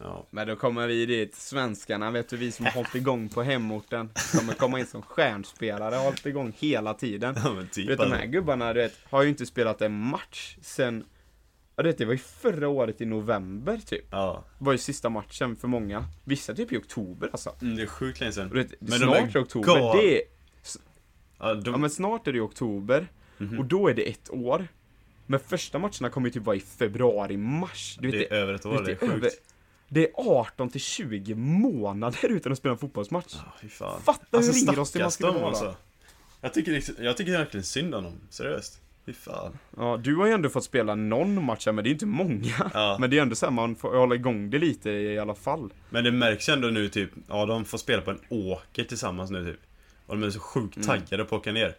Ja, 0.00 0.26
Men 0.30 0.46
då 0.46 0.56
kommer 0.56 0.86
vi 0.86 1.06
dit, 1.06 1.34
svenskarna, 1.34 2.10
vet 2.10 2.28
du, 2.28 2.36
vi 2.36 2.52
som 2.52 2.64
har 2.66 2.72
hållit 2.72 2.94
igång 2.94 3.28
på 3.28 3.42
hemorten, 3.42 4.10
kommer 4.38 4.54
komma 4.54 4.78
in 4.80 4.86
som 4.86 5.02
stjärnspelare, 5.02 5.94
har 5.94 6.04
hållit 6.04 6.26
igång 6.26 6.52
hela 6.58 6.94
tiden. 6.94 7.34
ja 7.44 7.52
men 7.52 7.62
Du 7.64 7.68
typ 7.70 7.88
vet 7.90 7.98
de 7.98 8.04
här 8.06 8.12
alltså. 8.14 8.28
gubbarna, 8.30 8.72
du 8.72 8.80
vet, 8.80 8.92
har 9.10 9.22
ju 9.22 9.28
inte 9.28 9.46
spelat 9.46 9.82
en 9.82 9.92
match 10.00 10.56
sen, 10.62 11.04
ja 11.76 11.82
du 11.82 11.88
vet 11.88 11.98
det 11.98 12.04
var 12.04 12.12
ju 12.12 12.18
förra 12.18 12.68
året 12.68 13.00
i 13.00 13.04
november 13.06 13.80
typ. 13.86 14.04
Ja, 14.10 14.44
var 14.58 14.72
ju 14.72 14.78
sista 14.78 15.08
matchen 15.08 15.56
för 15.56 15.68
många. 15.68 16.04
Vissa 16.24 16.54
typ 16.54 16.72
i 16.72 16.76
oktober 16.76 17.28
alltså. 17.32 17.54
mm, 17.62 17.76
det 17.76 17.82
är 17.82 17.86
sjukt 17.86 18.20
länge 18.20 18.32
sedan. 18.32 18.48
du 18.48 18.54
vet, 18.62 18.80
Men 18.80 18.90
de 18.90 18.96
snart 18.98 19.16
är 19.34 19.38
är 19.38 19.42
oktober, 19.44 19.66
gal- 19.68 19.96
det 19.96 20.16
är, 20.18 20.22
Ja, 21.38 21.54
de, 21.54 21.70
ja 21.70 21.76
men 21.78 21.90
snart 21.90 22.26
är 22.28 22.32
det 22.32 22.36
ju 22.38 22.42
oktober, 22.44 23.06
Mhm. 23.38 23.58
och 23.58 23.64
då 23.64 23.88
är 23.88 23.94
det 23.94 24.02
ett 24.10 24.30
år. 24.30 24.68
Men 25.26 25.40
första 25.40 25.78
matcherna 25.78 26.10
kommer 26.10 26.28
ju 26.28 26.32
typ 26.32 26.42
vara 26.42 26.56
i 26.56 26.60
februari, 26.60 27.36
mars. 27.36 27.98
Du 28.00 28.10
vet, 28.10 28.30
det 28.30 28.34
är 28.36 28.40
över 28.40 28.54
ett 28.54 28.66
år, 28.66 28.72
vet, 28.72 28.84
det 28.84 28.92
är 28.92 28.96
det 29.00 29.06
är 29.06 29.10
sjukt. 29.10 29.16
över- 29.24 29.30
Det 29.94 30.04
är 30.08 30.10
18 30.16 30.68
till 30.70 30.80
20 30.80 31.34
månader 31.34 32.18
utan 32.28 32.52
att 32.52 32.58
spela 32.58 32.72
en 32.72 32.78
fotbollsmatch. 32.78 33.34
Ja, 33.34 33.52
fy 33.60 33.68
fan. 33.68 34.00
Fatta 34.02 34.26
hur 34.30 34.38
Alltså, 34.38 34.52
ringrostig 34.52 35.00
man 35.00 35.10
skulle 35.10 35.32
vara. 35.32 35.46
alltså. 35.46 35.76
Jag 36.40 36.54
tycker, 36.54 36.72
liksom- 36.72 36.94
jag 36.98 37.16
tycker 37.16 37.32
verkligen 37.32 37.64
synd 37.64 37.94
om 37.94 38.04
dem, 38.04 38.20
seriöst. 38.30 38.80
Fy 39.06 39.12
fan. 39.12 39.58
Ja, 39.76 39.96
du 40.04 40.16
har 40.16 40.26
ju 40.26 40.32
ändå 40.32 40.48
fått 40.48 40.64
spela 40.64 40.94
någon 40.94 41.44
match 41.44 41.66
här, 41.66 41.72
men 41.72 41.84
det 41.84 41.90
är 41.90 41.92
inte 41.92 42.06
många. 42.06 42.70
Ja. 42.74 42.96
Men 43.00 43.10
det 43.10 43.18
är 43.18 43.22
ändå 43.22 43.34
så 43.34 43.46
här, 43.46 43.50
man 43.50 43.76
får 43.76 43.96
hålla 43.96 44.14
igång 44.14 44.50
det 44.50 44.58
lite 44.58 44.90
i 44.90 45.18
alla 45.18 45.34
fall. 45.34 45.72
Men 45.90 46.04
det 46.04 46.12
märks 46.12 46.48
ändå 46.48 46.68
nu 46.68 46.88
typ, 46.88 47.10
ja 47.28 47.46
de 47.46 47.64
får 47.64 47.78
spela 47.78 48.02
på 48.02 48.10
en 48.10 48.18
åker 48.28 48.84
tillsammans 48.84 49.30
nu 49.30 49.44
typ. 49.52 49.60
Och 50.06 50.16
de 50.18 50.26
är 50.26 50.30
så 50.30 50.40
sjukt 50.40 50.76
Mm. 50.76 50.86
taggade 50.88 51.24
på 51.24 51.36
att 51.36 51.40
åka 51.40 51.52
ner. 51.52 51.76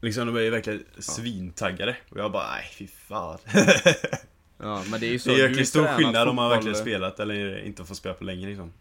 Liksom 0.00 0.26
de 0.26 0.36
är 0.36 0.40
ju 0.40 0.50
verkligen 0.50 0.84
svintaggade. 0.98 1.96
Och 2.10 2.18
jag 2.18 2.32
bara, 2.32 2.50
nej 2.50 2.64
fy 2.72 2.86
fan. 2.86 3.38
Ja, 4.58 4.84
men 4.90 5.00
det 5.00 5.06
är 5.06 5.10
ju 5.10 5.18
så. 5.18 5.28
det 5.30 5.36
är 5.36 5.42
verkligen 5.42 5.66
stor 5.66 5.86
skillnad 5.86 6.28
om 6.28 6.36
man 6.36 6.50
verkligen 6.50 6.76
spelat 6.76 7.20
eller 7.20 7.64
inte 7.64 7.84
får 7.84 7.94
spela 7.94 8.14
på 8.14 8.24
länge 8.24 8.46
liksom. 8.46 8.72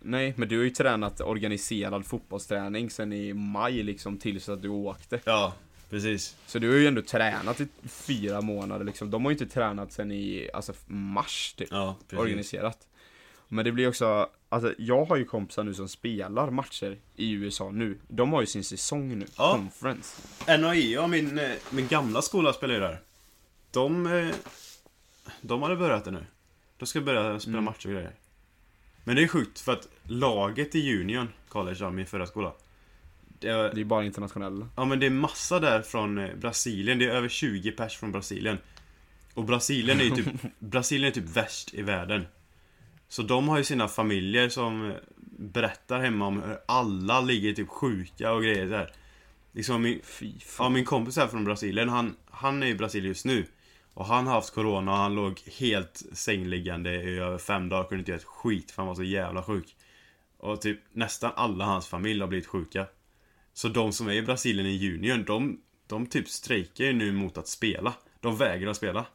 Nej, 0.00 0.34
men 0.36 0.48
du 0.48 0.56
har 0.56 0.64
ju 0.64 0.70
tränat 0.70 1.20
organiserad 1.20 2.06
fotbollsträning 2.06 2.90
sen 2.90 3.12
i 3.12 3.32
maj 3.34 3.82
liksom 3.82 4.18
tills 4.18 4.48
att 4.48 4.62
du 4.62 4.68
åkte. 4.68 5.20
Ja, 5.24 5.54
precis. 5.90 6.36
Så 6.46 6.58
du 6.58 6.68
har 6.70 6.76
ju 6.76 6.86
ändå 6.86 7.02
tränat 7.02 7.60
i 7.60 7.68
fyra 7.88 8.40
månader 8.40 8.84
liksom. 8.84 9.10
De 9.10 9.24
har 9.24 9.30
ju 9.32 9.34
inte 9.38 9.54
tränat 9.54 9.92
sen 9.92 10.12
i, 10.12 10.50
alltså 10.54 10.72
mars 10.86 11.54
typ. 11.56 11.68
Ja, 11.70 11.96
precis. 12.08 12.18
Organiserat. 12.18 12.78
Men 13.48 13.64
det 13.64 13.72
blir 13.72 13.88
också, 13.88 14.28
alltså 14.48 14.74
jag 14.78 15.04
har 15.04 15.16
ju 15.16 15.24
kompisar 15.24 15.64
nu 15.64 15.74
som 15.74 15.88
spelar 15.88 16.50
matcher 16.50 16.96
i 17.16 17.32
USA 17.32 17.70
nu. 17.70 17.98
De 18.08 18.32
har 18.32 18.40
ju 18.40 18.46
sin 18.46 18.64
säsong 18.64 19.18
nu, 19.18 19.26
Ja. 19.38 19.52
conference. 19.52 20.22
NAI 20.58 20.98
och 20.98 21.10
min, 21.10 21.38
eh, 21.38 21.50
min 21.70 21.88
gamla 21.88 22.22
skola 22.22 22.52
spelar 22.52 22.74
ju 22.74 22.80
där. 22.80 23.00
De, 23.70 24.06
eh, 24.06 24.34
de 25.40 25.62
hade 25.62 25.76
börjat 25.76 26.04
det 26.04 26.10
nu. 26.10 26.24
De 26.78 26.86
ska 26.86 27.00
börja 27.00 27.40
spela 27.40 27.54
Mm. 27.58 27.64
matcher 27.64 27.86
och 27.86 27.92
grejer. 27.92 28.12
Men 29.04 29.16
det 29.16 29.22
är 29.22 29.28
sjukt 29.28 29.60
för 29.60 29.72
att 29.72 29.88
laget 30.02 30.74
i 30.74 31.00
Union 31.00 31.28
College, 31.48 31.84
av 31.86 31.94
min 31.94 32.06
förra 32.06 32.26
skola. 32.26 32.52
Det 33.38 33.48
är, 33.48 33.74
Det 33.74 33.80
är 33.80 33.84
bara 33.84 34.04
internationella. 34.04 34.68
ja 34.76 34.84
men 34.84 35.00
det 35.00 35.06
är 35.06 35.10
massa 35.10 35.60
där 35.60 35.82
från 35.82 36.18
eh, 36.18 36.34
Brasilien. 36.36 36.98
Det 36.98 37.04
är 37.04 37.10
över 37.10 37.28
20 37.28 37.72
pers 37.72 37.96
från 37.96 38.12
Brasilien. 38.12 38.58
Och 39.34 39.44
Brasilien 39.44 40.00
är 40.00 40.10
typ, 40.10 40.26
Brasilien 40.58 41.08
är 41.10 41.14
typ 41.14 41.36
värst 41.36 41.74
i 41.74 41.82
världen. 41.82 42.26
Så 43.08 43.22
de 43.22 43.48
har 43.48 43.58
ju 43.58 43.64
sina 43.64 43.88
familjer 43.88 44.48
som 44.48 44.90
eh, 44.90 44.96
berättar 45.38 46.00
hemma 46.00 46.26
om 46.26 46.42
hur 46.42 46.58
alla 46.68 47.20
ligger 47.20 47.52
typ 47.52 47.68
sjuka 47.68 48.32
och 48.32 48.42
grejer 48.42 48.66
där. 48.66 48.92
Liksom 49.52 49.82
min, 49.82 50.00
Ja, 50.58 50.68
min 50.68 50.84
kompis 50.84 51.16
här 51.16 51.26
från 51.26 51.44
Brasilien, 51.44 51.88
han, 51.88 52.16
han 52.30 52.62
är 52.62 52.66
i 52.66 52.74
Brasilien 52.74 53.08
just 53.08 53.24
nu. 53.24 53.46
Och 53.96 54.06
han 54.06 54.26
har 54.26 54.34
haft 54.34 54.54
corona 54.54 54.92
och 54.92 54.98
han 54.98 55.14
låg 55.14 55.40
helt 55.58 56.02
sängliggande 56.12 56.94
i 56.94 57.18
över 57.18 57.38
fem 57.38 57.68
dagar, 57.68 57.84
kunde 57.88 57.98
inte 57.98 58.10
göra 58.10 58.20
ett 58.20 58.26
skit 58.26 58.70
för 58.70 58.82
han 58.82 58.86
var 58.88 58.94
så 58.94 59.02
jävla 59.02 59.42
sjuk. 59.42 59.76
Och 60.38 60.60
typ 60.60 60.80
nästan 60.92 61.32
alla 61.36 61.64
hans 61.64 61.86
familj 61.86 62.20
har 62.20 62.28
blivit 62.28 62.46
sjuka. 62.46 62.86
Så 63.52 63.68
de 63.68 63.92
som 63.92 64.08
är 64.08 64.12
i 64.12 64.22
Brasilien 64.22 64.66
i 64.66 64.70
junior, 64.70 65.16
de, 65.16 65.60
de 65.86 66.06
typ 66.06 66.28
strejkar 66.28 66.84
ju 66.84 66.92
nu 66.92 67.12
mot 67.12 67.38
att 67.38 67.48
spela. 67.48 67.94
De 68.20 68.36
vägrar 68.36 68.70
att 68.70 68.76
spela. 68.76 69.06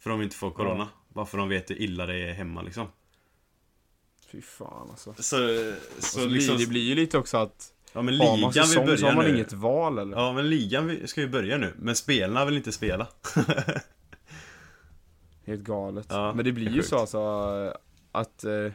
För 0.00 0.10
de 0.10 0.22
inte 0.22 0.36
får 0.36 0.50
corona. 0.50 0.88
Varför 1.08 1.38
de 1.38 1.48
vet 1.48 1.70
hur 1.70 1.82
illa 1.82 2.06
det 2.06 2.16
är 2.16 2.32
hemma 2.32 2.62
liksom. 2.62 2.86
Fy 4.32 4.42
fan 4.42 4.90
alltså. 4.90 5.14
Så, 5.14 5.22
Så 5.22 6.18
så 6.18 6.26
liksom... 6.26 6.58
Det 6.58 6.66
blir 6.66 6.82
ju 6.82 6.94
lite 6.94 7.18
också 7.18 7.36
att 7.36 7.72
Ja 7.92 8.02
men 8.02 8.20
har 8.20 8.26
man 8.26 8.36
ligan 8.36 8.52
vill 8.52 8.64
säsong 8.64 8.72
så 8.74 8.80
har 8.80 8.86
börja 8.86 9.14
man 9.14 9.24
nu. 9.24 9.34
inget 9.34 9.52
val 9.52 9.98
eller? 9.98 10.16
Ja 10.16 10.32
men 10.32 10.50
ligan 10.50 11.08
ska 11.08 11.20
ju 11.20 11.28
börja 11.28 11.58
nu. 11.58 11.74
Men 11.78 11.96
spelarna 11.96 12.44
vill 12.44 12.56
inte 12.56 12.72
spela. 12.72 13.06
Helt 15.46 15.62
galet. 15.62 16.06
Ja, 16.10 16.32
Men 16.34 16.44
det 16.44 16.52
blir 16.52 16.70
ju 16.70 16.82
så 16.82 16.98
alltså 16.98 17.18
att 18.12 18.44
eh, 18.44 18.72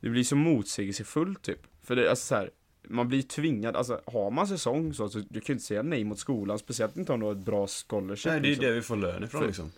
det 0.00 0.08
blir 0.10 0.24
så 0.24 0.36
motsägelsefullt 0.36 1.42
typ. 1.42 1.60
För 1.82 1.96
det, 1.96 2.10
alltså 2.10 2.26
så 2.26 2.34
här, 2.34 2.50
man 2.88 3.08
blir 3.08 3.22
tvingad, 3.22 3.76
alltså 3.76 4.00
har 4.06 4.30
man 4.30 4.46
säsong 4.48 4.94
så, 4.94 5.08
så 5.08 5.18
du 5.18 5.40
kan 5.40 5.46
ju 5.46 5.52
inte 5.52 5.64
säga 5.64 5.82
nej 5.82 6.04
mot 6.04 6.18
skolan, 6.18 6.58
speciellt 6.58 6.96
inte 6.96 7.12
om 7.12 7.20
du 7.20 7.26
har 7.26 7.32
ett 7.32 7.38
bra 7.38 7.66
scholarship. 7.66 8.32
Nej 8.32 8.40
det 8.40 8.46
är 8.46 8.48
ju 8.48 8.54
liksom. 8.54 8.66
det 8.68 8.74
vi 8.74 8.82
får 8.82 8.96
lön 8.96 9.24
ifrån 9.24 9.40
För- 9.40 9.46
liksom. 9.46 9.72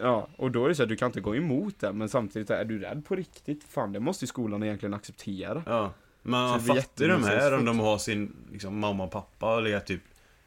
Ja, 0.00 0.28
och 0.36 0.50
då 0.50 0.64
är 0.64 0.68
det 0.68 0.74
så 0.74 0.82
här, 0.82 0.88
du 0.88 0.96
kan 0.96 1.06
inte 1.06 1.20
gå 1.20 1.36
emot 1.36 1.80
det, 1.80 1.92
men 1.92 2.08
samtidigt 2.08 2.50
är 2.50 2.64
du 2.64 2.78
rädd 2.78 3.04
på 3.06 3.14
riktigt, 3.14 3.64
fan 3.64 3.92
det 3.92 4.00
måste 4.00 4.24
ju 4.24 4.26
skolan 4.26 4.62
egentligen 4.62 4.94
acceptera. 4.94 5.62
Ja. 5.66 5.92
Man 6.22 6.60
fattar 6.60 7.04
ju 7.04 7.10
de 7.10 7.24
här 7.24 7.54
om 7.58 7.64
de 7.64 7.78
har 7.78 7.98
sin 7.98 8.36
liksom, 8.52 8.78
mamma 8.80 9.04
och 9.04 9.10
pappa 9.10 9.56
och 9.56 9.68
är 9.68 9.80
typ 9.80 10.02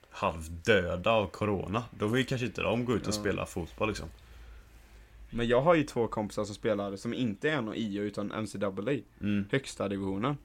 halvdöda 0.09 1.11
av 1.11 1.27
corona. 1.27 1.83
Då 1.99 2.07
vill 2.07 2.25
kanske 2.25 2.47
inte 2.47 2.61
de 2.61 2.85
gå 2.85 2.95
ut 2.95 3.01
och 3.01 3.07
Ja. 3.07 3.19
spela 3.19 3.45
fotboll 3.45 3.87
liksom. 3.87 4.07
Men 5.31 5.47
jag 5.47 5.61
har 5.61 5.75
ju 5.75 5.83
två 5.83 6.07
kompisar 6.07 6.43
som 6.45 6.55
spelar, 6.55 6.95
som 6.95 7.13
inte 7.13 7.49
är 7.49 7.61
någon 7.61 7.75
IO 7.75 8.01
utan 8.03 8.27
NCAA, 8.27 8.99
Mm. 9.21 9.45
högsta 9.51 9.87
divisionen. 9.87 10.37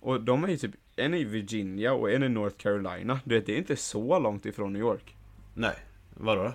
Och 0.00 0.20
de 0.20 0.44
är 0.44 0.48
ju 0.48 0.56
typ, 0.56 0.74
en 0.96 1.14
är 1.14 1.18
i 1.18 1.24
Virginia 1.24 1.92
och 1.92 2.10
en 2.10 2.22
är 2.22 2.26
i 2.26 2.28
North 2.28 2.56
Carolina. 2.56 3.20
Du 3.24 3.34
vet, 3.34 3.46
det 3.46 3.54
är 3.54 3.58
inte 3.58 3.76
så 3.76 4.18
långt 4.18 4.46
ifrån 4.46 4.72
New 4.72 4.80
York. 4.82 5.16
Nej, 5.54 5.76
vadå 6.14 6.42
då? 6.42 6.52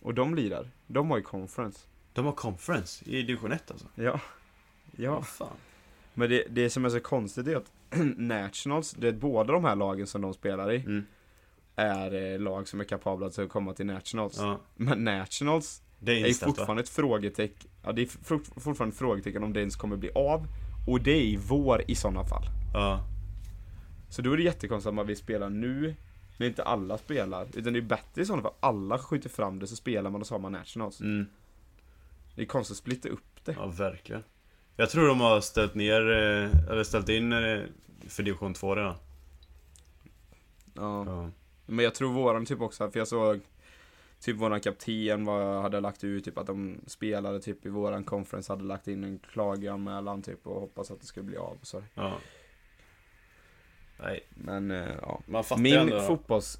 Och 0.00 0.14
de 0.14 0.34
lirar. 0.34 0.70
De 0.86 1.10
har 1.10 1.16
ju 1.16 1.22
conference. 1.22 1.80
De 2.12 2.24
har 2.24 2.32
conference 2.32 3.04
i 3.10 3.22
division 3.22 3.52
1 3.52 3.70
alltså? 3.70 3.86
Ja. 3.94 4.20
Ja. 4.96 5.22
Fan? 5.22 5.56
Men 6.14 6.30
det, 6.30 6.44
det 6.50 6.70
som 6.70 6.84
är 6.84 6.88
så 6.88 7.00
konstigt 7.00 7.46
är 7.48 7.56
att 7.56 7.72
Nationals, 8.16 8.92
det 8.92 9.08
är 9.08 9.12
båda 9.12 9.52
de 9.52 9.64
här 9.64 9.76
lagen 9.76 10.06
som 10.06 10.20
de 10.22 10.34
spelar 10.34 10.72
i, 10.72 10.76
Mm. 10.76 11.06
är 11.76 12.32
eh, 12.32 12.38
lag 12.40 12.68
som 12.68 12.80
är 12.80 12.84
kapabla 12.84 13.26
att 13.26 13.48
komma 13.48 13.72
till 13.74 13.86
Nationals. 13.86 14.38
Ja, 14.38 14.60
Men 14.76 15.04
Nationals 15.04 15.82
det 15.98 16.12
är 16.12 16.16
är 16.24 16.28
inställt 16.28 16.48
va? 16.50 16.54
fortfarande 16.56 16.82
ett 16.82 16.88
frågetecken, 16.88 17.68
ja 17.82 17.92
det 17.92 18.02
är 18.02 18.06
fort- 18.06 18.48
fortfarande 18.56 18.92
ett 18.92 18.98
frågetecken 18.98 19.42
om 19.44 19.52
det 19.52 19.60
ens 19.60 19.76
kommer 19.76 19.96
bli 19.96 20.10
av. 20.14 20.46
Och 20.86 21.00
det 21.00 21.10
är 21.10 21.22
i 21.22 21.36
vår 21.36 21.82
i 21.88 21.94
sådana 21.94 22.24
fall. 22.24 22.44
Ja. 22.74 23.00
Så 24.10 24.22
då 24.22 24.32
är 24.32 24.36
det 24.36 24.42
jättekonstigt 24.42 24.88
att 24.88 24.94
man 24.94 25.06
vill 25.06 25.16
spela 25.16 25.48
nu, 25.48 25.94
men 26.38 26.48
inte 26.48 26.62
alla 26.62 26.98
spelar. 26.98 27.46
Utan 27.54 27.72
det 27.72 27.78
är 27.78 27.82
bättre 27.82 28.22
i 28.22 28.26
sådana 28.26 28.42
fall, 28.42 28.52
alla 28.60 28.98
skjuter 28.98 29.28
fram 29.28 29.58
det 29.58 29.66
så 29.66 29.76
spelar 29.76 30.10
man 30.10 30.20
och 30.20 30.26
så 30.26 30.34
har 30.34 30.38
man 30.40 30.52
Nationals. 30.52 31.00
Mm. 31.00 31.26
Det 32.34 32.42
är 32.42 32.46
konstigt 32.46 32.74
att 32.74 32.78
splitta 32.78 33.08
upp 33.08 33.44
det. 33.44 33.52
Ja, 33.58 33.66
verkligen. 33.66 34.22
Jag 34.76 34.90
tror 34.90 35.08
de 35.08 35.20
har 35.20 35.40
ställt 35.40 35.74
ner, 35.74 36.00
eh, 36.10 36.70
eller 36.70 36.84
ställt 36.84 37.08
in 37.08 37.32
eh, 37.32 37.60
för 38.08 38.22
division 38.22 38.54
2 38.54 38.74
redan. 38.76 38.94
Ja. 40.74 41.04
Ja. 41.06 41.30
Men 41.66 41.84
jag 41.84 41.94
tror 41.94 42.12
våran 42.12 42.46
typ 42.46 42.60
också, 42.60 42.90
för 42.90 42.98
jag 42.98 43.08
såg 43.08 43.40
Typ 44.20 44.36
våran 44.36 44.60
kapten 44.60 45.24
var, 45.24 45.62
hade 45.62 45.80
lagt 45.80 46.04
ut 46.04 46.24
typ 46.24 46.38
att 46.38 46.46
de 46.46 46.80
spelade 46.86 47.40
typ 47.40 47.66
i 47.66 47.68
våran 47.68 48.04
conference 48.04 48.52
hade 48.52 48.64
lagt 48.64 48.88
in 48.88 49.04
en 49.04 49.18
klaganmälan 49.18 50.22
typ 50.22 50.46
och 50.46 50.60
hoppas 50.60 50.90
att 50.90 51.00
det 51.00 51.06
skulle 51.06 51.24
bli 51.26 51.36
av 51.36 51.58
så. 51.62 51.82
ja. 51.94 52.18
Nej, 54.02 54.20
Men 54.34 54.70
eh, 54.70 54.88
ja. 55.02 55.20
man 55.26 55.44
fattar 55.44 55.62
Min 55.62 55.74
ändå. 55.78 56.00
fotbolls... 56.00 56.58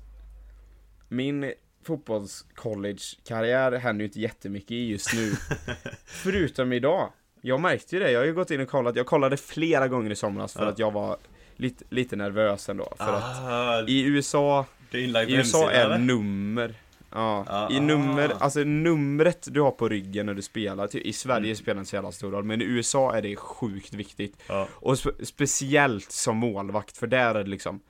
Min 1.09 1.53
fotbolls-college-karriär 1.83 3.73
händer 3.73 4.03
ju 4.03 4.07
inte 4.07 4.21
jättemycket 4.21 4.71
i 4.71 4.89
just 4.91 5.15
nu. 5.15 5.33
Förutom 6.07 6.73
idag. 6.73 7.13
Jag 7.41 7.61
märkte 7.61 7.97
ju 7.97 8.03
det, 8.03 8.11
jag 8.11 8.21
har 8.21 8.27
ju 8.27 8.35
gått 8.35 8.51
in 8.51 8.61
och 8.61 8.69
kollat, 8.69 8.97
jag 8.97 9.07
kollade 9.07 9.37
flera 9.37 9.89
gånger 9.89 10.11
i 10.11 10.17
somras 10.17 10.53
för 10.53 10.63
Ja. 10.63 10.69
att 10.69 10.79
jag 10.79 10.91
var 10.91 11.17
lite, 11.57 11.85
lite 11.89 12.17
nervös 12.17 12.69
ändå. 12.69 12.95
För 12.97 13.13
att 13.15 13.45
ah, 13.45 13.85
i 13.89 14.03
USA, 14.05 14.67
i 14.91 15.35
USA 15.35 15.71
är 15.71 15.85
eller? 15.85 15.99
nummer 15.99 16.75
Ja, 17.17 17.45
Ah. 17.49 17.71
i 17.73 17.81
nummer, 17.81 18.33
alltså 18.39 18.61
numret 18.65 19.49
du 19.51 19.61
har 19.61 19.71
på 19.71 19.89
ryggen 19.89 20.27
när 20.27 20.35
du 20.35 20.43
spelar, 20.43 20.87
typ, 20.87 21.07
i 21.07 21.13
Sverige 21.13 21.45
Mm. 21.47 21.57
spelar 21.57 21.75
det 21.75 21.79
inte 21.79 21.91
så 21.91 21.97
jävla 21.97 22.13
stor 22.13 22.31
roll, 22.31 22.45
men 22.45 22.63
i 22.63 22.65
USA 22.65 23.15
är 23.17 23.23
det 23.23 23.37
sjukt 23.37 23.95
viktigt. 23.95 24.37
Ja. 24.49 24.69
Och 24.73 24.95
spe- 24.95 25.25
speciellt 25.25 26.13
som 26.13 26.37
målvakt, 26.37 26.97
för 26.97 27.07
där 27.07 27.35
är 27.35 27.45
det 27.45 27.51
liksom 27.51 27.81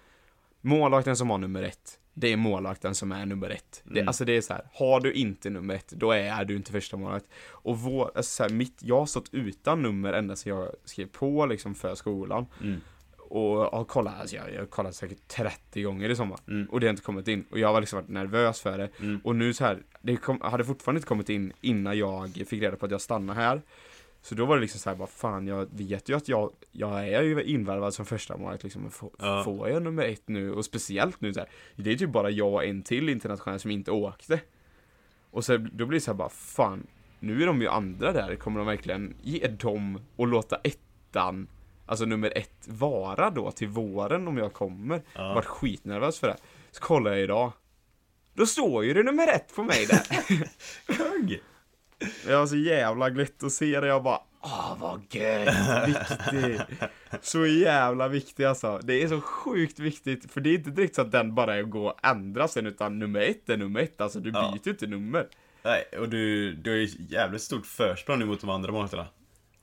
Målvakten 0.60 1.16
som 1.16 1.30
har 1.30 1.38
nummer 1.38 1.62
ett 1.62 1.98
Det 2.14 2.32
är 2.32 2.36
målvakten 2.36 2.94
som 2.94 3.12
är 3.12 3.26
nummer 3.26 3.50
ett 3.50 3.82
det, 3.84 3.90
Mm. 4.00 4.08
Alltså 4.08 4.24
det 4.24 4.36
är 4.36 4.40
så 4.40 4.52
här, 4.52 4.62
har 4.72 5.00
du 5.00 5.12
inte 5.12 5.50
nummer 5.50 5.74
ett, 5.74 5.88
då 5.88 6.10
är 6.12 6.44
du 6.44 6.56
inte 6.56 6.72
första 6.72 6.96
målvakt 6.96 7.26
Och 7.50 7.78
vår, 7.80 8.10
alltså 8.14 8.30
så 8.36 8.42
här, 8.42 8.50
mitt, 8.50 8.78
jag 8.82 8.98
har 8.98 9.06
stått 9.06 9.28
utan 9.32 9.82
nummer 9.82 10.12
ända 10.12 10.36
sedan 10.36 10.56
jag 10.58 10.68
skrev 10.84 11.06
på 11.06 11.46
liksom 11.46 11.74
för 11.74 11.94
skolan 11.94 12.46
Mm. 12.62 12.80
Och 13.30 13.58
har 13.78 13.84
kollat, 13.84 14.20
alltså 14.20 14.36
jag, 14.36 14.52
jag 14.54 14.58
har 14.58 14.66
kollat 14.66 14.94
säkert 14.94 15.28
30 15.28 15.82
gånger 15.82 16.08
i 16.08 16.16
sommar 16.16 16.38
Mm. 16.48 16.66
Och 16.70 16.80
det 16.80 16.86
har 16.86 16.90
inte 16.90 17.02
kommit 17.02 17.28
in, 17.28 17.44
och 17.50 17.58
jag 17.58 17.72
har 17.72 17.80
liksom 17.80 17.96
varit 17.96 18.08
nervös 18.08 18.60
för 18.60 18.78
det 18.78 18.88
Mm. 19.00 19.20
Och 19.24 19.36
nu 19.36 19.52
så 19.52 19.64
här, 19.64 19.82
det 20.02 20.16
kom, 20.16 20.40
hade 20.40 20.64
fortfarande 20.64 20.98
inte 20.98 21.08
kommit 21.08 21.28
in 21.28 21.52
innan 21.60 21.98
jag 21.98 22.30
fick 22.46 22.62
reda 22.62 22.76
på 22.76 22.84
att 22.86 22.92
jag 22.92 23.00
stannar 23.00 23.34
här 23.34 23.62
Så 24.22 24.34
då 24.34 24.44
var 24.46 24.56
det 24.56 24.60
liksom 24.62 24.80
så 24.80 24.90
här, 24.90 24.96
bara 24.96 25.08
fan 25.08 25.46
jag 25.46 25.68
vet 25.72 26.08
ju 26.08 26.16
att 26.16 26.28
jag, 26.28 26.52
jag 26.72 27.08
är 27.08 27.22
ju 27.22 27.42
invärvad 27.42 27.94
som 27.94 28.06
första 28.06 28.36
målvakt 28.36 28.62
liksom, 28.62 28.82
men 28.82 28.90
får, 28.90 29.10
Ja. 29.18 29.42
får 29.44 29.68
jag 29.68 29.82
nummer 29.82 30.04
ett 30.04 30.28
nu? 30.28 30.52
Och 30.52 30.64
speciellt 30.64 31.20
nu 31.20 31.34
så 31.34 31.40
här, 31.40 31.48
det 31.76 31.90
är 31.92 31.96
typ 31.96 32.10
bara 32.10 32.30
jag 32.30 32.52
och 32.52 32.64
en 32.64 32.82
till 32.82 33.08
internationell 33.08 33.60
som 33.60 33.70
inte 33.70 33.90
åkte 33.90 34.40
Och 35.30 35.44
så 35.44 35.56
då 35.56 35.86
blir 35.86 35.96
det 35.98 36.00
så 36.00 36.10
här 36.10 36.18
bara, 36.18 36.28
fan 36.28 36.86
Nu 37.20 37.42
är 37.42 37.46
de 37.46 37.60
ju 37.60 37.68
andra 37.68 38.12
där, 38.12 38.36
kommer 38.36 38.58
de 38.58 38.66
verkligen 38.66 39.14
ge 39.22 39.46
dem 39.48 40.00
och 40.16 40.26
låta 40.26 40.56
ettan 40.56 41.48
Alltså 41.86 42.04
nummer 42.04 42.32
ett 42.36 42.68
vara 42.68 43.30
då 43.30 43.50
till 43.50 43.68
våren 43.68 44.28
om 44.28 44.36
jag 44.38 44.52
kommer? 44.52 45.02
Ja. 45.14 45.34
Vart 45.34 45.44
skitnervös 45.44 46.18
för 46.18 46.26
det 46.28 46.36
Så 46.70 46.80
kollar 46.82 47.10
jag 47.10 47.20
idag 47.20 47.52
Då 48.34 48.46
står 48.46 48.84
ju 48.84 48.94
det 48.94 49.02
nummer 49.02 49.28
ett 49.28 49.54
på 49.56 49.62
mig 49.62 49.86
där 49.86 50.02
Kung! 50.96 51.38
Jag 52.28 52.38
var 52.38 52.46
så 52.46 52.56
jävla 52.56 53.10
glätt 53.10 53.42
att 53.42 53.52
se 53.52 53.80
det, 53.80 53.86
jag 53.86 54.02
bara 54.02 54.20
Åh 54.40 54.76
vad 54.80 55.00
gött, 55.10 55.88
viktig 55.88 56.60
Så 57.22 57.46
jävla 57.46 58.08
viktig 58.08 58.44
alltså 58.44 58.80
Det 58.82 59.02
är 59.02 59.08
så 59.08 59.20
sjukt 59.20 59.78
viktigt, 59.78 60.32
för 60.32 60.40
det 60.40 60.50
är 60.50 60.54
inte 60.54 60.70
direkt 60.70 60.94
så 60.94 61.02
att 61.02 61.12
den 61.12 61.34
bara 61.34 61.62
går 61.62 61.90
att 61.90 62.06
ändra 62.06 62.48
sen 62.48 62.66
utan 62.66 62.98
nummer 62.98 63.20
ett 63.20 63.48
är 63.48 63.56
nummer 63.56 63.80
ett, 63.80 64.00
alltså 64.00 64.20
du 64.20 64.30
Ja. 64.30 64.50
byter 64.52 64.66
ju 64.66 64.70
inte 64.70 64.86
nummer 64.86 65.26
Nej, 65.62 65.84
och 65.98 66.08
du, 66.08 66.52
du 66.52 66.70
har 66.70 66.76
ju 66.76 66.88
jävligt 67.08 67.42
stort 67.42 67.66
försprång 67.66 68.26
mot 68.26 68.40
de 68.40 68.50
andra 68.50 68.72
målvakterna. 68.72 69.06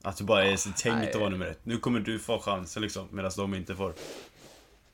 Att 0.06 0.18
du 0.18 0.24
bara 0.24 0.46
är 0.46 0.56
så 0.56 0.70
tänkt 0.72 1.16
att 1.16 1.22
vara 1.22 1.30
nummer 1.30 1.46
ett. 1.46 1.60
Nu 1.64 1.78
kommer 1.78 2.00
du 2.00 2.20
få 2.20 2.40
chansen 2.40 2.82
liksom, 2.84 3.08
medan 3.12 3.32
de 3.38 3.54
inte 3.56 3.76
får. 3.76 3.94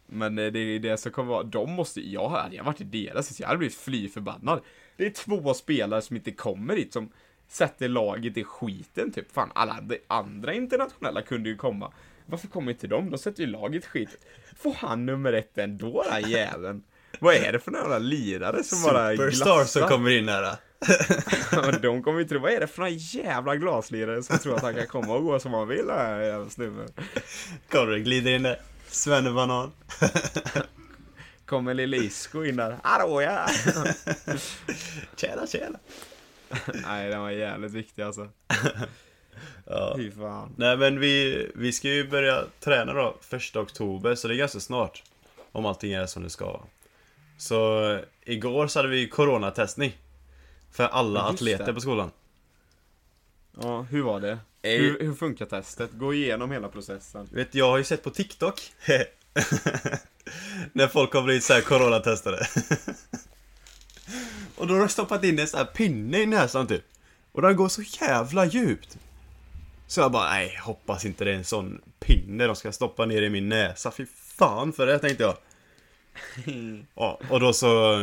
Men 0.08 0.40
eh, 0.40 0.52
det 0.52 0.60
är 0.60 0.80
det 0.80 0.98
som 0.98 1.12
kommer 1.12 1.30
vara, 1.30 1.44
de 1.44 1.72
måste, 1.72 2.10
jag 2.10 2.30
hade 2.30 2.56
jag 2.56 2.64
varit 2.64 2.82
i 2.82 2.84
deras, 2.84 3.40
jag 3.40 3.48
hade 3.48 3.58
blivit 3.58 3.78
fly 3.78 4.10
förbannad 4.10 4.62
Det 4.98 5.06
är 5.06 5.10
två 5.10 5.54
spelare 5.54 6.02
som 6.02 6.16
inte 6.16 6.32
kommer 6.32 6.76
hit 6.76 6.94
som 6.94 7.12
sätter 7.48 7.88
laget 7.88 8.38
i 8.38 8.44
skiten 8.44 9.12
typ 9.12 9.32
Fan, 9.32 9.52
alla 9.56 9.74
andra- 9.74 9.96
andra 10.08 10.54
internationella 10.54 11.22
kunde 11.22 11.50
ju 11.50 11.56
komma 11.56 11.92
Varför 12.26 12.48
kommer 12.48 12.72
inte 12.72 12.88
de? 12.88 13.10
De 13.10 13.18
sätter 13.18 13.44
ju 13.44 13.50
laget 13.50 13.84
i 13.86 13.88
skiten 13.88 14.18
Får 14.58 14.74
han 14.74 15.06
nummer 15.06 15.34
ett 15.34 15.58
ändå 15.58 16.04
den 16.12 16.30
jäveln? 16.30 16.84
Vad 17.20 17.36
är 17.36 17.52
det 17.52 17.60
för 17.60 17.72
några 17.72 17.98
lirare 17.98 18.64
som 18.64 18.84
bara 18.84 19.12
Superstars 19.12 19.68
som 19.70 19.80
glassar? 19.80 19.88
kommer 19.96 20.10
in 20.18 20.30
här. 20.30 20.42
Men 20.42 20.56
de 21.82 22.04
kommer 22.04 22.20
ju 22.20 22.26
tro, 22.26 22.40
vad 22.40 22.52
är 22.52 22.60
det 22.60 22.68
för 22.68 22.82
några 22.82 22.92
jävla 22.92 23.56
glaslirare 23.56 24.24
som 24.24 24.38
tror 24.38 24.56
att 24.56 24.62
han 24.62 24.76
kan 24.76 24.88
komma 24.88 25.16
och 25.16 25.24
gå 25.24 25.40
som 25.40 25.54
han 25.54 25.68
vill 25.68 25.90
här 25.90 26.22
jävla 26.22 26.50
snubben? 26.50 26.88
Kommer 27.70 27.92
du 27.92 28.00
glider 28.00 28.32
in 28.32 28.44
där. 28.44 28.60
Svennebanan. 28.88 29.72
Kommer 31.46 31.74
lille 31.74 31.98
Isco 31.98 32.44
in 32.44 32.56
där, 32.56 32.78
hallå 32.84 33.22
ja! 33.22 33.48
Tjena, 35.16 35.48
tjena. 35.48 35.80
Nej, 36.88 37.10
den 37.10 37.22
var 37.22 37.30
jävligt 37.30 37.72
viktig 37.72 38.02
alltså. 38.02 38.30
Ja. 39.66 39.94
Fy 39.98 40.12
fan. 40.12 40.54
Nej 40.58 40.78
men 40.78 41.00
vi, 41.00 41.48
vi 41.56 41.72
ska 41.72 41.88
ju 41.88 42.08
börja 42.08 42.44
träna 42.60 42.94
då 42.94 43.18
första 43.22 43.60
oktober, 43.60 44.16
så 44.16 44.28
det 44.28 44.36
är 44.36 44.38
ganska 44.38 44.60
snart. 44.60 45.04
Om 45.52 45.66
allting 45.66 45.94
är 45.94 46.06
som 46.06 46.24
det 46.24 46.30
ska. 46.30 46.62
Så 47.38 48.00
igår 48.22 48.68
så 48.68 48.80
hade 48.80 48.90
vi 48.90 49.08
coronatestning. 49.08 49.98
För 50.72 50.84
alla 50.84 51.20
Ja, 51.20 51.30
atleter 51.30 51.66
det. 51.66 51.74
på 51.74 51.82
skolan. 51.82 52.12
Ja, 53.62 53.82
hur 53.82 54.02
var 54.02 54.20
det? 54.20 54.32
Eh. 54.62 54.72
Hur, 54.82 55.00
hur 55.00 55.14
funkar 55.14 55.46
testet? 55.46 55.92
Gå 55.94 56.14
igenom 56.14 56.52
hela 56.52 56.68
processen. 56.68 57.30
Vet, 57.32 57.56
jag 57.56 57.70
har 57.70 57.78
ju 57.78 57.84
sett 57.84 58.04
på 58.04 58.10
TikTok. 58.10 58.74
När 60.74 60.88
folk 60.88 61.14
har 61.14 61.22
blivit 61.22 61.44
så 61.44 61.54
här 61.54 61.62
coronatestade. 61.62 62.38
och 64.56 64.68
då 64.68 64.74
har 64.74 64.80
de 64.80 64.90
stoppat 64.90 65.24
in 65.24 65.40
en 65.40 65.48
sån 65.48 65.58
här 65.58 65.66
pinne 65.66 66.18
i 66.22 66.26
näsan 66.26 66.68
typ. 66.68 66.84
Och 67.32 67.42
den 67.42 67.56
går 67.56 67.68
så 67.70 67.82
jävla 67.82 68.46
djupt. 68.46 68.98
Så 69.88 70.02
jag 70.02 70.12
bara, 70.12 70.30
nej, 70.30 70.58
hoppas 70.62 71.06
inte 71.06 71.26
det 71.26 71.32
är 71.32 71.36
en 71.36 71.44
sån 71.44 71.82
pinne 72.00 72.48
de 72.48 72.56
ska 72.56 72.72
stoppa 72.72 73.06
ner 73.06 73.22
i 73.22 73.30
min 73.30 73.50
näsa. 73.50 73.92
Fy 73.92 74.06
fan 74.38 74.74
för 74.74 74.88
det, 74.88 75.00
tänkte 75.00 75.24
jag. 75.24 75.38
Ja, 76.96 77.20
och 77.30 77.40
då 77.40 77.54
så 77.54 77.96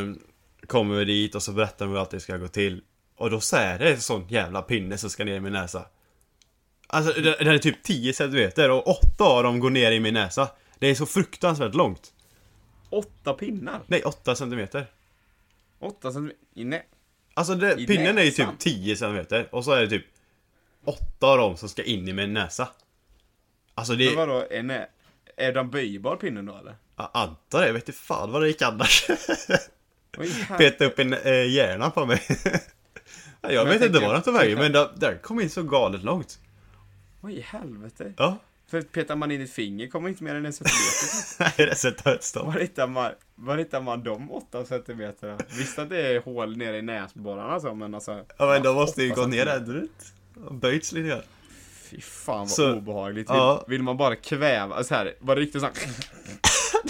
kommer 0.66 0.96
vi 0.96 1.04
dit 1.04 1.34
och 1.34 1.42
så 1.42 1.52
berättar 1.52 1.86
vi 1.86 1.92
hur 1.92 1.98
allt 2.00 2.10
det 2.10 2.20
ska 2.20 2.36
gå 2.36 2.48
till. 2.48 2.82
Och 3.16 3.30
då 3.30 3.40
så 3.40 3.56
är 3.56 3.78
det 3.78 3.92
en 3.92 4.00
sån 4.00 4.28
jävla 4.28 4.62
pinne 4.62 4.98
som 4.98 5.10
ska 5.10 5.24
ner 5.24 5.34
i 5.36 5.40
min 5.40 5.52
näsa. 5.52 5.86
Alltså 6.86 7.20
den 7.20 7.48
är 7.48 7.58
typ 7.58 7.82
10 7.82 8.12
cm 8.12 8.70
och 8.70 8.88
åtta 8.88 9.24
av 9.24 9.42
dem 9.42 9.60
går 9.60 9.70
ner 9.70 9.92
i 9.92 10.00
min 10.00 10.14
näsa. 10.14 10.48
Det 10.78 10.86
är 10.86 10.94
så 10.94 11.06
fruktansvärt 11.06 11.74
långt. 11.74 12.12
Åtta 12.90 13.32
pinnar? 13.32 13.80
Nej, 13.86 14.02
8 14.02 14.34
cm. 14.36 14.68
Åtta 15.78 16.12
centimeter? 16.12 16.36
Nej. 16.54 16.86
Alltså 17.34 17.54
det, 17.54 17.74
I 17.80 17.86
pinnen 17.86 18.18
är 18.18 18.22
ju 18.22 18.30
näsan? 18.30 18.50
typ 18.56 18.58
10 18.58 18.96
cm 18.96 19.44
och 19.50 19.64
så 19.64 19.72
är 19.72 19.80
det 19.80 19.88
typ 19.88 20.04
åtta 20.84 21.26
av 21.26 21.38
dem 21.38 21.56
som 21.56 21.68
ska 21.68 21.82
in 21.82 22.08
i 22.08 22.12
min 22.12 22.32
näsa. 22.32 22.68
Alltså 23.74 23.94
det... 23.94 24.04
Men 24.04 24.16
vadå, 24.16 24.46
är, 24.50 24.62
nä- 24.62 24.88
är 25.36 25.52
den 25.52 25.70
böjbar 25.70 26.16
pinnen 26.16 26.46
då 26.46 26.56
eller? 26.56 26.76
Jag 26.96 27.10
antar 27.14 27.60
det, 27.60 27.66
jag 27.66 27.74
vet 27.74 27.88
inte 27.88 28.00
fan 28.00 28.32
vad 28.32 28.42
det 28.42 28.48
gick 28.48 28.62
annars. 28.62 29.06
Peta 30.58 30.84
upp 30.84 30.98
en 30.98 31.12
eh, 31.12 31.46
hjärna 31.50 31.90
på 31.90 32.06
mig. 32.06 32.22
Ja, 33.40 33.52
jag 33.52 33.64
Men 33.64 33.72
vet 33.72 33.80
jag 33.82 33.88
inte 33.88 34.00
vad 34.06 34.14
den 34.14 34.22
tog 34.22 34.34
vägen, 34.34 34.58
men 34.58 34.72
den- 34.96 35.18
kom 35.22 35.40
in 35.40 35.50
så 35.50 35.62
galet 35.62 36.02
långt. 36.02 36.38
Vad 37.20 37.32
i 37.32 37.40
helvete? 37.40 38.12
Ja, 38.16 38.38
För 38.70 38.82
petar 38.82 39.16
man 39.16 39.30
in 39.30 39.40
ett 39.42 39.50
finger 39.52 39.86
kommer 39.88 40.08
inte 40.08 40.24
mer 40.24 40.34
än 40.34 40.46
en 40.46 40.52
centimeter. 40.52 41.54
nej 41.58 41.68
det 41.68 41.74
sätter 41.74 42.14
ett 42.14 42.22
stopp. 42.24 42.46
Var 42.46 42.52
hittar 42.60 42.86
man, 42.86 43.12
var 43.34 43.56
hittar 43.58 43.80
man 43.80 44.02
de 44.02 44.30
åtta 44.32 44.64
centimeterna? 44.64 45.38
Visst 45.58 45.78
att 45.78 45.88
det 45.90 46.06
är 46.06 46.20
hål 46.20 46.56
nere 46.56 46.78
i 46.78 46.82
näsborrarna 46.82 47.60
så, 47.60 47.74
men 47.74 47.94
alltså. 47.94 48.24
Ja 48.38 48.46
men 48.46 48.62
de 48.62 48.74
måste 48.74 49.02
ju 49.02 49.14
gå 49.14 49.26
ner. 49.26 49.82
Och 50.46 50.54
Böjts 50.54 50.92
lite 50.92 51.08
grann. 51.08 51.22
Fy 51.90 52.00
fan 52.00 52.38
vad 52.38 52.50
Så- 52.50 52.74
obehagligt. 52.76 53.30
Vill, 53.30 53.36
ja. 53.36 53.64
vill 53.68 53.82
man 53.82 53.96
bara 53.96 54.16
kväva, 54.16 54.84
så 54.84 54.94
här, 54.94 55.14
var 55.20 55.36
det 55.36 55.42
riktigt 55.42 55.60
såhär 55.60 55.74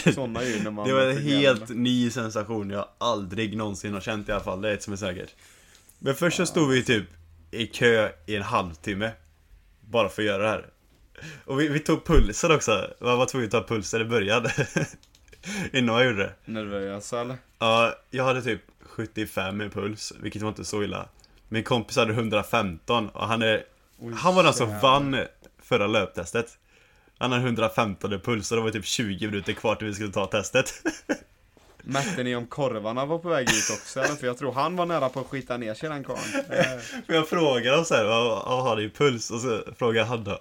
Såna 0.14 0.44
ljud 0.44 0.64
när 0.64 0.70
man 0.70 0.88
Det 0.88 0.94
var 0.94 1.02
en 1.02 1.22
helt 1.22 1.68
ny 1.68 2.10
sensation 2.10 2.70
jag 2.70 2.88
aldrig 2.98 3.56
någonsin 3.56 3.94
har 3.94 4.00
känt 4.00 4.28
i 4.28 4.32
alla 4.32 4.44
fall, 4.44 4.60
det 4.60 4.70
är 4.70 4.74
ett 4.74 4.82
som 4.82 4.92
är 4.92 4.96
säkert. 4.96 5.34
Men 5.98 6.14
först 6.14 6.36
så 6.36 6.46
stod 6.46 6.70
vi 6.70 6.84
typ 6.84 7.04
i 7.50 7.66
kö 7.66 8.10
i 8.26 8.36
en 8.36 8.42
halvtimme. 8.42 9.10
Bara 9.80 10.08
för 10.08 10.22
att 10.22 10.26
göra 10.26 10.42
det 10.42 10.48
här. 10.48 10.66
Och 11.44 11.60
vi, 11.60 11.68
vi 11.68 11.78
tog 11.78 12.04
pulsen 12.04 12.52
också, 12.52 12.90
jag 12.98 13.16
var 13.16 13.26
tvungen 13.26 13.46
att 13.46 13.52
ta 13.52 13.62
pulsen 13.74 14.00
i 14.00 14.04
början. 14.04 14.46
Innan 15.72 15.96
jag 15.96 16.06
gjorde 16.06 16.22
det. 16.22 16.52
Nervösa 16.52 17.20
eller? 17.20 17.36
Ja, 17.58 17.94
jag 18.10 18.24
hade 18.24 18.42
typ 18.42 18.60
75 18.80 19.60
i 19.60 19.68
puls, 19.68 20.12
vilket 20.20 20.42
var 20.42 20.48
inte 20.48 20.64
så 20.64 20.82
illa. 20.82 21.08
Min 21.48 21.64
kompis 21.64 21.96
hade 21.96 22.12
115 22.12 23.08
och 23.08 23.26
han 23.26 23.42
är... 23.42 23.64
Oj, 23.98 24.12
han 24.16 24.34
var 24.34 24.42
den 24.42 24.54
som 24.54 24.78
vann 24.80 25.16
förra 25.62 25.86
löptestet. 25.86 26.58
Han 27.18 27.32
hade 27.32 27.44
115 27.44 28.12
i 28.12 28.18
puls 28.18 28.50
och 28.50 28.56
det 28.56 28.62
var 28.62 28.70
typ 28.70 28.86
20 28.86 29.26
minuter 29.26 29.52
kvar 29.52 29.74
till 29.74 29.86
vi 29.86 29.94
skulle 29.94 30.12
ta 30.12 30.26
testet. 30.26 30.72
Mätte 31.82 32.22
ni 32.22 32.36
om 32.36 32.46
korvarna 32.46 33.06
var 33.06 33.18
på 33.18 33.28
väg 33.28 33.48
ut 33.50 33.70
också 33.78 34.00
eller? 34.00 34.14
För 34.14 34.26
jag 34.26 34.38
tror 34.38 34.52
han 34.52 34.76
var 34.76 34.86
nära 34.86 35.08
på 35.08 35.20
att 35.20 35.26
skita 35.26 35.56
ner 35.56 35.74
sig 35.74 35.88
den 35.88 36.04
karln. 36.04 36.44
Jag 37.06 37.28
frågade 37.28 37.70
honom 37.70 37.84
såhär, 37.84 38.04
vad, 38.04 38.62
har 38.62 38.76
du 38.76 38.84
i 38.84 38.90
puls? 38.90 39.30
Och 39.30 39.40
så 39.40 39.62
frågade 39.78 39.98
jag 39.98 40.06
han 40.06 40.24
då. 40.24 40.40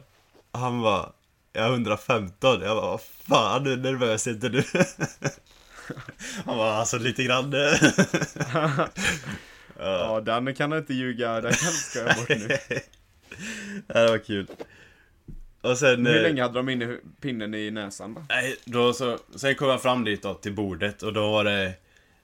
Han 0.52 0.82
var 0.82 1.12
jag 1.56 1.64
har 1.64 1.70
115. 1.70 2.62
Jag 2.62 2.78
bara, 2.78 2.86
vad 2.86 3.02
fan, 3.02 3.64
du 3.64 3.74
är 3.74 3.78
nervös 3.78 4.28
inte 4.28 4.50
du? 4.50 4.64
Han 6.46 6.58
var 6.58 6.72
alltså 6.72 6.98
lite 6.98 7.24
grann. 7.24 7.54
Ja, 9.80 10.22
den 10.22 10.56
kan 10.56 10.70
du 10.70 10.78
inte 10.78 10.94
ljuga, 10.94 11.42
den 11.42 11.54
kan 11.54 11.72
du 11.72 11.78
skoja 11.78 12.06
bort 12.06 12.30
nu. 12.30 12.58
ja, 13.88 14.00
det 14.02 14.10
var 14.10 14.18
kul. 14.18 14.48
Och 15.66 15.78
sen... 15.78 16.06
Hur 16.06 16.16
eh, 16.16 16.22
länge 16.22 16.42
hade 16.42 16.60
de 16.60 16.70
inne 16.70 16.98
pinnen 17.22 17.54
i 17.54 17.72
näsan 17.72 18.14
då? 18.14 18.26
Nej, 18.30 18.56
då 18.66 18.94
så, 18.94 19.20
sen 19.36 19.56
kom 19.56 19.70
jag 19.70 19.82
fram 19.82 20.04
dit 20.04 20.22
då 20.22 20.34
till 20.34 20.54
bordet 20.54 21.04
och 21.04 21.14
då 21.14 21.32
var 21.32 21.44
det 21.44 21.74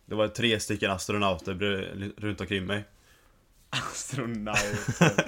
Det 0.05 0.15
var 0.15 0.27
tre 0.27 0.59
stycken 0.59 0.91
astronauter 0.91 1.53
runt 2.17 2.41
omkring 2.41 2.65
mig 2.65 2.83
Astronauter. 3.69 5.23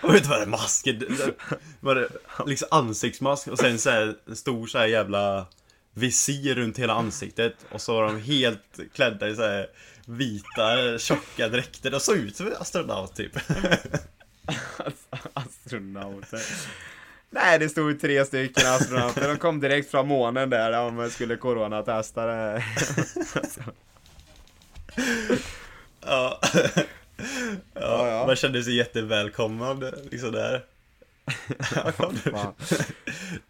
Och 0.02 0.14
vet 0.14 0.22
du 0.22 0.28
vad 0.28 0.40
det? 0.40 0.46
Masker? 0.46 0.92
Det- 0.92 1.34
Var 1.80 1.94
det 1.94 2.08
liksom 2.46 2.68
ansiktsmask 2.70 3.48
och 3.48 3.58
sen 3.58 3.78
så 3.78 3.90
här, 3.90 4.14
en 4.26 4.36
stor 4.36 4.66
så 4.66 4.78
här 4.78 4.86
jävla 4.86 5.46
visir 5.94 6.54
runt 6.54 6.78
hela 6.78 6.92
ansiktet 6.92 7.54
och 7.70 7.80
så 7.80 7.94
var 7.94 8.04
de 8.04 8.20
helt 8.22 8.78
klädda 8.94 9.28
i 9.28 9.36
så 9.36 9.42
här 9.42 9.66
vita, 10.06 10.98
tjocka 10.98 11.48
dräkter. 11.48 11.90
De 11.90 12.00
såg 12.00 12.16
ut 12.16 12.36
som 12.36 12.46
en 12.46 12.52
astronaut 12.60 13.16
typ. 13.16 13.32
Astronauter. 15.32 16.40
Nej, 17.30 17.58
det 17.58 17.68
stod 17.68 18.00
tre 18.00 18.24
stycken 18.24 18.66
astronauter. 18.66 19.28
De 19.28 19.36
kom 19.36 19.60
direkt 19.60 19.90
från 19.90 20.08
månen 20.08 20.50
där 20.50 20.80
om 20.80 20.94
man 20.94 21.10
skulle 21.10 21.36
coronatesta 21.36 22.26
det. 22.26 22.64
Ja. 26.06 26.40
Ja, 27.74 28.08
ja. 28.08 28.24
Man 28.26 28.36
kände 28.36 28.62
sig 28.62 28.76
jättevälkomnad 28.76 29.94
liksom 30.10 30.32
där. 30.32 30.64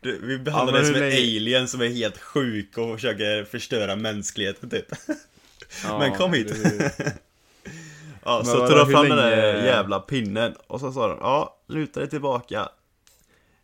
Du, 0.00 0.18
vi 0.22 0.38
behandlar 0.38 0.74
Ja, 0.74 0.78
dig 0.80 0.86
som 0.86 0.94
en 0.94 1.00
länge- 1.00 1.16
alien 1.16 1.68
som 1.68 1.80
är 1.80 1.86
helt 1.88 2.18
sjuk 2.18 2.78
och 2.78 2.94
försöker 2.94 3.44
förstöra 3.44 3.96
mänskligheten 3.96 4.70
typ. 4.70 4.86
Ja, 5.84 5.98
Men 5.98 6.14
kom 6.14 6.32
hit. 6.32 6.52
Ja, 8.24 8.36
Men 8.36 8.46
så 8.46 8.66
tog 8.68 8.76
de 8.78 8.90
fram 8.90 9.08
den 9.08 9.16
där 9.18 9.52
länge- 9.54 9.66
jävla 9.66 10.00
pinnen 10.00 10.54
och 10.66 10.80
så 10.80 10.92
sa 10.92 11.08
de 11.08 11.18
Ja, 11.20 11.56
luta 11.68 12.00
dig 12.00 12.08
tillbaka 12.08 12.68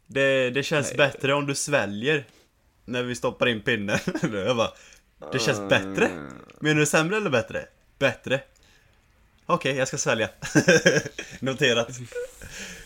Det, 0.07 0.50
det 0.50 0.62
känns 0.62 0.88
Nej. 0.88 0.96
bättre 0.96 1.34
om 1.34 1.46
du 1.46 1.55
sväljer 1.55 2.24
När 2.84 3.02
vi 3.02 3.14
stoppar 3.14 3.46
in 3.46 3.61
pinnen 3.61 3.98
Jag 4.32 4.57
bara 4.57 4.70
Det 5.32 5.38
känns 5.38 5.68
bättre? 5.68 6.11
Menar 6.61 6.80
du 6.80 6.86
sämre 6.86 7.16
eller 7.16 7.30
bättre? 7.30 7.66
Bättre 7.98 8.40
Okej, 9.46 9.76
jag 9.76 9.88
ska 9.88 9.98
svälja 9.98 10.28
Noterat 11.40 11.88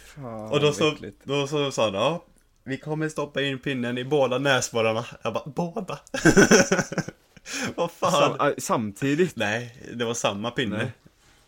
Fan, 0.04 0.50
Och 0.50 0.60
då 0.60 0.72
så, 0.72 0.92
äckligt. 0.92 1.20
då 1.24 1.46
så 1.46 1.70
sa 1.72 1.90
de 1.90 1.94
ja 1.94 2.24
Vi 2.64 2.76
kommer 2.78 3.08
stoppa 3.08 3.42
in 3.42 3.58
pinnen 3.58 3.98
i 3.98 4.04
båda 4.04 4.38
näsborrarna 4.38 5.04
Jag 5.22 5.34
bara, 5.34 5.44
båda? 5.46 5.98
Vad 7.74 7.90
fan? 7.90 8.38
Sam, 8.38 8.54
samtidigt? 8.58 9.36
Nej, 9.36 9.76
det 9.94 10.04
var 10.04 10.14
samma 10.14 10.50
pinne. 10.50 10.76
Nej. 10.76 10.92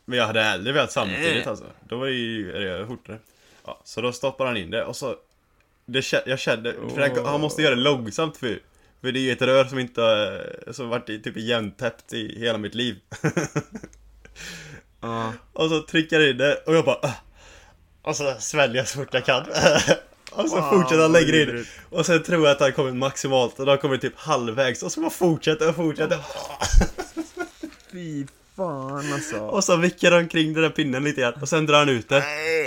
Men 0.05 0.19
jag 0.19 0.27
hade 0.27 0.43
hellre 0.43 0.73
velat 0.73 0.93
samtidigt 0.93 1.47
alltså. 1.47 1.65
Då 1.89 1.97
var 1.99 2.07
det 2.07 2.13
ju 2.13 2.53
det 2.53 2.87
fortare. 2.87 3.19
Ja, 3.67 3.81
så 3.85 4.01
då 4.01 4.13
stoppar 4.13 4.47
han 4.47 4.57
in 4.57 4.71
det 4.71 4.85
och 4.85 4.97
så... 4.97 5.17
Det, 5.87 6.13
jag 6.27 6.39
kände, 6.39 6.75
för 6.95 7.25
han, 7.25 7.41
måste 7.41 7.63
göra 7.63 7.75
det 7.75 7.81
långsamt 7.81 8.37
för 8.37 8.59
För 9.01 9.13
det 9.13 9.19
är 9.19 9.23
ju 9.23 9.33
ett 9.33 9.43
rör 9.43 9.65
som 9.65 9.79
inte 9.79 10.47
som 10.71 10.89
varit 10.89 11.07
typ 11.07 11.37
igentäppt 11.37 12.13
i 12.13 12.39
hela 12.41 12.59
mitt 12.59 12.75
liv. 12.75 12.97
Ja. 15.03 15.33
och 15.53 15.69
så 15.69 15.81
trycker 15.83 16.21
jag 16.21 16.31
in 16.31 16.37
det 16.39 16.55
och 16.67 16.75
jag 16.75 16.85
bara... 16.85 16.99
"Ah." 17.03 17.13
Och 18.03 18.17
så 18.17 18.35
sväljer 18.39 18.77
jag 18.77 18.89
så 18.89 18.99
fort 18.99 19.15
jag 19.15 19.25
kan. 19.25 19.43
och 20.33 20.49
så 20.49 20.61
Wow, 20.61 20.71
fortsätter 20.71 21.03
han 21.03 21.13
lägga 21.13 21.43
in. 21.43 21.67
Och 21.91 22.07
sen 22.07 22.23
tror 22.23 22.47
jag 22.47 22.53
att 22.53 22.61
han 22.61 22.73
kommer 22.73 22.93
maximalt 22.93 23.61
och 23.61 23.67
då 23.67 23.77
kommit 23.77 24.01
typ 24.01 24.17
halvvägs 24.17 24.83
och 24.83 24.93
så 24.93 25.01
bara 25.01 25.11
fortsätter 25.11 25.69
och 25.69 25.77
fortsätter. 25.77 26.19
Fy 27.93 28.27
fan 28.57 29.13
alltså. 29.13 29.39
Och 29.39 29.65
så 29.65 29.77
vickar 29.77 30.13
han 30.13 30.29
kring 30.29 30.53
den 30.55 30.63
där 30.63 30.71
pinnen 30.71 31.05
lite 31.05 31.21
grann 31.21 31.35
och 31.43 31.49
sen 31.49 31.67
drar 31.67 31.79
han 31.79 31.89
ut 31.89 32.09
det. 32.09 32.17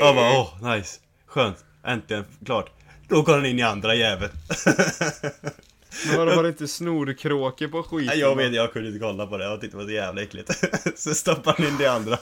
Och 0.02 0.08
jag 0.08 0.16
bara 0.16 0.40
åh, 0.40 0.76
nice. 0.76 1.00
Skönt. 1.26 1.66
Äntligen 1.84 2.26
klart. 2.46 2.70
Då 3.08 3.22
går 3.22 3.34
han 3.34 3.46
in 3.46 3.60
i 3.60 3.62
andra 3.62 3.96
jäveln. 3.96 4.32
Men 6.08 6.18
vadå, 6.18 6.36
var 6.36 6.44
det 6.44 6.50
inte 6.50 6.68
snorkråkor 6.68 7.68
på 7.68 7.84
skiten? 7.84 8.06
Nej, 8.08 8.20
jag 8.20 8.36
vet, 8.36 8.54
jag 8.54 8.74
kunde 8.74 8.88
inte 8.88 9.00
kolla 9.00 9.28
på 9.28 9.38
det. 9.38 9.44
Jag 9.46 9.62
tyckte 9.62 9.78
det 9.78 9.82
var 9.84 9.88
så 9.90 9.94
jävla 9.94 10.22
äckligt. 10.22 10.52
så 11.00 11.14
stoppar 11.16 11.56
han 11.58 11.68
in 11.68 11.78
det 11.80 11.88
andra. 11.88 12.18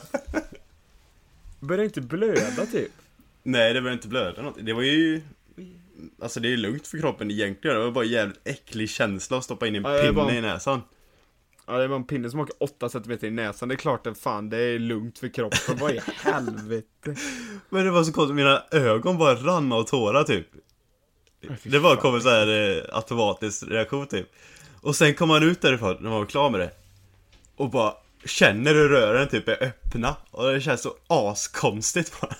Började 1.60 1.84
inte 1.84 2.00
blöda 2.00 2.66
typ? 2.72 2.90
Nej, 3.42 3.72
det 3.74 3.80
var 3.80 3.90
inte 3.90 4.08
blöda 4.08 4.42
något. 4.42 4.54
Det 4.60 4.72
var 4.72 4.82
ju... 4.82 5.22
Alltså 6.22 6.40
det 6.40 6.52
är 6.52 6.56
lugnt 6.56 6.86
för 6.86 6.98
kroppen 6.98 7.30
egentligen. 7.30 7.76
Det 7.76 7.84
var 7.84 7.90
bara 7.90 8.04
en 8.04 8.10
jävligt 8.10 8.40
äcklig 8.44 8.90
känsla 8.90 9.36
att 9.38 9.44
stoppa 9.44 9.66
in 9.66 9.74
en 9.76 9.82
Ja, 9.82 9.88
det 9.90 9.98
är 9.98 10.02
pinne 10.02 10.12
bara- 10.12 10.32
i 10.34 10.40
näsan. 10.40 10.82
Ja, 11.66 11.78
det 11.78 11.88
var 11.88 11.96
en 11.96 12.04
pinne 12.06 12.30
som 12.30 12.40
åker 12.40 12.54
8 12.60 12.88
cm 12.88 13.18
i 13.22 13.30
näsan. 13.30 13.68
Det 13.68 13.74
är 13.74 13.76
klart 13.76 14.06
att 14.06 14.18
fan, 14.18 14.50
det 14.50 14.56
är 14.62 14.78
lugnt 14.78 15.18
för 15.18 15.28
kroppen. 15.28 15.76
Vad 15.80 15.90
i 15.94 16.00
helvete? 16.22 17.16
Men 17.68 17.84
det 17.84 17.90
var 17.90 18.04
så 18.04 18.12
konstigt, 18.12 18.36
mina 18.36 18.62
ögon 18.70 19.18
bara 19.18 19.34
rann 19.34 19.72
av 19.72 19.82
tårar 19.84 20.24
typ. 20.24 20.46
Det 21.62 21.78
var 21.78 21.94
fan. 21.94 22.02
kom 22.02 22.14
en 22.14 22.22
så 22.22 22.28
här 22.28 22.76
eh, 22.78 22.84
automatisk 22.96 23.62
reaktion 23.68 24.06
typ. 24.06 24.26
Och 24.80 24.96
sen 24.96 25.14
kom 25.14 25.30
han 25.30 25.42
ut 25.42 25.60
därifrån 25.60 25.96
när 26.00 26.10
man 26.10 26.18
var 26.18 26.26
klar 26.26 26.50
med 26.50 26.60
det. 26.60 26.70
Och 27.56 27.70
bara 27.70 27.94
känner 28.24 28.74
hur 28.74 28.88
rören 28.88 29.28
typ 29.28 29.48
är 29.48 29.62
öppna. 29.62 30.16
Och 30.30 30.52
det 30.52 30.60
känns 30.60 30.82
så 30.82 30.94
askonstigt 31.06 32.20
bara. 32.20 32.34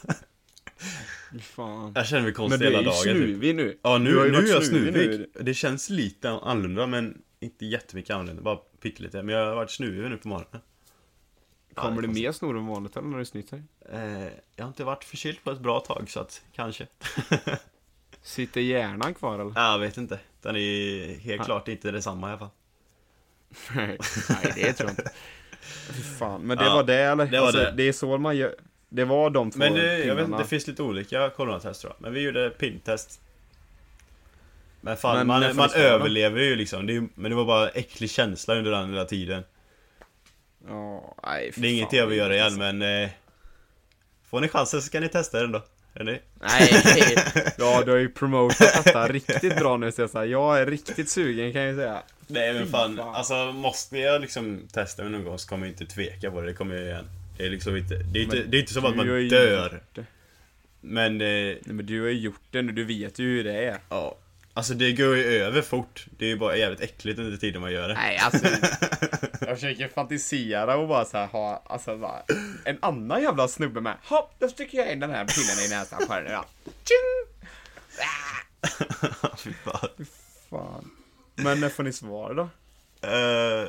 Fan. 1.42 1.92
Jag 1.94 2.07
känner 2.07 2.22
mig 2.22 2.26
Men 2.30 2.34
konstig 2.34 2.61
du 2.61 2.66
är 2.66 2.70
hela 2.70 2.82
ju 2.82 2.84
dagen 2.84 3.03
typ. 3.03 3.12
snuvig 3.16 3.55
nu. 3.55 3.78
Ja 3.82 3.98
Du 3.98 4.05
nu, 4.05 4.11
ju 4.11 4.32
nu 4.32 4.38
är 4.38 4.53
jag 4.53 4.64
snuvig 4.64 4.94
nu. 4.94 5.30
Det 5.40 5.55
känns 5.55 5.90
lite 5.90 6.30
annorlunda 6.30 6.86
men 6.86 7.22
inte 7.40 7.66
jättemycket 7.66 8.14
annorlunda. 8.14 8.42
Bara 8.42 8.57
pyttelite. 8.57 9.22
Men 9.22 9.34
jag 9.34 9.46
har 9.46 9.55
varit 9.55 9.70
snuvig 9.70 10.11
nu 10.11 10.16
på 10.16 10.28
morgonen. 10.28 10.61
Kommer 11.74 11.94
Ja, 11.94 12.00
det 12.00 12.07
är 12.07 12.22
mer 12.22 12.32
snor 12.32 12.59
än 12.59 12.66
vanligt 12.66 12.96
eller 12.96 13.09
när 13.09 13.18
du 13.18 13.24
snyter? 13.24 13.62
Eh, 13.92 14.22
jag 14.57 14.64
har 14.64 14.68
inte 14.68 14.84
varit 14.84 15.05
förkyld 15.05 15.44
på 15.44 15.50
ett 15.50 15.61
bra 15.61 15.80
tag 15.80 16.11
så 16.11 16.20
att 16.20 16.42
kanske. 16.53 16.86
Sitter 18.23 18.61
hjärnan 18.61 19.14
kvar 19.14 19.35
eller? 19.39 19.53
Ja, 19.57 19.73
jag 19.73 19.79
vet 19.79 19.97
inte. 19.97 20.18
Den 20.43 20.57
är 20.57 21.07
helt 21.18 21.39
Ja. 21.39 21.45
klart 21.45 21.68
inte 21.68 21.91
detsamma 21.91 22.27
i 22.29 22.31
alla 22.31 22.39
fall. 22.39 22.49
Nej, 23.77 23.99
det 24.55 24.73
tror 24.73 24.91
jag 24.91 24.93
inte. 24.99 25.11
Fy 25.91 26.03
fan, 26.18 26.41
men 26.43 26.59
det 26.59 26.64
Ja, 26.64 26.75
var 26.75 26.83
det 26.85 26.95
eller? 26.95 27.27
det 27.27 27.39
var 27.41 27.47
alltså, 27.47 27.62
det. 27.62 27.73
det 27.77 27.83
är 27.89 27.93
så 27.93 28.18
man 28.18 28.37
gör. 28.37 28.55
Det 28.89 29.05
var 29.05 29.31
de 29.31 29.51
två 29.51 29.59
Men 29.59 29.75
det, 29.75 30.05
jag 30.05 30.14
vet 30.14 30.25
inte, 30.27 30.39
det 30.39 30.45
finns 30.49 30.66
lite 30.66 30.83
olika 30.83 31.31
coronatest 31.31 31.81
tror 31.81 31.93
jag. 31.93 32.03
Men 32.03 32.12
vi 32.12 32.20
gjorde 32.20 32.51
pintest. 32.51 33.20
Men 34.81 34.97
fan, 34.97 35.16
Men 35.16 35.27
man, 35.27 35.57
man 35.57 35.70
överlever 35.75 36.41
ju 36.41 36.57
liksom. 36.57 36.87
Det 36.87 36.93
är, 36.93 36.95
ju- 36.95 37.09
men 37.14 37.31
det 37.31 37.37
var 37.37 37.45
bara 37.45 37.68
äcklig 37.68 38.11
känsla 38.11 38.55
under 38.55 38.70
den 38.70 38.91
hela 38.91 39.05
tiden. 39.05 39.45
Ja, 40.68 41.14
nej, 41.25 41.53
Det 41.57 41.68
är 41.68 41.73
inget 41.73 41.93
jag 41.93 42.07
vill 42.07 42.18
göra 42.18 42.35
igen 42.35 42.55
men... 42.59 42.83
Eh, 42.83 43.11
får 44.31 44.41
ni 44.41 44.49
chansen 44.49 44.81
så 44.81 44.87
ska 44.87 45.01
ni 45.01 45.09
testa 45.09 45.41
den 45.41 45.53
då. 45.53 45.62
Ni? 46.01 46.20
Nej, 46.40 46.70
ja 47.59 47.82
du 47.84 47.90
har 47.90 47.99
ju 47.99 48.09
promotat 48.09 48.84
detta 48.84 49.09
riktigt 49.09 49.57
bra 49.57 49.76
nu 49.76 49.93
så 49.93 50.09
jag, 50.14 50.61
är 50.61 50.66
riktigt 50.66 51.11
sugen 51.11 51.53
kan 51.53 51.62
jag 51.62 51.70
ju 51.70 51.76
säga. 51.76 52.03
Nej 52.26 52.55
men 52.55 52.68
fan, 52.68 52.97
fan. 52.97 53.14
alltså 53.14 53.53
måste 53.53 53.99
jag 53.99 54.20
liksom 54.20 54.68
testa 54.72 55.03
någon 55.03 55.24
gång 55.24 55.38
så 55.38 55.49
kommer 55.49 55.66
jag 55.66 55.72
inte 55.72 55.86
tveka 55.86 56.30
på 56.30 56.40
det. 56.40 56.47
Det 56.47 56.55
kommer 56.55 56.74
jag 56.74 56.84
igen. 56.84 57.05
Det 57.36 57.47
är 57.47 57.51
liksom 57.51 57.76
inte, 57.76 57.95
det 57.95 58.18
är 58.18 58.22
inte, 58.22 58.36
Men 58.36 58.51
det 58.51 58.57
är 58.57 58.61
inte 58.61 58.72
som 58.72 58.84
att 58.84 58.97
man 58.97 59.07
dör. 59.07 59.80
Men, 60.80 61.20
eh, 61.20 61.26
Nej 61.26 61.61
men 61.64 61.86
du 61.86 62.01
har 62.01 62.09
ju 62.09 62.18
gjort 62.18 62.43
det 62.51 62.62
nu, 62.62 62.72
du 62.72 62.84
vet 62.84 63.18
ju 63.18 63.24
hur 63.24 63.45
det 63.45 63.64
är. 63.64 63.78
ja. 63.88 64.16
Alltså 64.55 64.74
det 64.74 64.92
går 64.92 65.16
ju 65.16 65.24
över 65.24 65.62
fort. 65.62 66.07
Det 66.18 66.24
är 66.24 66.28
ju 66.28 66.38
bara 66.38 66.57
jävligt 66.57 66.80
äckligt 66.80 67.18
under 67.18 67.36
tiden 67.36 67.61
man 67.61 67.72
gör 67.72 67.88
det. 67.88 67.94
Nej 67.94 68.18
alltså, 68.18 68.46
jag 69.40 69.55
försöker 69.55 69.88
fantisera 69.88 70.76
och 70.76 70.88
bara 70.88 71.05
så 71.05 71.18
här 71.18 71.26
ha, 71.26 71.62
alltså 71.66 71.96
bara, 71.96 72.22
en 72.64 72.78
annan 72.82 73.22
jävla 73.22 73.48
snubbe 73.48 73.80
med. 73.80 73.96
Hopp, 74.05 74.34
då 74.38 74.48
sticker 74.48 74.78
jag 74.78 74.92
in 74.92 75.00
den 75.00 75.11
här 75.11 75.24
pinnen 75.24 75.66
i 75.66 75.68
näsan 75.78 76.07
på 76.07 76.14
den 76.14 76.24
då. 76.24 76.44
Tjing! 76.64 77.32
Fy 79.36 79.53
fan. 79.53 80.07
Fan. 80.50 80.90
Men 81.34 81.61
när 81.61 81.68
får 81.68 81.82
ni 81.82 81.92
svar 81.92 82.34
då? 82.34 82.48
Eh, 83.09 83.68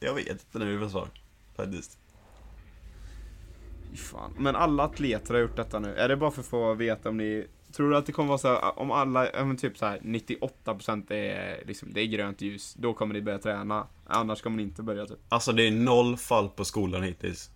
jag 0.00 0.14
vet 0.14 0.28
inte 0.28 0.58
nu 0.58 0.76
vad 0.76 0.90
svar. 0.90 1.08
Faktiskt. 1.56 1.98
Fy 3.90 3.96
Fan. 3.96 4.34
Men 4.38 4.56
alla 4.56 4.82
atleter 4.82 5.34
har 5.34 5.40
gjort 5.40 5.56
detta 5.56 5.78
nu. 5.78 5.94
Är 5.96 6.08
det 6.08 6.16
bara 6.16 6.30
för 6.30 6.40
att 6.40 6.46
få 6.46 6.74
veta 6.74 7.08
om 7.08 7.16
ni 7.16 7.46
Tror 7.76 7.90
du 7.90 7.96
att 7.96 8.06
det 8.06 8.12
kommer 8.12 8.28
vara 8.28 8.38
så 8.38 8.48
här, 8.48 8.78
om 8.78 8.90
alla, 8.90 9.54
typ 9.56 9.78
så 9.78 9.86
här 9.86 9.98
98% 9.98 11.12
är 11.12 11.62
liksom, 11.66 11.92
det 11.92 12.00
är 12.00 12.06
grönt 12.06 12.40
ljus, 12.40 12.74
då 12.78 12.94
kommer 12.94 13.14
ni 13.14 13.22
börja 13.22 13.38
träna. 13.38 13.86
Annars 14.06 14.42
kommer 14.42 14.56
ni 14.56 14.62
inte 14.62 14.82
börja 14.82 15.06
typ. 15.06 15.18
Alltså 15.28 15.52
det 15.52 15.62
är 15.66 15.70
noll 15.70 16.16
fall 16.16 16.48
på 16.48 16.64
skolan 16.64 17.02
hittills. 17.02 17.50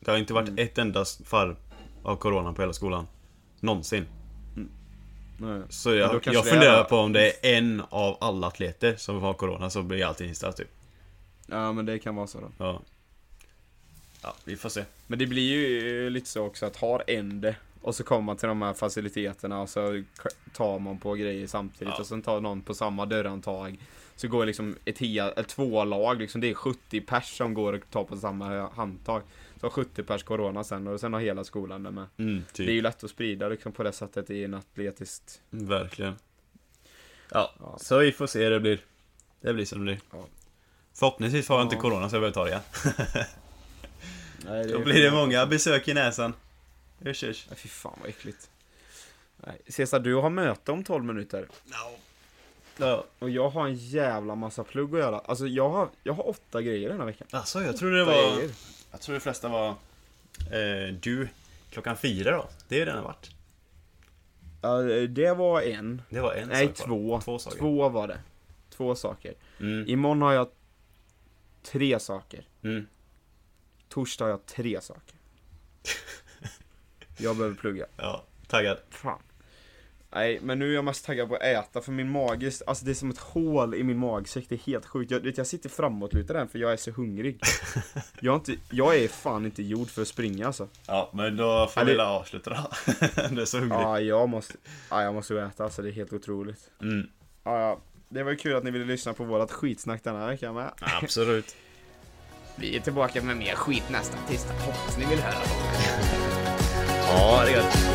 Det 0.00 0.10
har 0.10 0.18
inte 0.18 0.34
varit 0.34 0.48
Mm. 0.48 0.64
ett 0.66 0.78
enda 0.78 1.04
fall 1.24 1.56
av 2.02 2.16
corona 2.16 2.52
på 2.52 2.62
hela 2.62 2.72
skolan. 2.72 3.06
Någonsin. 3.60 4.06
Nej. 5.38 5.62
Så 5.68 5.94
jag, 5.94 6.20
jag 6.26 6.46
funderar 6.46 6.80
är- 6.80 6.84
på 6.84 6.96
om 6.96 7.12
det 7.12 7.46
är 7.46 7.58
en 7.58 7.82
av 7.90 8.16
alla 8.20 8.46
atleter 8.46 8.96
som 8.96 9.20
har 9.22 9.34
corona 9.34 9.70
så 9.70 9.82
blir 9.82 10.04
allting 10.04 10.28
inställt 10.28 10.56
typ. 10.56 10.70
Ja 11.46 11.72
men 11.72 11.86
det 11.86 11.98
kan 11.98 12.16
vara 12.16 12.26
så 12.26 12.40
då. 12.40 12.50
Ja. 12.58 12.80
Ja, 14.22 14.34
vi 14.44 14.56
får 14.56 14.68
se. 14.68 14.84
Men 15.06 15.18
det 15.18 15.26
blir 15.26 15.42
ju 15.52 16.10
lite 16.10 16.28
så 16.28 16.46
också 16.46 16.66
att 16.66 16.76
har 16.76 17.02
en 17.06 17.40
det 17.40 17.56
och 17.82 17.94
så 17.94 18.04
kommer 18.04 18.22
man 18.22 18.36
till 18.36 18.48
de 18.48 18.62
här 18.62 18.74
faciliteterna 18.74 19.60
och 19.62 19.68
så 19.68 20.02
tar 20.52 20.78
man 20.78 20.98
på 20.98 21.14
grejer 21.14 21.46
samtidigt 21.46 21.94
Ja. 21.96 22.00
och 22.00 22.06
sen 22.06 22.22
tar 22.22 22.40
någon 22.40 22.62
på 22.62 22.74
samma 22.74 23.06
dörrantag. 23.06 23.78
Så 24.16 24.28
går 24.28 24.46
liksom 24.46 24.76
ett, 24.84 24.98
he- 24.98 25.40
ett 25.40 25.48
två 25.48 25.84
lag 25.84 26.18
liksom, 26.18 26.40
det 26.40 26.50
är 26.50 26.54
70 26.54 27.00
pers 27.00 27.36
som 27.36 27.54
går 27.54 27.72
och 27.72 27.90
tar 27.90 28.04
på 28.04 28.16
samma 28.16 28.68
handtag. 28.68 29.22
Så 29.60 29.66
har 29.66 29.70
70 29.70 30.02
pers 30.02 30.22
corona 30.22 30.64
sen 30.64 30.86
och 30.86 31.00
sen 31.00 31.12
har 31.12 31.20
hela 31.20 31.44
skolan 31.44 31.82
det 31.82 31.90
med. 31.90 32.06
Mm, 32.16 32.42
typ. 32.52 32.66
Det 32.66 32.72
är 32.72 32.74
ju 32.74 32.82
lätt 32.82 33.04
att 33.04 33.10
sprida 33.10 33.48
liksom 33.48 33.72
på 33.72 33.82
det 33.82 33.92
sättet 33.92 34.30
i 34.30 34.44
en 34.44 34.54
atletiskt. 34.54 35.40
Verkligen. 35.50 36.14
Ja, 37.30 37.52
Ja. 37.60 37.78
så 37.80 37.98
vi 37.98 38.12
får 38.12 38.26
se 38.26 38.44
hur 38.44 38.50
det 38.50 38.60
blir. 38.60 38.80
Det 39.40 39.54
blir 39.54 39.64
som 39.64 39.78
det 39.78 39.84
blir. 39.84 39.98
Ja. 40.12 40.24
Förhoppningsvis 40.94 41.46
får 41.46 41.56
jag 41.56 41.64
inte 41.66 41.76
corona 41.76 42.08
så 42.08 42.16
jag 42.16 42.20
behöver 42.32 42.34
ta 42.34 42.44
det 42.44 42.50
igen. 42.50 42.62
Nej, 44.46 44.68
Då 44.68 44.78
blir 44.78 45.02
det 45.02 45.10
många 45.10 45.46
besök 45.46 45.88
i 45.88 45.94
näsan. 45.94 46.32
Usch, 47.06 47.24
usch. 47.24 47.46
Nej, 47.48 47.58
fy 47.58 47.68
fan 47.68 47.98
vad 48.00 48.08
äckligt. 48.08 48.50
Nej. 49.36 49.58
Cesar, 49.68 50.00
du 50.00 50.14
har 50.14 50.30
möte 50.30 50.72
om 50.72 50.84
12 50.84 51.04
minuter. 51.04 51.48
Ja. 51.70 51.96
Och 53.18 53.30
jag 53.30 53.48
har 53.48 53.66
en 53.66 53.74
jävla 53.74 54.34
massa 54.34 54.64
plugg 54.64 54.94
att 54.94 55.00
göra. 55.00 55.18
Alltså 55.18 55.46
jag 55.46 55.68
har, 55.68 55.88
jag 56.02 56.12
har 56.12 56.28
åtta 56.28 56.62
grejer 56.62 56.88
den 56.88 56.98
här 56.98 57.06
veckan. 57.06 57.28
Alltså, 57.30 57.62
jag 57.62 57.76
trodde 57.76 57.98
det 57.98 58.04
var... 58.04 58.36
grejer. 58.36 58.50
Jag 58.90 59.00
tror 59.00 59.14
de 59.14 59.20
flesta 59.20 59.48
var... 59.48 59.68
Eh, 60.38 60.94
du, 61.00 61.28
klockan 61.70 61.96
fyra 61.96 62.30
då. 62.30 62.48
Det 62.68 62.74
är 62.74 62.78
ju 62.78 62.84
den 62.84 62.96
har 62.96 63.04
varit. 63.04 63.30
Ja, 64.62 64.82
det 65.08 65.34
var 65.34 65.62
en. 65.62 66.02
Det 66.10 66.20
var 66.20 66.34
en 66.34 66.48
Nej, 66.48 66.66
sak 66.66 66.76
två. 66.76 67.20
Två 67.20 67.38
saker. 67.38 67.58
Två 67.58 67.88
var 67.88 68.08
det. 68.08 68.18
Två 68.70 68.94
saker. 68.94 69.34
Mm. 69.60 69.88
Imorgon 69.88 70.22
har 70.22 70.32
jag 70.32 70.48
tre 71.62 72.00
saker. 72.00 72.46
Mm. 72.62 72.86
Torsdag 73.88 74.24
har 74.24 74.30
jag 74.30 74.46
tre 74.46 74.80
saker. 74.80 75.14
Jag 77.22 77.36
behöver 77.36 77.56
plugga. 77.56 77.86
Ja, 77.96 78.24
taggad. 78.48 78.78
Fan. 78.90 79.18
Nej, 80.14 80.38
men 80.42 80.58
nu 80.58 80.70
är 80.70 80.74
jag 80.74 80.84
mest 80.84 81.04
taggad 81.06 81.28
på 81.28 81.34
att 81.34 81.42
äta 81.42 81.80
för 81.80 81.92
min 81.92 82.10
mage, 82.10 82.52
alltså 82.66 82.84
det 82.84 82.90
är 82.90 82.94
som 82.94 83.10
ett 83.10 83.18
hål 83.18 83.74
i 83.74 83.82
min 83.84 83.98
magsäck, 83.98 84.44
det 84.48 84.54
är 84.54 84.58
helt 84.58 84.86
sjukt. 84.86 85.10
Jag, 85.10 85.20
vet, 85.20 85.38
jag 85.38 85.46
sitter 85.46 85.68
framåtlutad 85.68 86.40
än 86.40 86.48
för 86.48 86.58
jag 86.58 86.72
är 86.72 86.76
så 86.76 86.90
hungrig. 86.90 87.40
Jag, 88.20 88.32
är 88.32 88.36
inte, 88.36 88.56
jag 88.70 88.96
är 88.96 89.08
fan 89.08 89.44
inte 89.44 89.62
gjord 89.62 89.88
för 89.88 90.02
att 90.02 90.08
springa 90.08 90.46
alltså. 90.46 90.68
Ja, 90.86 91.10
men 91.12 91.36
då 91.36 91.66
får 91.66 91.84
vi 91.84 91.94
det- 91.94 92.06
avsluta 92.06 92.50
då. 92.50 92.70
du 93.30 93.42
är 93.42 93.44
så 93.44 93.58
hungrig. 93.58 93.78
Ja, 93.80 94.00
jag 94.00 94.28
måste, 94.28 94.54
ja, 94.90 95.02
jag 95.02 95.14
måste 95.14 95.40
äta 95.40 95.64
alltså, 95.64 95.82
det 95.82 95.88
är 95.88 95.92
helt 95.92 96.12
otroligt. 96.12 96.70
Mm. 96.80 97.08
Ja, 97.44 97.60
ja. 97.60 97.78
Det 98.08 98.22
var 98.22 98.30
ju 98.30 98.36
kul 98.36 98.56
att 98.56 98.64
ni 98.64 98.70
ville 98.70 98.84
lyssna 98.84 99.12
på 99.12 99.24
vårat 99.24 99.52
skitsnack 99.52 100.04
den 100.04 100.16
här 100.16 100.26
veckan 100.26 100.54
med. 100.54 100.72
Absolut. 101.02 101.56
Vi 102.56 102.76
är 102.76 102.80
tillbaka 102.80 103.22
med 103.22 103.36
mer 103.36 103.54
skit 103.54 103.84
nästa 103.90 104.16
tisdag, 104.28 104.54
hoppas 104.54 104.98
ni 104.98 105.04
vill 105.06 105.20
höra 105.20 105.34
på 107.12 107.44
det. 107.44 107.52
Ja, 107.52 107.62
det 107.62 107.91